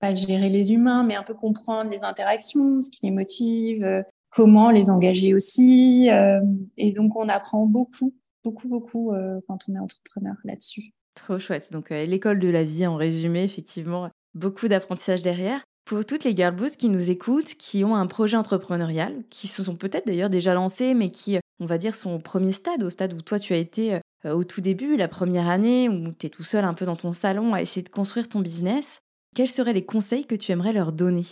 Pas 0.00 0.14
gérer 0.14 0.48
les 0.48 0.72
humains, 0.72 1.04
mais 1.04 1.14
un 1.14 1.22
peu 1.24 1.34
comprendre 1.34 1.90
les 1.90 2.02
interactions, 2.04 2.80
ce 2.80 2.90
qui 2.90 3.00
les 3.02 3.10
motive, 3.10 4.04
comment 4.34 4.70
les 4.70 4.90
engager 4.90 5.34
aussi. 5.34 6.08
Euh, 6.10 6.40
et 6.76 6.92
donc, 6.92 7.16
on 7.16 7.28
apprend 7.28 7.66
beaucoup, 7.66 8.14
beaucoup, 8.44 8.68
beaucoup 8.68 9.12
euh, 9.12 9.40
quand 9.48 9.58
on 9.68 9.74
est 9.74 9.78
entrepreneur 9.78 10.34
là-dessus. 10.44 10.92
Trop 11.14 11.38
chouette. 11.38 11.70
Donc, 11.72 11.92
euh, 11.92 12.04
l'école 12.04 12.38
de 12.40 12.48
la 12.48 12.64
vie, 12.64 12.86
en 12.86 12.96
résumé, 12.96 13.44
effectivement, 13.44 14.10
beaucoup 14.34 14.68
d'apprentissage 14.68 15.22
derrière. 15.22 15.62
Pour 15.84 16.04
toutes 16.04 16.24
les 16.24 16.34
girl 16.34 16.56
qui 16.78 16.88
nous 16.88 17.10
écoutent, 17.10 17.54
qui 17.54 17.84
ont 17.84 17.94
un 17.94 18.06
projet 18.06 18.38
entrepreneurial, 18.38 19.22
qui 19.28 19.48
se 19.48 19.62
sont 19.62 19.76
peut-être 19.76 20.06
d'ailleurs 20.06 20.30
déjà 20.30 20.54
lancés, 20.54 20.94
mais 20.94 21.10
qui, 21.10 21.38
on 21.60 21.66
va 21.66 21.76
dire, 21.76 21.94
sont 21.94 22.12
au 22.12 22.18
premier 22.18 22.52
stade, 22.52 22.82
au 22.82 22.88
stade 22.88 23.12
où 23.12 23.20
toi 23.20 23.38
tu 23.38 23.52
as 23.52 23.58
été 23.58 24.00
au 24.24 24.44
tout 24.44 24.62
début, 24.62 24.96
la 24.96 25.08
première 25.08 25.46
année, 25.46 25.90
où 25.90 26.10
tu 26.18 26.24
es 26.24 26.30
tout 26.30 26.42
seul 26.42 26.64
un 26.64 26.72
peu 26.72 26.86
dans 26.86 26.96
ton 26.96 27.12
salon 27.12 27.52
à 27.52 27.60
essayer 27.60 27.82
de 27.82 27.90
construire 27.90 28.30
ton 28.30 28.40
business, 28.40 29.00
quels 29.36 29.50
seraient 29.50 29.74
les 29.74 29.84
conseils 29.84 30.24
que 30.24 30.34
tu 30.34 30.52
aimerais 30.52 30.72
leur 30.72 30.94
donner? 30.94 31.26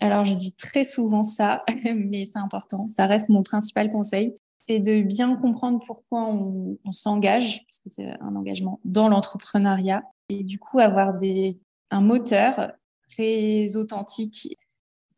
Alors, 0.00 0.24
je 0.24 0.34
dis 0.34 0.54
très 0.54 0.84
souvent 0.84 1.24
ça, 1.24 1.64
mais 1.94 2.26
c'est 2.26 2.38
important. 2.38 2.86
Ça 2.88 3.06
reste 3.06 3.28
mon 3.28 3.42
principal 3.42 3.90
conseil. 3.90 4.36
c'est 4.58 4.80
de 4.80 5.02
bien 5.02 5.36
comprendre 5.36 5.80
pourquoi 5.86 6.26
on, 6.28 6.76
s'engage, 6.90 7.64
parce 7.66 7.78
que 7.78 7.88
c'est 7.88 8.10
un 8.20 8.36
engagement 8.36 8.80
dans 8.84 9.08
l'entrepreneuriat, 9.08 10.02
et 10.28 10.42
du 10.42 10.58
coup 10.58 10.78
avoir 10.80 11.14
des, 11.14 11.58
un 11.90 12.00
moteur 12.00 12.72
très 13.08 13.76
authentique, 13.76 14.56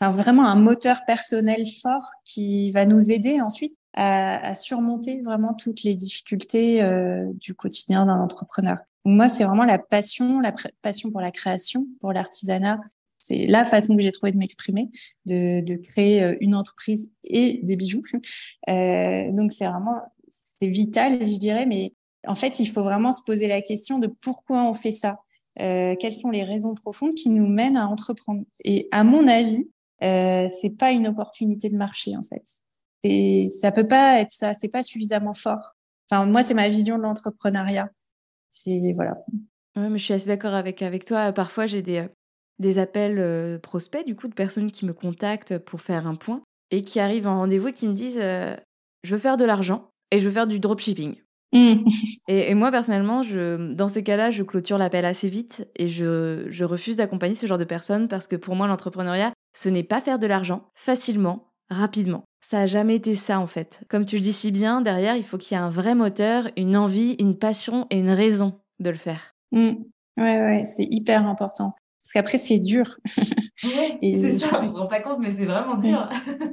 enfin 0.00 0.12
vraiment 0.12 0.46
un 0.46 0.56
moteur 0.56 1.04
personnel 1.06 1.64
fort 1.82 2.10
qui 2.24 2.70
va 2.70 2.84
nous 2.84 3.10
aider 3.10 3.40
ensuite 3.40 3.74
à, 3.94 4.54
surmonter 4.54 5.22
vraiment 5.22 5.54
toutes 5.54 5.82
les 5.82 5.96
difficultés 5.96 6.82
euh, 6.82 7.26
du 7.34 7.54
quotidien 7.54 8.06
d'un 8.06 8.20
entrepreneur. 8.20 8.76
Moi, 9.04 9.26
c'est 9.28 9.44
vraiment 9.44 9.64
la 9.64 9.78
passion, 9.78 10.38
la 10.40 10.52
passion 10.82 11.10
pour 11.10 11.20
la 11.20 11.32
création, 11.32 11.86
pour 12.00 12.12
l'artisanat. 12.12 12.78
C'est 13.18 13.46
la 13.46 13.64
façon 13.64 13.96
que 13.96 14.02
j'ai 14.02 14.12
trouvé 14.12 14.32
de 14.32 14.38
m'exprimer, 14.38 14.90
de, 15.26 15.60
de, 15.60 15.74
créer 15.74 16.22
euh, 16.22 16.36
une 16.40 16.54
entreprise 16.54 17.10
et 17.24 17.60
des 17.62 17.76
bijoux. 17.76 18.02
Euh, 18.68 19.32
donc 19.32 19.52
c'est 19.52 19.66
vraiment, 19.66 19.96
c'est 20.28 20.68
vital, 20.68 21.26
je 21.26 21.38
dirais, 21.38 21.64
mais 21.64 21.94
en 22.26 22.34
fait, 22.34 22.60
il 22.60 22.66
faut 22.66 22.82
vraiment 22.82 23.12
se 23.12 23.22
poser 23.22 23.48
la 23.48 23.62
question 23.62 23.98
de 23.98 24.06
pourquoi 24.06 24.64
on 24.64 24.74
fait 24.74 24.90
ça. 24.90 25.18
Euh, 25.60 25.96
quelles 25.98 26.12
sont 26.12 26.30
les 26.30 26.44
raisons 26.44 26.74
profondes 26.74 27.14
qui 27.14 27.30
nous 27.30 27.46
mènent 27.46 27.76
à 27.76 27.88
entreprendre? 27.88 28.42
Et 28.64 28.88
à 28.90 29.04
mon 29.04 29.26
avis, 29.26 29.68
euh, 30.02 30.48
c'est 30.60 30.76
pas 30.76 30.92
une 30.92 31.08
opportunité 31.08 31.68
de 31.68 31.76
marché 31.76 32.16
en 32.16 32.22
fait. 32.22 32.44
Et 33.02 33.48
ça 33.48 33.72
peut 33.72 33.88
pas 33.88 34.20
être 34.20 34.30
ça. 34.30 34.54
C'est 34.54 34.68
pas 34.68 34.82
suffisamment 34.82 35.34
fort. 35.34 35.76
Enfin, 36.10 36.26
moi, 36.26 36.42
c'est 36.42 36.54
ma 36.54 36.68
vision 36.68 36.96
de 36.98 37.02
l'entrepreneuriat. 37.02 37.90
C'est 38.48 38.92
voilà. 38.94 39.18
Ouais, 39.76 39.88
mais 39.88 39.98
je 39.98 40.04
suis 40.04 40.14
assez 40.14 40.26
d'accord 40.26 40.54
avec 40.54 40.82
avec 40.82 41.04
toi. 41.04 41.32
Parfois, 41.32 41.66
j'ai 41.66 41.82
des 41.82 42.06
des 42.58 42.78
appels 42.78 43.18
euh, 43.18 43.58
prospects 43.58 44.04
du 44.04 44.14
coup 44.14 44.28
de 44.28 44.34
personnes 44.34 44.70
qui 44.70 44.84
me 44.84 44.92
contactent 44.92 45.58
pour 45.58 45.80
faire 45.80 46.06
un 46.06 46.14
point 46.14 46.42
et 46.70 46.82
qui 46.82 47.00
arrivent 47.00 47.26
en 47.26 47.38
rendez-vous 47.38 47.68
et 47.68 47.72
qui 47.72 47.88
me 47.88 47.94
disent 47.94 48.20
euh, 48.20 48.56
je 49.04 49.14
veux 49.14 49.20
faire 49.20 49.36
de 49.36 49.44
l'argent 49.44 49.90
et 50.10 50.18
je 50.18 50.26
veux 50.26 50.32
faire 50.32 50.46
du 50.46 50.60
dropshipping. 50.60 51.16
Mmh. 51.52 51.76
et, 52.28 52.54
moi 52.54 52.70
personnellement, 52.70 53.22
je, 53.22 53.72
dans 53.72 53.88
ces 53.88 54.02
cas-là, 54.02 54.30
je 54.30 54.42
clôture 54.42 54.76
l'appel 54.76 55.06
assez 55.06 55.28
vite 55.28 55.66
et 55.76 55.88
je, 55.88 56.44
je 56.48 56.64
refuse 56.64 56.96
d'accompagner 56.96 57.34
ce 57.34 57.46
genre 57.46 57.58
de 57.58 57.64
personnes 57.64 58.08
parce 58.08 58.26
que 58.26 58.36
pour 58.36 58.54
moi, 58.54 58.66
l'entrepreneuriat, 58.66 59.32
ce 59.56 59.68
n'est 59.70 59.82
pas 59.82 60.00
faire 60.00 60.18
de 60.18 60.26
l'argent 60.26 60.68
facilement, 60.74 61.52
rapidement. 61.70 62.24
Ça 62.44 62.60
a 62.60 62.66
jamais 62.66 62.96
été 62.96 63.14
ça 63.14 63.40
en 63.40 63.46
fait. 63.46 63.82
Comme 63.88 64.04
tu 64.04 64.16
le 64.16 64.22
dis 64.22 64.32
si 64.32 64.52
bien, 64.52 64.82
derrière, 64.82 65.16
il 65.16 65.24
faut 65.24 65.38
qu'il 65.38 65.56
y 65.56 65.60
ait 65.60 65.62
un 65.62 65.70
vrai 65.70 65.94
moteur, 65.94 66.48
une 66.56 66.76
envie, 66.76 67.16
une 67.18 67.38
passion 67.38 67.86
et 67.90 67.98
une 67.98 68.10
raison 68.10 68.60
de 68.78 68.90
le 68.90 68.96
faire. 68.96 69.32
Mmh. 69.52 69.72
Ouais, 70.18 70.40
ouais, 70.40 70.62
c'est 70.64 70.86
hyper 70.90 71.26
important. 71.26 71.74
Parce 72.08 72.24
qu'après, 72.24 72.38
c'est 72.38 72.58
dur. 72.58 72.96
Oui, 74.00 74.16
c'est 74.22 74.38
ça, 74.38 74.62
on 74.62 74.66
se 74.68 74.78
rend 74.78 74.86
pas 74.86 75.00
compte, 75.00 75.18
mais 75.20 75.30
c'est 75.30 75.44
vraiment 75.44 75.76
dur. 75.76 76.08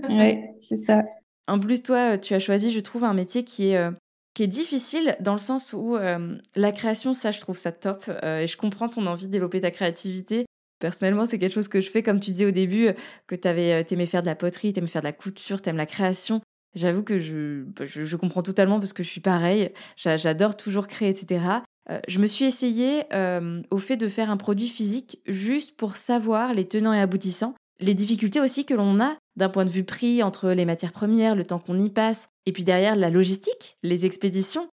oui, 0.10 0.40
c'est 0.60 0.76
ça. 0.76 1.04
En 1.48 1.62
plus, 1.62 1.82
toi, 1.82 2.18
tu 2.18 2.34
as 2.34 2.40
choisi, 2.40 2.74
je 2.74 2.80
trouve, 2.82 3.06
un 3.06 3.14
métier 3.14 3.46
qui 3.46 3.70
est, 3.70 3.78
euh, 3.78 3.92
qui 4.34 4.44
est 4.44 4.48
difficile 4.48 5.16
dans 5.22 5.32
le 5.32 5.40
sens 5.40 5.72
où 5.72 5.96
euh, 5.96 6.38
la 6.58 6.74
création, 6.74 7.14
ça, 7.14 7.32
je 7.32 7.40
trouve 7.40 7.58
ça 7.58 7.72
top. 7.72 8.04
Euh, 8.10 8.40
et 8.40 8.48
je 8.48 8.58
comprends 8.58 8.90
ton 8.90 9.06
envie 9.06 9.28
de 9.28 9.32
développer 9.32 9.62
ta 9.62 9.72
créativité. 9.72 10.46
Personnellement, 10.80 11.26
c'est 11.26 11.40
quelque 11.40 11.54
chose 11.54 11.70
que 11.70 11.80
je 11.80 11.90
fais, 11.90 12.04
comme 12.04 12.20
tu 12.20 12.32
disais 12.32 12.46
au 12.46 12.52
début, 12.52 12.90
que 13.26 13.36
tu 13.36 13.48
aimé 13.48 14.06
faire 14.08 14.24
de 14.24 14.28
la 14.28 14.36
poterie, 14.36 14.74
tu 14.74 14.80
aimais 14.80 14.88
faire 14.88 15.04
de 15.04 15.08
la 15.08 15.14
couture, 15.14 15.62
tu 15.62 15.70
aimes 15.70 15.78
la 15.78 15.86
création. 15.86 16.42
J'avoue 16.74 17.04
que 17.04 17.18
je, 17.18 17.64
bah, 17.64 17.86
je, 17.86 18.04
je, 18.04 18.16
comprends 18.18 18.44
totalement 18.44 18.82
parce 18.82 18.92
que 18.92 19.04
je 19.04 19.10
suis 19.10 19.22
pareil. 19.22 19.72
J'adore 19.96 20.58
toujours 20.58 20.88
créer, 20.88 21.08
etc. 21.08 21.62
Euh, 21.90 22.00
je 22.08 22.20
me 22.20 22.26
suis 22.26 22.46
essayée 22.46 23.04
euh, 23.14 23.62
au 23.70 23.78
fait 23.78 23.98
de 23.98 24.08
faire 24.08 24.32
un 24.32 24.38
produit 24.38 24.68
physique 24.68 25.20
juste 25.28 25.76
pour 25.76 25.98
savoir 25.98 26.54
les 26.54 26.68
tenants 26.68 26.94
et 26.94 27.00
aboutissants, 27.00 27.54
les 27.80 27.94
difficultés 27.94 28.40
aussi 28.40 28.66
que 28.66 28.74
l'on 28.74 29.00
a 29.00 29.16
d'un 29.36 29.50
point 29.50 29.66
de 29.66 29.70
vue 29.70 29.84
prix 29.84 30.24
entre 30.24 30.52
les 30.52 30.66
matières 30.66 30.94
premières, 30.94 31.36
le 31.36 31.44
temps 31.44 31.60
qu'on 31.60 31.80
y 31.80 31.90
passe, 31.90 32.30
et 32.46 32.54
puis 32.54 32.64
derrière 32.64 32.96
la 32.96 33.10
logistique, 33.10 33.78
les 33.84 34.06
expéditions. 34.06 34.68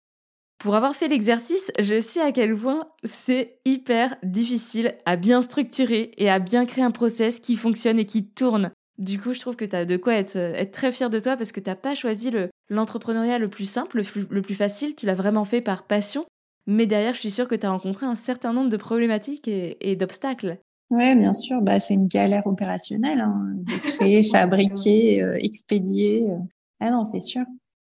Pour 0.60 0.76
avoir 0.76 0.94
fait 0.94 1.08
l'exercice, 1.08 1.72
je 1.80 2.02
sais 2.02 2.20
à 2.20 2.34
quel 2.34 2.54
point 2.54 2.90
c'est 3.06 3.60
hyper 3.64 4.18
difficile 4.24 4.96
à 5.06 5.16
bien 5.16 5.42
structurer 5.42 6.12
et 6.18 6.30
à 6.30 6.40
bien 6.40 6.66
créer 6.66 6.84
un 6.84 6.92
process 6.92 7.40
qui 7.40 7.56
fonctionne 7.56 7.98
et 7.98 8.06
qui 8.06 8.26
tourne. 8.26 8.72
Du 8.98 9.22
coup, 9.22 9.32
je 9.32 9.40
trouve 9.40 9.56
que 9.56 9.64
tu 9.64 9.78
as 9.78 9.86
de 9.86 9.96
quoi 9.96 10.16
être, 10.16 10.70
très 10.72 10.92
fier 10.92 11.10
de 11.10 11.20
toi 11.20 11.38
parce 11.38 11.54
que 11.54 11.62
tu 11.62 11.70
n'as 11.70 11.78
pas 11.78 11.96
choisi 11.96 12.30
l'entrepreneuriat 12.70 13.40
le, 13.40 13.48
plus 13.48 13.70
simple, 13.70 14.04
le 14.30 14.42
plus 14.42 14.56
facile, 14.56 14.96
tu 14.96 15.06
l'as 15.06 15.16
vraiment 15.16 15.46
fait 15.46 15.62
par 15.62 15.84
passion 15.84 16.26
mais 16.70 16.86
derrière, 16.86 17.16
je 17.16 17.20
suis 17.20 17.32
sûre 17.32 17.48
que 17.48 17.56
tu 17.56 17.66
as 17.66 17.72
rencontré 17.72 18.06
un 18.06 18.14
certain 18.14 18.54
nombre 18.54 18.70
de 18.70 18.78
problématiques 18.78 19.48
et, 19.48 19.96
d'obstacles. 19.96 20.60
Oui, 20.92 21.16
bien 21.16 21.34
sûr. 21.34 21.64
Bah, 21.64 21.80
c'est 21.80 21.96
une 21.96 22.08
galère 22.08 22.46
opérationnelle 22.46 23.22
hein, 23.22 23.54
de 23.56 23.74
créer, 23.74 24.22
fabriquer, 24.32 25.24
euh, 25.24 25.36
expédier. 25.40 26.30
Euh. 26.30 26.38
Ah 26.80 26.92
non, 26.92 27.04
c'est 27.04 27.20
sûr. 27.20 27.44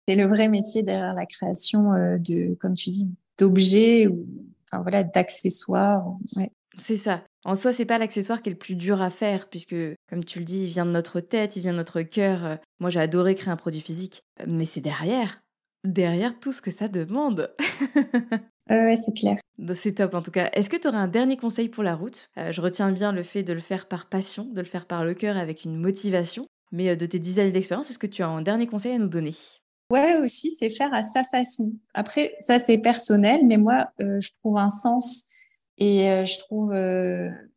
C'est 0.06 0.14
le 0.14 0.26
vrai 0.26 0.48
métier 0.48 0.82
derrière 0.82 1.14
la 1.14 1.24
création 1.24 1.94
euh, 1.94 2.18
de, 2.18 2.54
comme 2.60 2.74
tu 2.74 2.90
dis, 2.90 3.10
d'objets 3.38 4.08
ou 4.08 4.26
enfin, 4.70 4.82
voilà, 4.82 5.04
d'accessoires. 5.04 6.06
Ouais. 6.36 6.50
C'est 6.76 6.98
ça. 6.98 7.22
En 7.46 7.54
soi, 7.54 7.72
c'est 7.72 7.86
pas 7.86 7.96
l'accessoire 7.96 8.42
qui 8.42 8.50
est 8.50 8.52
le 8.52 8.58
plus 8.58 8.74
dur 8.74 9.00
à 9.00 9.08
faire, 9.08 9.48
puisque, 9.48 9.76
comme 10.10 10.22
tu 10.22 10.38
le 10.38 10.44
dis, 10.44 10.64
il 10.64 10.68
vient 10.68 10.84
de 10.84 10.90
notre 10.90 11.20
tête, 11.20 11.56
il 11.56 11.60
vient 11.60 11.72
de 11.72 11.78
notre 11.78 12.02
cœur. 12.02 12.58
Moi, 12.80 12.90
j'ai 12.90 13.00
adoré 13.00 13.34
créer 13.34 13.52
un 13.52 13.56
produit 13.56 13.80
physique, 13.80 14.20
mais 14.46 14.66
c'est 14.66 14.82
derrière, 14.82 15.42
derrière 15.84 16.38
tout 16.38 16.52
ce 16.52 16.60
que 16.60 16.70
ça 16.70 16.88
demande. 16.88 17.54
ouais, 18.70 18.96
c'est 18.96 19.14
clair. 19.14 19.36
C'est 19.74 19.94
top 19.94 20.14
en 20.14 20.22
tout 20.22 20.30
cas. 20.30 20.50
Est-ce 20.52 20.68
que 20.68 20.76
tu 20.76 20.86
aurais 20.88 20.98
un 20.98 21.08
dernier 21.08 21.36
conseil 21.36 21.68
pour 21.68 21.82
la 21.82 21.94
route? 21.94 22.28
Euh, 22.36 22.52
Je 22.52 22.60
retiens 22.60 22.92
bien 22.92 23.12
le 23.12 23.22
fait 23.22 23.42
de 23.42 23.52
le 23.52 23.60
faire 23.60 23.86
par 23.88 24.06
passion, 24.06 24.44
de 24.44 24.60
le 24.60 24.66
faire 24.66 24.86
par 24.86 25.04
le 25.04 25.14
cœur 25.14 25.36
avec 25.36 25.64
une 25.64 25.76
motivation. 25.76 26.46
Mais 26.72 26.90
euh, 26.90 26.96
de 26.96 27.06
tes 27.06 27.18
dix 27.18 27.38
années 27.38 27.52
d'expérience, 27.52 27.90
est-ce 27.90 27.98
que 27.98 28.06
tu 28.06 28.22
as 28.22 28.28
un 28.28 28.42
dernier 28.42 28.66
conseil 28.66 28.92
à 28.92 28.98
nous 28.98 29.08
donner? 29.08 29.34
Ouais, 29.90 30.16
aussi, 30.18 30.50
c'est 30.50 30.68
faire 30.68 30.92
à 30.92 31.02
sa 31.02 31.22
façon. 31.22 31.72
Après, 31.94 32.34
ça 32.40 32.58
c'est 32.58 32.78
personnel, 32.78 33.40
mais 33.44 33.56
moi, 33.56 33.88
euh, 34.00 34.20
je 34.20 34.30
trouve 34.40 34.58
un 34.58 34.70
sens 34.70 35.30
et 35.78 36.24
je 36.24 36.38
trouve 36.38 36.72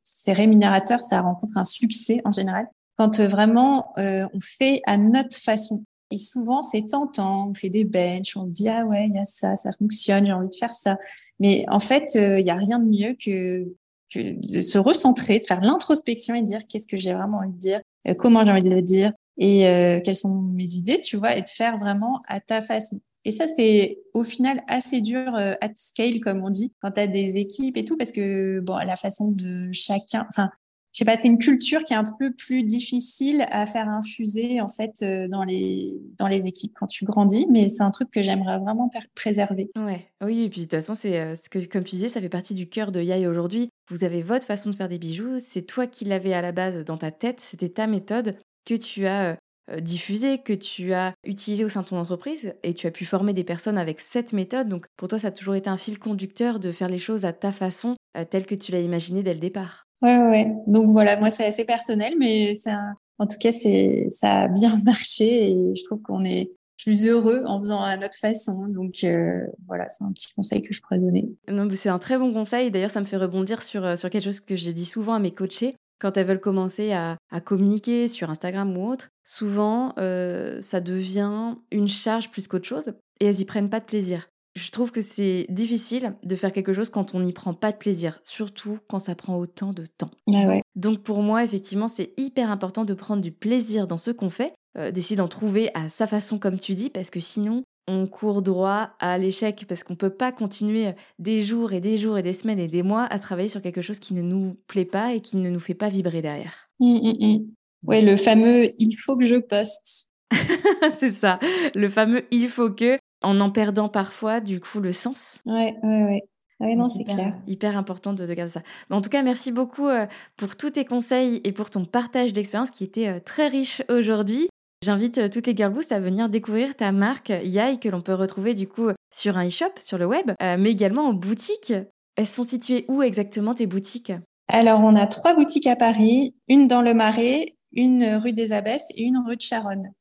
c'est 0.03 0.33
rémunérateur, 0.33 1.01
ça 1.01 1.21
rencontre 1.21 1.57
un 1.57 1.63
succès 1.63 2.19
en 2.25 2.33
général. 2.33 2.67
Quand 2.97 3.21
vraiment 3.21 3.93
on 3.95 4.39
fait 4.41 4.81
à 4.85 4.97
notre 4.97 5.37
façon. 5.37 5.85
Et 6.11 6.17
souvent, 6.17 6.61
c'est 6.61 6.87
tentant. 6.87 7.49
On 7.49 7.53
fait 7.53 7.69
des 7.69 7.83
benches, 7.83 8.35
on 8.35 8.47
se 8.47 8.53
dit 8.53 8.67
ah 8.69 8.85
ouais, 8.85 9.07
il 9.07 9.15
y 9.15 9.19
a 9.19 9.25
ça, 9.25 9.55
ça 9.55 9.69
fonctionne, 9.77 10.25
j'ai 10.25 10.33
envie 10.33 10.49
de 10.49 10.55
faire 10.55 10.73
ça. 10.73 10.97
Mais 11.39 11.65
en 11.69 11.79
fait, 11.79 12.15
euh, 12.15 12.39
il 12.39 12.43
n'y 12.43 12.49
a 12.49 12.55
rien 12.55 12.79
de 12.79 12.85
mieux 12.85 13.15
que, 13.23 13.65
que 14.13 14.53
de 14.53 14.61
se 14.61 14.77
recentrer, 14.77 15.39
de 15.39 15.45
faire 15.45 15.61
l'introspection 15.61 16.35
et 16.35 16.41
dire 16.41 16.61
qu'est-ce 16.67 16.87
que 16.87 16.97
j'ai 16.97 17.13
vraiment 17.13 17.39
envie 17.39 17.53
de 17.53 17.59
dire, 17.59 17.81
euh, 18.07 18.15
comment 18.15 18.43
j'ai 18.43 18.51
envie 18.51 18.63
de 18.63 18.69
le 18.69 18.81
dire 18.81 19.13
et 19.41 19.69
euh, 19.69 20.01
quelles 20.03 20.15
sont 20.15 20.35
mes 20.35 20.75
idées, 20.75 20.99
tu 20.99 21.15
vois, 21.15 21.37
et 21.37 21.41
de 21.41 21.47
faire 21.47 21.77
vraiment 21.77 22.21
à 22.27 22.41
ta 22.41 22.61
façon. 22.61 22.99
Et 23.23 23.31
ça, 23.31 23.47
c'est 23.47 23.99
au 24.13 24.23
final 24.23 24.61
assez 24.67 24.99
dur 24.99 25.33
at 25.35 25.71
scale, 25.75 26.19
comme 26.19 26.43
on 26.43 26.49
dit, 26.49 26.73
quand 26.81 26.91
tu 26.91 26.99
as 26.99 27.07
des 27.07 27.37
équipes 27.37 27.77
et 27.77 27.85
tout, 27.85 27.95
parce 27.95 28.11
que 28.11 28.59
bon, 28.59 28.75
la 28.77 28.97
façon 28.97 29.31
de 29.31 29.69
chacun, 29.71 30.25
enfin, 30.29 30.49
je 30.91 30.99
sais 30.99 31.05
pas, 31.05 31.15
c'est 31.15 31.27
une 31.27 31.37
culture 31.37 31.83
qui 31.83 31.93
est 31.93 31.97
un 31.97 32.03
peu 32.03 32.31
plus 32.33 32.63
difficile 32.63 33.45
à 33.49 33.65
faire 33.67 33.87
infuser 33.87 34.59
en 34.59 34.67
fait 34.67 35.03
euh, 35.03 35.27
dans 35.27 35.43
les 35.43 36.01
dans 36.17 36.27
les 36.27 36.47
équipes 36.47 36.73
quand 36.75 36.87
tu 36.87 37.05
grandis, 37.05 37.45
mais 37.49 37.69
c'est 37.69 37.83
un 37.83 37.91
truc 37.91 38.09
que 38.09 38.23
j'aimerais 38.23 38.57
vraiment 38.57 38.89
préserver. 39.13 39.69
Ouais, 39.77 40.07
oui, 40.23 40.43
et 40.43 40.49
puis 40.49 40.61
de 40.61 40.65
toute 40.65 40.71
façon, 40.71 40.95
c'est 40.95 41.19
euh, 41.19 41.35
ce 41.35 41.47
que 41.49 41.63
comme 41.65 41.83
tu 41.83 41.91
disais, 41.91 42.07
ça 42.07 42.21
fait 42.21 42.29
partie 42.29 42.55
du 42.55 42.67
cœur 42.67 42.91
de 42.91 43.01
Yai 43.01 43.27
aujourd'hui. 43.27 43.69
Vous 43.89 44.03
avez 44.03 44.23
votre 44.23 44.47
façon 44.47 44.71
de 44.71 44.75
faire 44.75 44.89
des 44.89 44.97
bijoux, 44.97 45.37
c'est 45.39 45.61
toi 45.61 45.85
qui 45.85 46.05
l'avais 46.05 46.33
à 46.33 46.41
la 46.41 46.51
base 46.51 46.83
dans 46.83 46.97
ta 46.97 47.11
tête, 47.11 47.39
c'était 47.39 47.69
ta 47.69 47.85
méthode 47.85 48.37
que 48.65 48.73
tu 48.73 49.05
as 49.05 49.37
euh, 49.71 49.79
diffusée, 49.79 50.39
que 50.39 50.53
tu 50.53 50.93
as 50.93 51.13
utilisée 51.23 51.65
au 51.65 51.69
sein 51.69 51.81
de 51.81 51.87
ton 51.87 51.99
entreprise 51.99 52.55
et 52.63 52.73
tu 52.73 52.87
as 52.87 52.91
pu 52.91 53.05
former 53.05 53.33
des 53.33 53.43
personnes 53.43 53.77
avec 53.77 53.99
cette 53.99 54.33
méthode. 54.33 54.67
Donc 54.67 54.87
pour 54.97 55.07
toi, 55.07 55.19
ça 55.19 55.27
a 55.27 55.31
toujours 55.31 55.55
été 55.55 55.69
un 55.69 55.77
fil 55.77 55.99
conducteur 55.99 56.59
de 56.59 56.71
faire 56.71 56.89
les 56.89 56.97
choses 56.97 57.25
à 57.25 57.33
ta 57.33 57.51
façon, 57.51 57.95
telle 58.31 58.47
que 58.47 58.55
tu 58.55 58.71
l'as 58.71 58.81
imaginé 58.81 59.21
dès 59.21 59.35
le 59.35 59.39
départ. 59.39 59.88
Ouais, 60.01 60.17
ouais. 60.17 60.55
Donc 60.67 60.89
voilà, 60.89 61.17
moi 61.17 61.29
c'est 61.29 61.45
assez 61.45 61.65
personnel, 61.65 62.13
mais 62.17 62.55
c'est 62.55 62.71
en 63.17 63.27
tout 63.27 63.37
cas 63.39 63.51
c'est 63.51 64.07
ça 64.09 64.43
a 64.43 64.47
bien 64.47 64.75
marché 64.85 65.51
et 65.51 65.75
je 65.75 65.83
trouve 65.83 66.01
qu'on 66.01 66.23
est 66.23 66.51
plus 66.81 67.05
heureux 67.05 67.43
en 67.45 67.59
faisant 67.59 67.81
à 67.81 67.97
notre 67.97 68.17
façon. 68.17 68.67
Donc 68.67 69.03
euh, 69.03 69.41
voilà, 69.67 69.87
c'est 69.87 70.03
un 70.03 70.11
petit 70.11 70.33
conseil 70.33 70.61
que 70.61 70.73
je 70.73 70.81
pourrais 70.81 70.99
donner. 70.99 71.29
Non, 71.47 71.67
c'est 71.75 71.89
un 71.89 71.99
très 71.99 72.17
bon 72.17 72.33
conseil. 72.33 72.71
D'ailleurs, 72.71 72.91
ça 72.91 73.01
me 73.01 73.05
fait 73.05 73.17
rebondir 73.17 73.61
sur, 73.61 73.85
euh, 73.85 73.95
sur 73.95 74.09
quelque 74.09 74.23
chose 74.23 74.39
que 74.39 74.55
j'ai 74.55 74.73
dit 74.73 74.85
souvent 74.85 75.13
à 75.13 75.19
mes 75.19 75.31
coachés. 75.31 75.75
Quand 75.99 76.15
elles 76.15 76.27
veulent 76.27 76.39
commencer 76.39 76.93
à, 76.93 77.17
à 77.29 77.41
communiquer 77.41 78.07
sur 78.07 78.29
Instagram 78.29 78.75
ou 78.77 78.89
autre, 78.89 79.09
souvent, 79.25 79.93
euh, 79.97 80.61
ça 80.61 80.79
devient 80.79 81.55
une 81.71 81.89
charge 81.89 82.31
plus 82.31 82.47
qu'autre 82.47 82.67
chose 82.67 82.93
et 83.19 83.25
elles 83.25 83.41
y 83.41 83.45
prennent 83.45 83.69
pas 83.69 83.81
de 83.81 83.85
plaisir. 83.85 84.29
Je 84.59 84.71
trouve 84.71 84.91
que 84.91 85.01
c'est 85.01 85.45
difficile 85.49 86.15
de 86.23 86.35
faire 86.35 86.51
quelque 86.51 86.73
chose 86.73 86.89
quand 86.89 87.15
on 87.15 87.21
n'y 87.21 87.33
prend 87.33 87.53
pas 87.53 87.71
de 87.71 87.77
plaisir, 87.77 88.19
surtout 88.25 88.79
quand 88.87 88.99
ça 88.99 89.15
prend 89.15 89.37
autant 89.37 89.71
de 89.71 89.85
temps. 89.85 90.09
Ah 90.33 90.59
Donc 90.75 90.99
pour 90.99 91.21
moi, 91.21 91.43
effectivement, 91.43 91.87
c'est 91.87 92.13
hyper 92.17 92.51
important 92.51 92.83
de 92.83 92.93
prendre 92.93 93.21
du 93.21 93.31
plaisir 93.31 93.87
dans 93.87 93.97
ce 93.97 94.11
qu'on 94.11 94.29
fait, 94.29 94.53
euh, 94.77 94.91
d'essayer 94.91 95.15
d'en 95.15 95.27
trouver 95.27 95.69
à 95.73 95.87
sa 95.87 96.07
façon, 96.07 96.39
comme 96.39 96.59
tu 96.59 96.75
dis, 96.75 96.89
parce 96.89 97.09
que 97.09 97.19
sinon, 97.19 97.63
on 97.87 98.05
court 98.05 98.41
droit 98.41 98.91
à 98.99 99.17
l'échec, 99.17 99.65
parce 99.67 99.83
qu'on 99.83 99.93
ne 99.93 99.97
peut 99.97 100.11
pas 100.11 100.31
continuer 100.31 100.91
des 101.17 101.41
jours 101.41 101.73
et 101.73 101.79
des 101.79 101.97
jours 101.97 102.17
et 102.17 102.23
des 102.23 102.33
semaines 102.33 102.59
et 102.59 102.67
des 102.67 102.83
mois 102.83 103.05
à 103.05 103.17
travailler 103.17 103.49
sur 103.49 103.61
quelque 103.61 103.81
chose 103.81 103.99
qui 103.99 104.13
ne 104.13 104.21
nous 104.21 104.57
plaît 104.67 104.85
pas 104.85 105.13
et 105.13 105.21
qui 105.21 105.37
ne 105.37 105.49
nous 105.49 105.59
fait 105.59 105.73
pas 105.73 105.89
vibrer 105.89 106.21
derrière. 106.21 106.69
Mmh, 106.79 106.85
mmh, 106.85 107.25
mmh. 107.25 107.45
Oui, 107.87 108.01
le 108.01 108.15
fameux 108.15 108.71
il 108.77 108.95
faut 109.05 109.17
que 109.17 109.25
je 109.25 109.37
poste. 109.37 110.13
c'est 110.99 111.09
ça, 111.09 111.39
le 111.73 111.89
fameux 111.89 112.25
il 112.29 112.49
faut 112.49 112.69
que, 112.69 112.98
en 113.21 113.39
en 113.39 113.49
perdant 113.49 113.89
parfois 113.89 114.39
du 114.39 114.59
coup 114.59 114.79
le 114.79 114.91
sens. 114.91 115.41
Ouais, 115.45 115.75
ouais, 115.83 116.03
ouais. 116.03 116.23
Oui, 116.61 116.75
non, 116.75 116.89
c'est 116.89 117.05
clair. 117.05 117.33
Hyper 117.47 117.77
important 117.77 118.13
de, 118.13 118.25
garder 118.25 118.51
ça. 118.51 118.61
en 118.89 119.01
tout 119.01 119.09
cas, 119.09 119.23
merci 119.23 119.51
beaucoup 119.51 119.87
euh, 119.87 120.07
pour 120.35 120.57
tous 120.57 120.71
tes 120.71 120.83
conseils 120.83 121.39
et 121.45 121.53
pour 121.53 121.69
ton 121.69 121.85
partage 121.85 122.33
d'expérience 122.33 122.69
qui 122.69 122.83
était 122.83 123.07
euh, 123.07 123.19
très 123.23 123.47
riche 123.47 123.81
aujourd'hui. 123.87 124.49
J'invite 124.83 125.19
euh, 125.19 125.29
toutes 125.29 125.47
les 125.47 125.55
Girl 125.55 125.71
Boost 125.71 125.93
à 125.93 126.01
venir 126.01 126.27
découvrir 126.27 126.75
ta 126.75 126.91
marque 126.91 127.29
Yai 127.29 127.77
que 127.79 127.87
l'on 127.87 128.01
peut 128.01 128.13
retrouver 128.13 128.55
du 128.55 128.67
coup 128.67 128.89
sur 129.13 129.37
un 129.37 129.47
e-shop, 129.47 129.71
sur 129.79 129.97
le 129.97 130.05
web, 130.05 130.31
mais 130.39 130.71
également 130.71 131.07
en 131.07 131.13
boutique. 131.13 131.73
Elles 132.15 132.27
sont 132.27 132.43
situées 132.43 132.85
où 132.89 133.01
exactement 133.01 133.55
tes 133.55 133.65
boutiques? 133.65 134.11
Alors, 134.47 134.81
on 134.83 134.95
a 134.95 135.07
trois 135.07 135.33
boutiques 135.33 135.67
à 135.67 135.75
Paris, 135.75 136.35
une 136.47 136.67
dans 136.67 136.81
le 136.81 136.93
Marais, 136.93 137.55
une 137.71 138.03
rue 138.15 138.33
des 138.33 138.51
Abbesses 138.51 138.91
et 138.95 139.03
une 139.03 139.17
rue 139.25 139.37
de 139.37 139.41
Charonne 139.41 139.91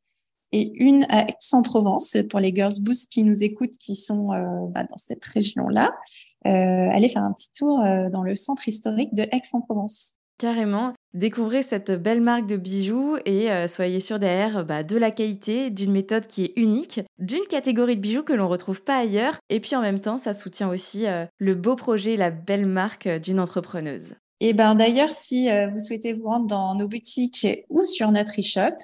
et 0.53 0.73
une 0.75 1.05
à 1.09 1.23
Aix-en-Provence 1.23 2.17
pour 2.31 2.41
les 2.41 2.55
Girls 2.55 2.81
Boost 2.81 3.11
qui 3.13 3.25
nous 3.25 3.43
écoutent, 3.43 3.77
qui 3.79 3.95
sont 3.95 4.29
bah, 4.73 4.85
dans 4.85 4.97
cette 4.97 5.25
région-là. 5.25 5.93
Euh, 6.47 6.51
allez 6.91 7.09
faire 7.09 7.25
un 7.25 7.33
petit 7.33 7.53
tour 7.53 7.81
euh, 7.81 8.09
dans 8.11 8.23
le 8.23 8.35
centre 8.35 8.69
historique 8.69 9.15
de 9.15 9.23
Aix-en-Provence. 9.23 10.19
Carrément, 10.39 10.93
découvrez 11.15 11.65
cette 11.65 11.91
belle 11.91 12.21
marque 12.21 12.47
de 12.47 12.57
bijoux 12.57 13.17
et 13.25 13.51
euh, 13.51 13.67
soyez 13.67 13.99
sûr 13.99 14.21
derrière 14.21 14.65
bah, 14.65 14.85
de 14.85 14.97
la 14.97 15.11
qualité, 15.11 15.71
d'une 15.71 15.91
méthode 15.91 16.29
qui 16.29 16.45
est 16.45 16.53
unique, 16.55 17.01
d'une 17.19 17.45
catégorie 17.51 17.97
de 17.97 18.01
bijoux 18.01 18.23
que 18.23 18.33
l'on 18.33 18.49
retrouve 18.49 18.83
pas 18.83 18.99
ailleurs, 18.99 19.39
et 19.51 19.59
puis 19.59 19.75
en 19.75 19.81
même 19.81 19.99
temps, 19.99 20.17
ça 20.17 20.35
soutient 20.35 20.69
aussi 20.69 21.07
le 21.39 21.55
beau 21.57 21.75
projet, 21.75 22.17
la 22.17 22.31
belle 22.31 22.67
marque 22.67 23.09
d'une 23.09 23.41
entrepreneuse. 23.41 24.15
Et 24.41 24.53
ben 24.53 24.77
d'ailleurs, 24.77 25.11
si 25.11 25.49
vous 25.73 25.81
souhaitez 25.81 26.13
vous 26.13 26.29
rendre 26.29 26.47
dans 26.47 26.77
nos 26.77 26.87
boutiques 26.87 27.49
ou 27.69 27.85
sur 27.85 28.13
notre 28.13 28.39
e-shop, 28.39 28.77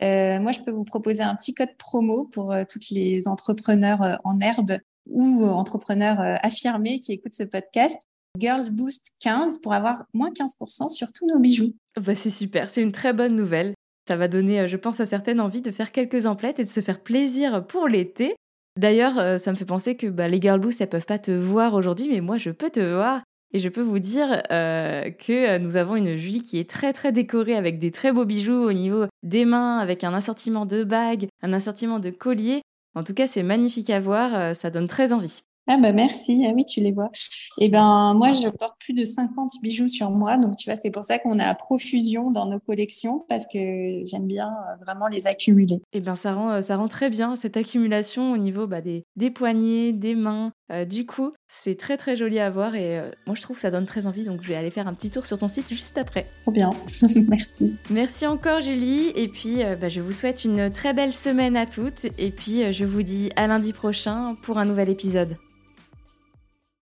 moi 0.00 0.50
je 0.52 0.60
peux 0.60 0.70
vous 0.70 0.84
proposer 0.84 1.22
un 1.22 1.34
petit 1.34 1.54
code 1.54 1.76
promo 1.78 2.24
pour 2.24 2.54
toutes 2.68 2.90
les 2.90 3.28
entrepreneurs 3.28 4.18
en 4.24 4.40
herbe 4.40 4.78
ou 5.06 5.44
entrepreneurs 5.44 6.20
euh, 6.20 6.34
affirmés 6.42 6.98
qui 6.98 7.12
écoutent 7.12 7.34
ce 7.34 7.44
podcast, 7.44 8.00
Girls 8.38 8.70
Boost 8.70 9.12
15 9.20 9.60
pour 9.60 9.72
avoir 9.72 10.04
moins 10.12 10.30
15% 10.30 10.88
sur 10.88 11.12
tous 11.12 11.26
nos 11.26 11.38
bijoux. 11.38 11.74
Bah 12.00 12.14
c'est 12.14 12.30
super, 12.30 12.70
c'est 12.70 12.82
une 12.82 12.92
très 12.92 13.12
bonne 13.12 13.34
nouvelle. 13.34 13.74
Ça 14.06 14.16
va 14.16 14.28
donner, 14.28 14.60
euh, 14.60 14.68
je 14.68 14.76
pense, 14.76 15.00
à 15.00 15.06
certaines 15.06 15.40
envie 15.40 15.62
de 15.62 15.70
faire 15.70 15.92
quelques 15.92 16.26
emplettes 16.26 16.58
et 16.58 16.64
de 16.64 16.68
se 16.68 16.80
faire 16.80 17.02
plaisir 17.02 17.66
pour 17.66 17.88
l'été. 17.88 18.36
D'ailleurs, 18.78 19.18
euh, 19.18 19.38
ça 19.38 19.52
me 19.52 19.56
fait 19.56 19.64
penser 19.64 19.96
que 19.96 20.08
bah, 20.08 20.28
les 20.28 20.40
Girl 20.40 20.60
Boost, 20.60 20.80
elles 20.80 20.88
peuvent 20.88 21.06
pas 21.06 21.18
te 21.18 21.30
voir 21.30 21.74
aujourd'hui, 21.74 22.08
mais 22.10 22.20
moi, 22.20 22.36
je 22.36 22.50
peux 22.50 22.70
te 22.70 22.80
voir. 22.80 23.22
Et 23.54 23.60
je 23.60 23.68
peux 23.68 23.80
vous 23.80 24.00
dire 24.00 24.42
que 24.50 25.58
nous 25.58 25.76
avons 25.76 25.94
une 25.96 26.16
Julie 26.16 26.42
qui 26.42 26.58
est 26.58 26.68
très 26.68 26.92
très 26.92 27.12
décorée 27.12 27.56
avec 27.56 27.78
des 27.78 27.90
très 27.92 28.12
beaux 28.12 28.24
bijoux 28.24 28.52
au 28.52 28.72
niveau 28.72 29.06
des 29.22 29.44
mains, 29.44 29.78
avec 29.78 30.04
un 30.04 30.12
assortiment 30.12 30.66
de 30.66 30.84
bagues, 30.84 31.28
un 31.40 31.52
assortiment 31.52 32.00
de 32.00 32.10
colliers. 32.10 32.62
En 32.94 33.02
tout 33.02 33.14
cas, 33.14 33.26
c'est 33.26 33.42
magnifique 33.42 33.90
à 33.90 33.98
voir, 33.98 34.34
euh, 34.34 34.52
ça 34.54 34.70
donne 34.70 34.86
très 34.86 35.12
envie. 35.12 35.42
Ah 35.66 35.78
bah 35.78 35.92
merci, 35.92 36.44
ah 36.46 36.52
oui 36.54 36.66
tu 36.66 36.80
les 36.80 36.92
vois. 36.92 37.10
Et 37.58 37.66
eh 37.66 37.68
ben 37.70 38.12
moi 38.12 38.28
je 38.28 38.50
porte 38.50 38.78
plus 38.78 38.92
de 38.92 39.06
50 39.06 39.50
bijoux 39.62 39.88
sur 39.88 40.10
moi, 40.10 40.36
donc 40.36 40.56
tu 40.56 40.68
vois 40.68 40.76
c'est 40.76 40.90
pour 40.90 41.04
ça 41.04 41.18
qu'on 41.18 41.38
a 41.38 41.54
profusion 41.54 42.30
dans 42.30 42.44
nos 42.44 42.58
collections 42.60 43.24
parce 43.30 43.46
que 43.46 44.04
j'aime 44.04 44.26
bien 44.26 44.48
euh, 44.48 44.84
vraiment 44.84 45.06
les 45.06 45.26
accumuler. 45.26 45.76
Et 45.76 45.80
eh 45.94 46.00
ben 46.00 46.16
ça 46.16 46.34
rend 46.34 46.50
euh, 46.50 46.60
ça 46.60 46.76
rend 46.76 46.86
très 46.86 47.08
bien 47.08 47.34
cette 47.34 47.56
accumulation 47.56 48.32
au 48.32 48.36
niveau 48.36 48.66
bah, 48.66 48.82
des, 48.82 49.04
des 49.16 49.30
poignets, 49.30 49.94
des 49.94 50.14
mains, 50.14 50.52
du 50.88 51.06
cou. 51.06 51.32
C'est 51.48 51.78
très 51.78 51.96
très 51.96 52.16
joli 52.16 52.38
à 52.38 52.50
voir 52.50 52.74
et 52.74 53.00
moi 53.26 53.36
je 53.36 53.42
trouve 53.42 53.56
que 53.56 53.62
ça 53.62 53.70
donne 53.70 53.86
très 53.86 54.06
envie 54.06 54.24
donc 54.24 54.42
je 54.42 54.48
vais 54.48 54.54
aller 54.54 54.70
faire 54.70 54.88
un 54.88 54.94
petit 54.94 55.10
tour 55.10 55.26
sur 55.26 55.38
ton 55.38 55.48
site 55.48 55.68
juste 55.68 55.98
après. 55.98 56.26
Trop 56.42 56.52
bien, 56.52 56.72
merci. 57.28 57.76
Merci 57.90 58.26
encore 58.26 58.60
Julie 58.60 59.08
et 59.14 59.28
puis 59.28 59.62
bah, 59.80 59.88
je 59.88 60.00
vous 60.00 60.12
souhaite 60.12 60.44
une 60.44 60.70
très 60.70 60.94
belle 60.94 61.12
semaine 61.12 61.56
à 61.56 61.66
toutes 61.66 62.06
et 62.18 62.30
puis 62.30 62.72
je 62.72 62.84
vous 62.84 63.02
dis 63.02 63.30
à 63.36 63.46
lundi 63.46 63.72
prochain 63.72 64.34
pour 64.42 64.58
un 64.58 64.64
nouvel 64.64 64.88
épisode. 64.88 65.36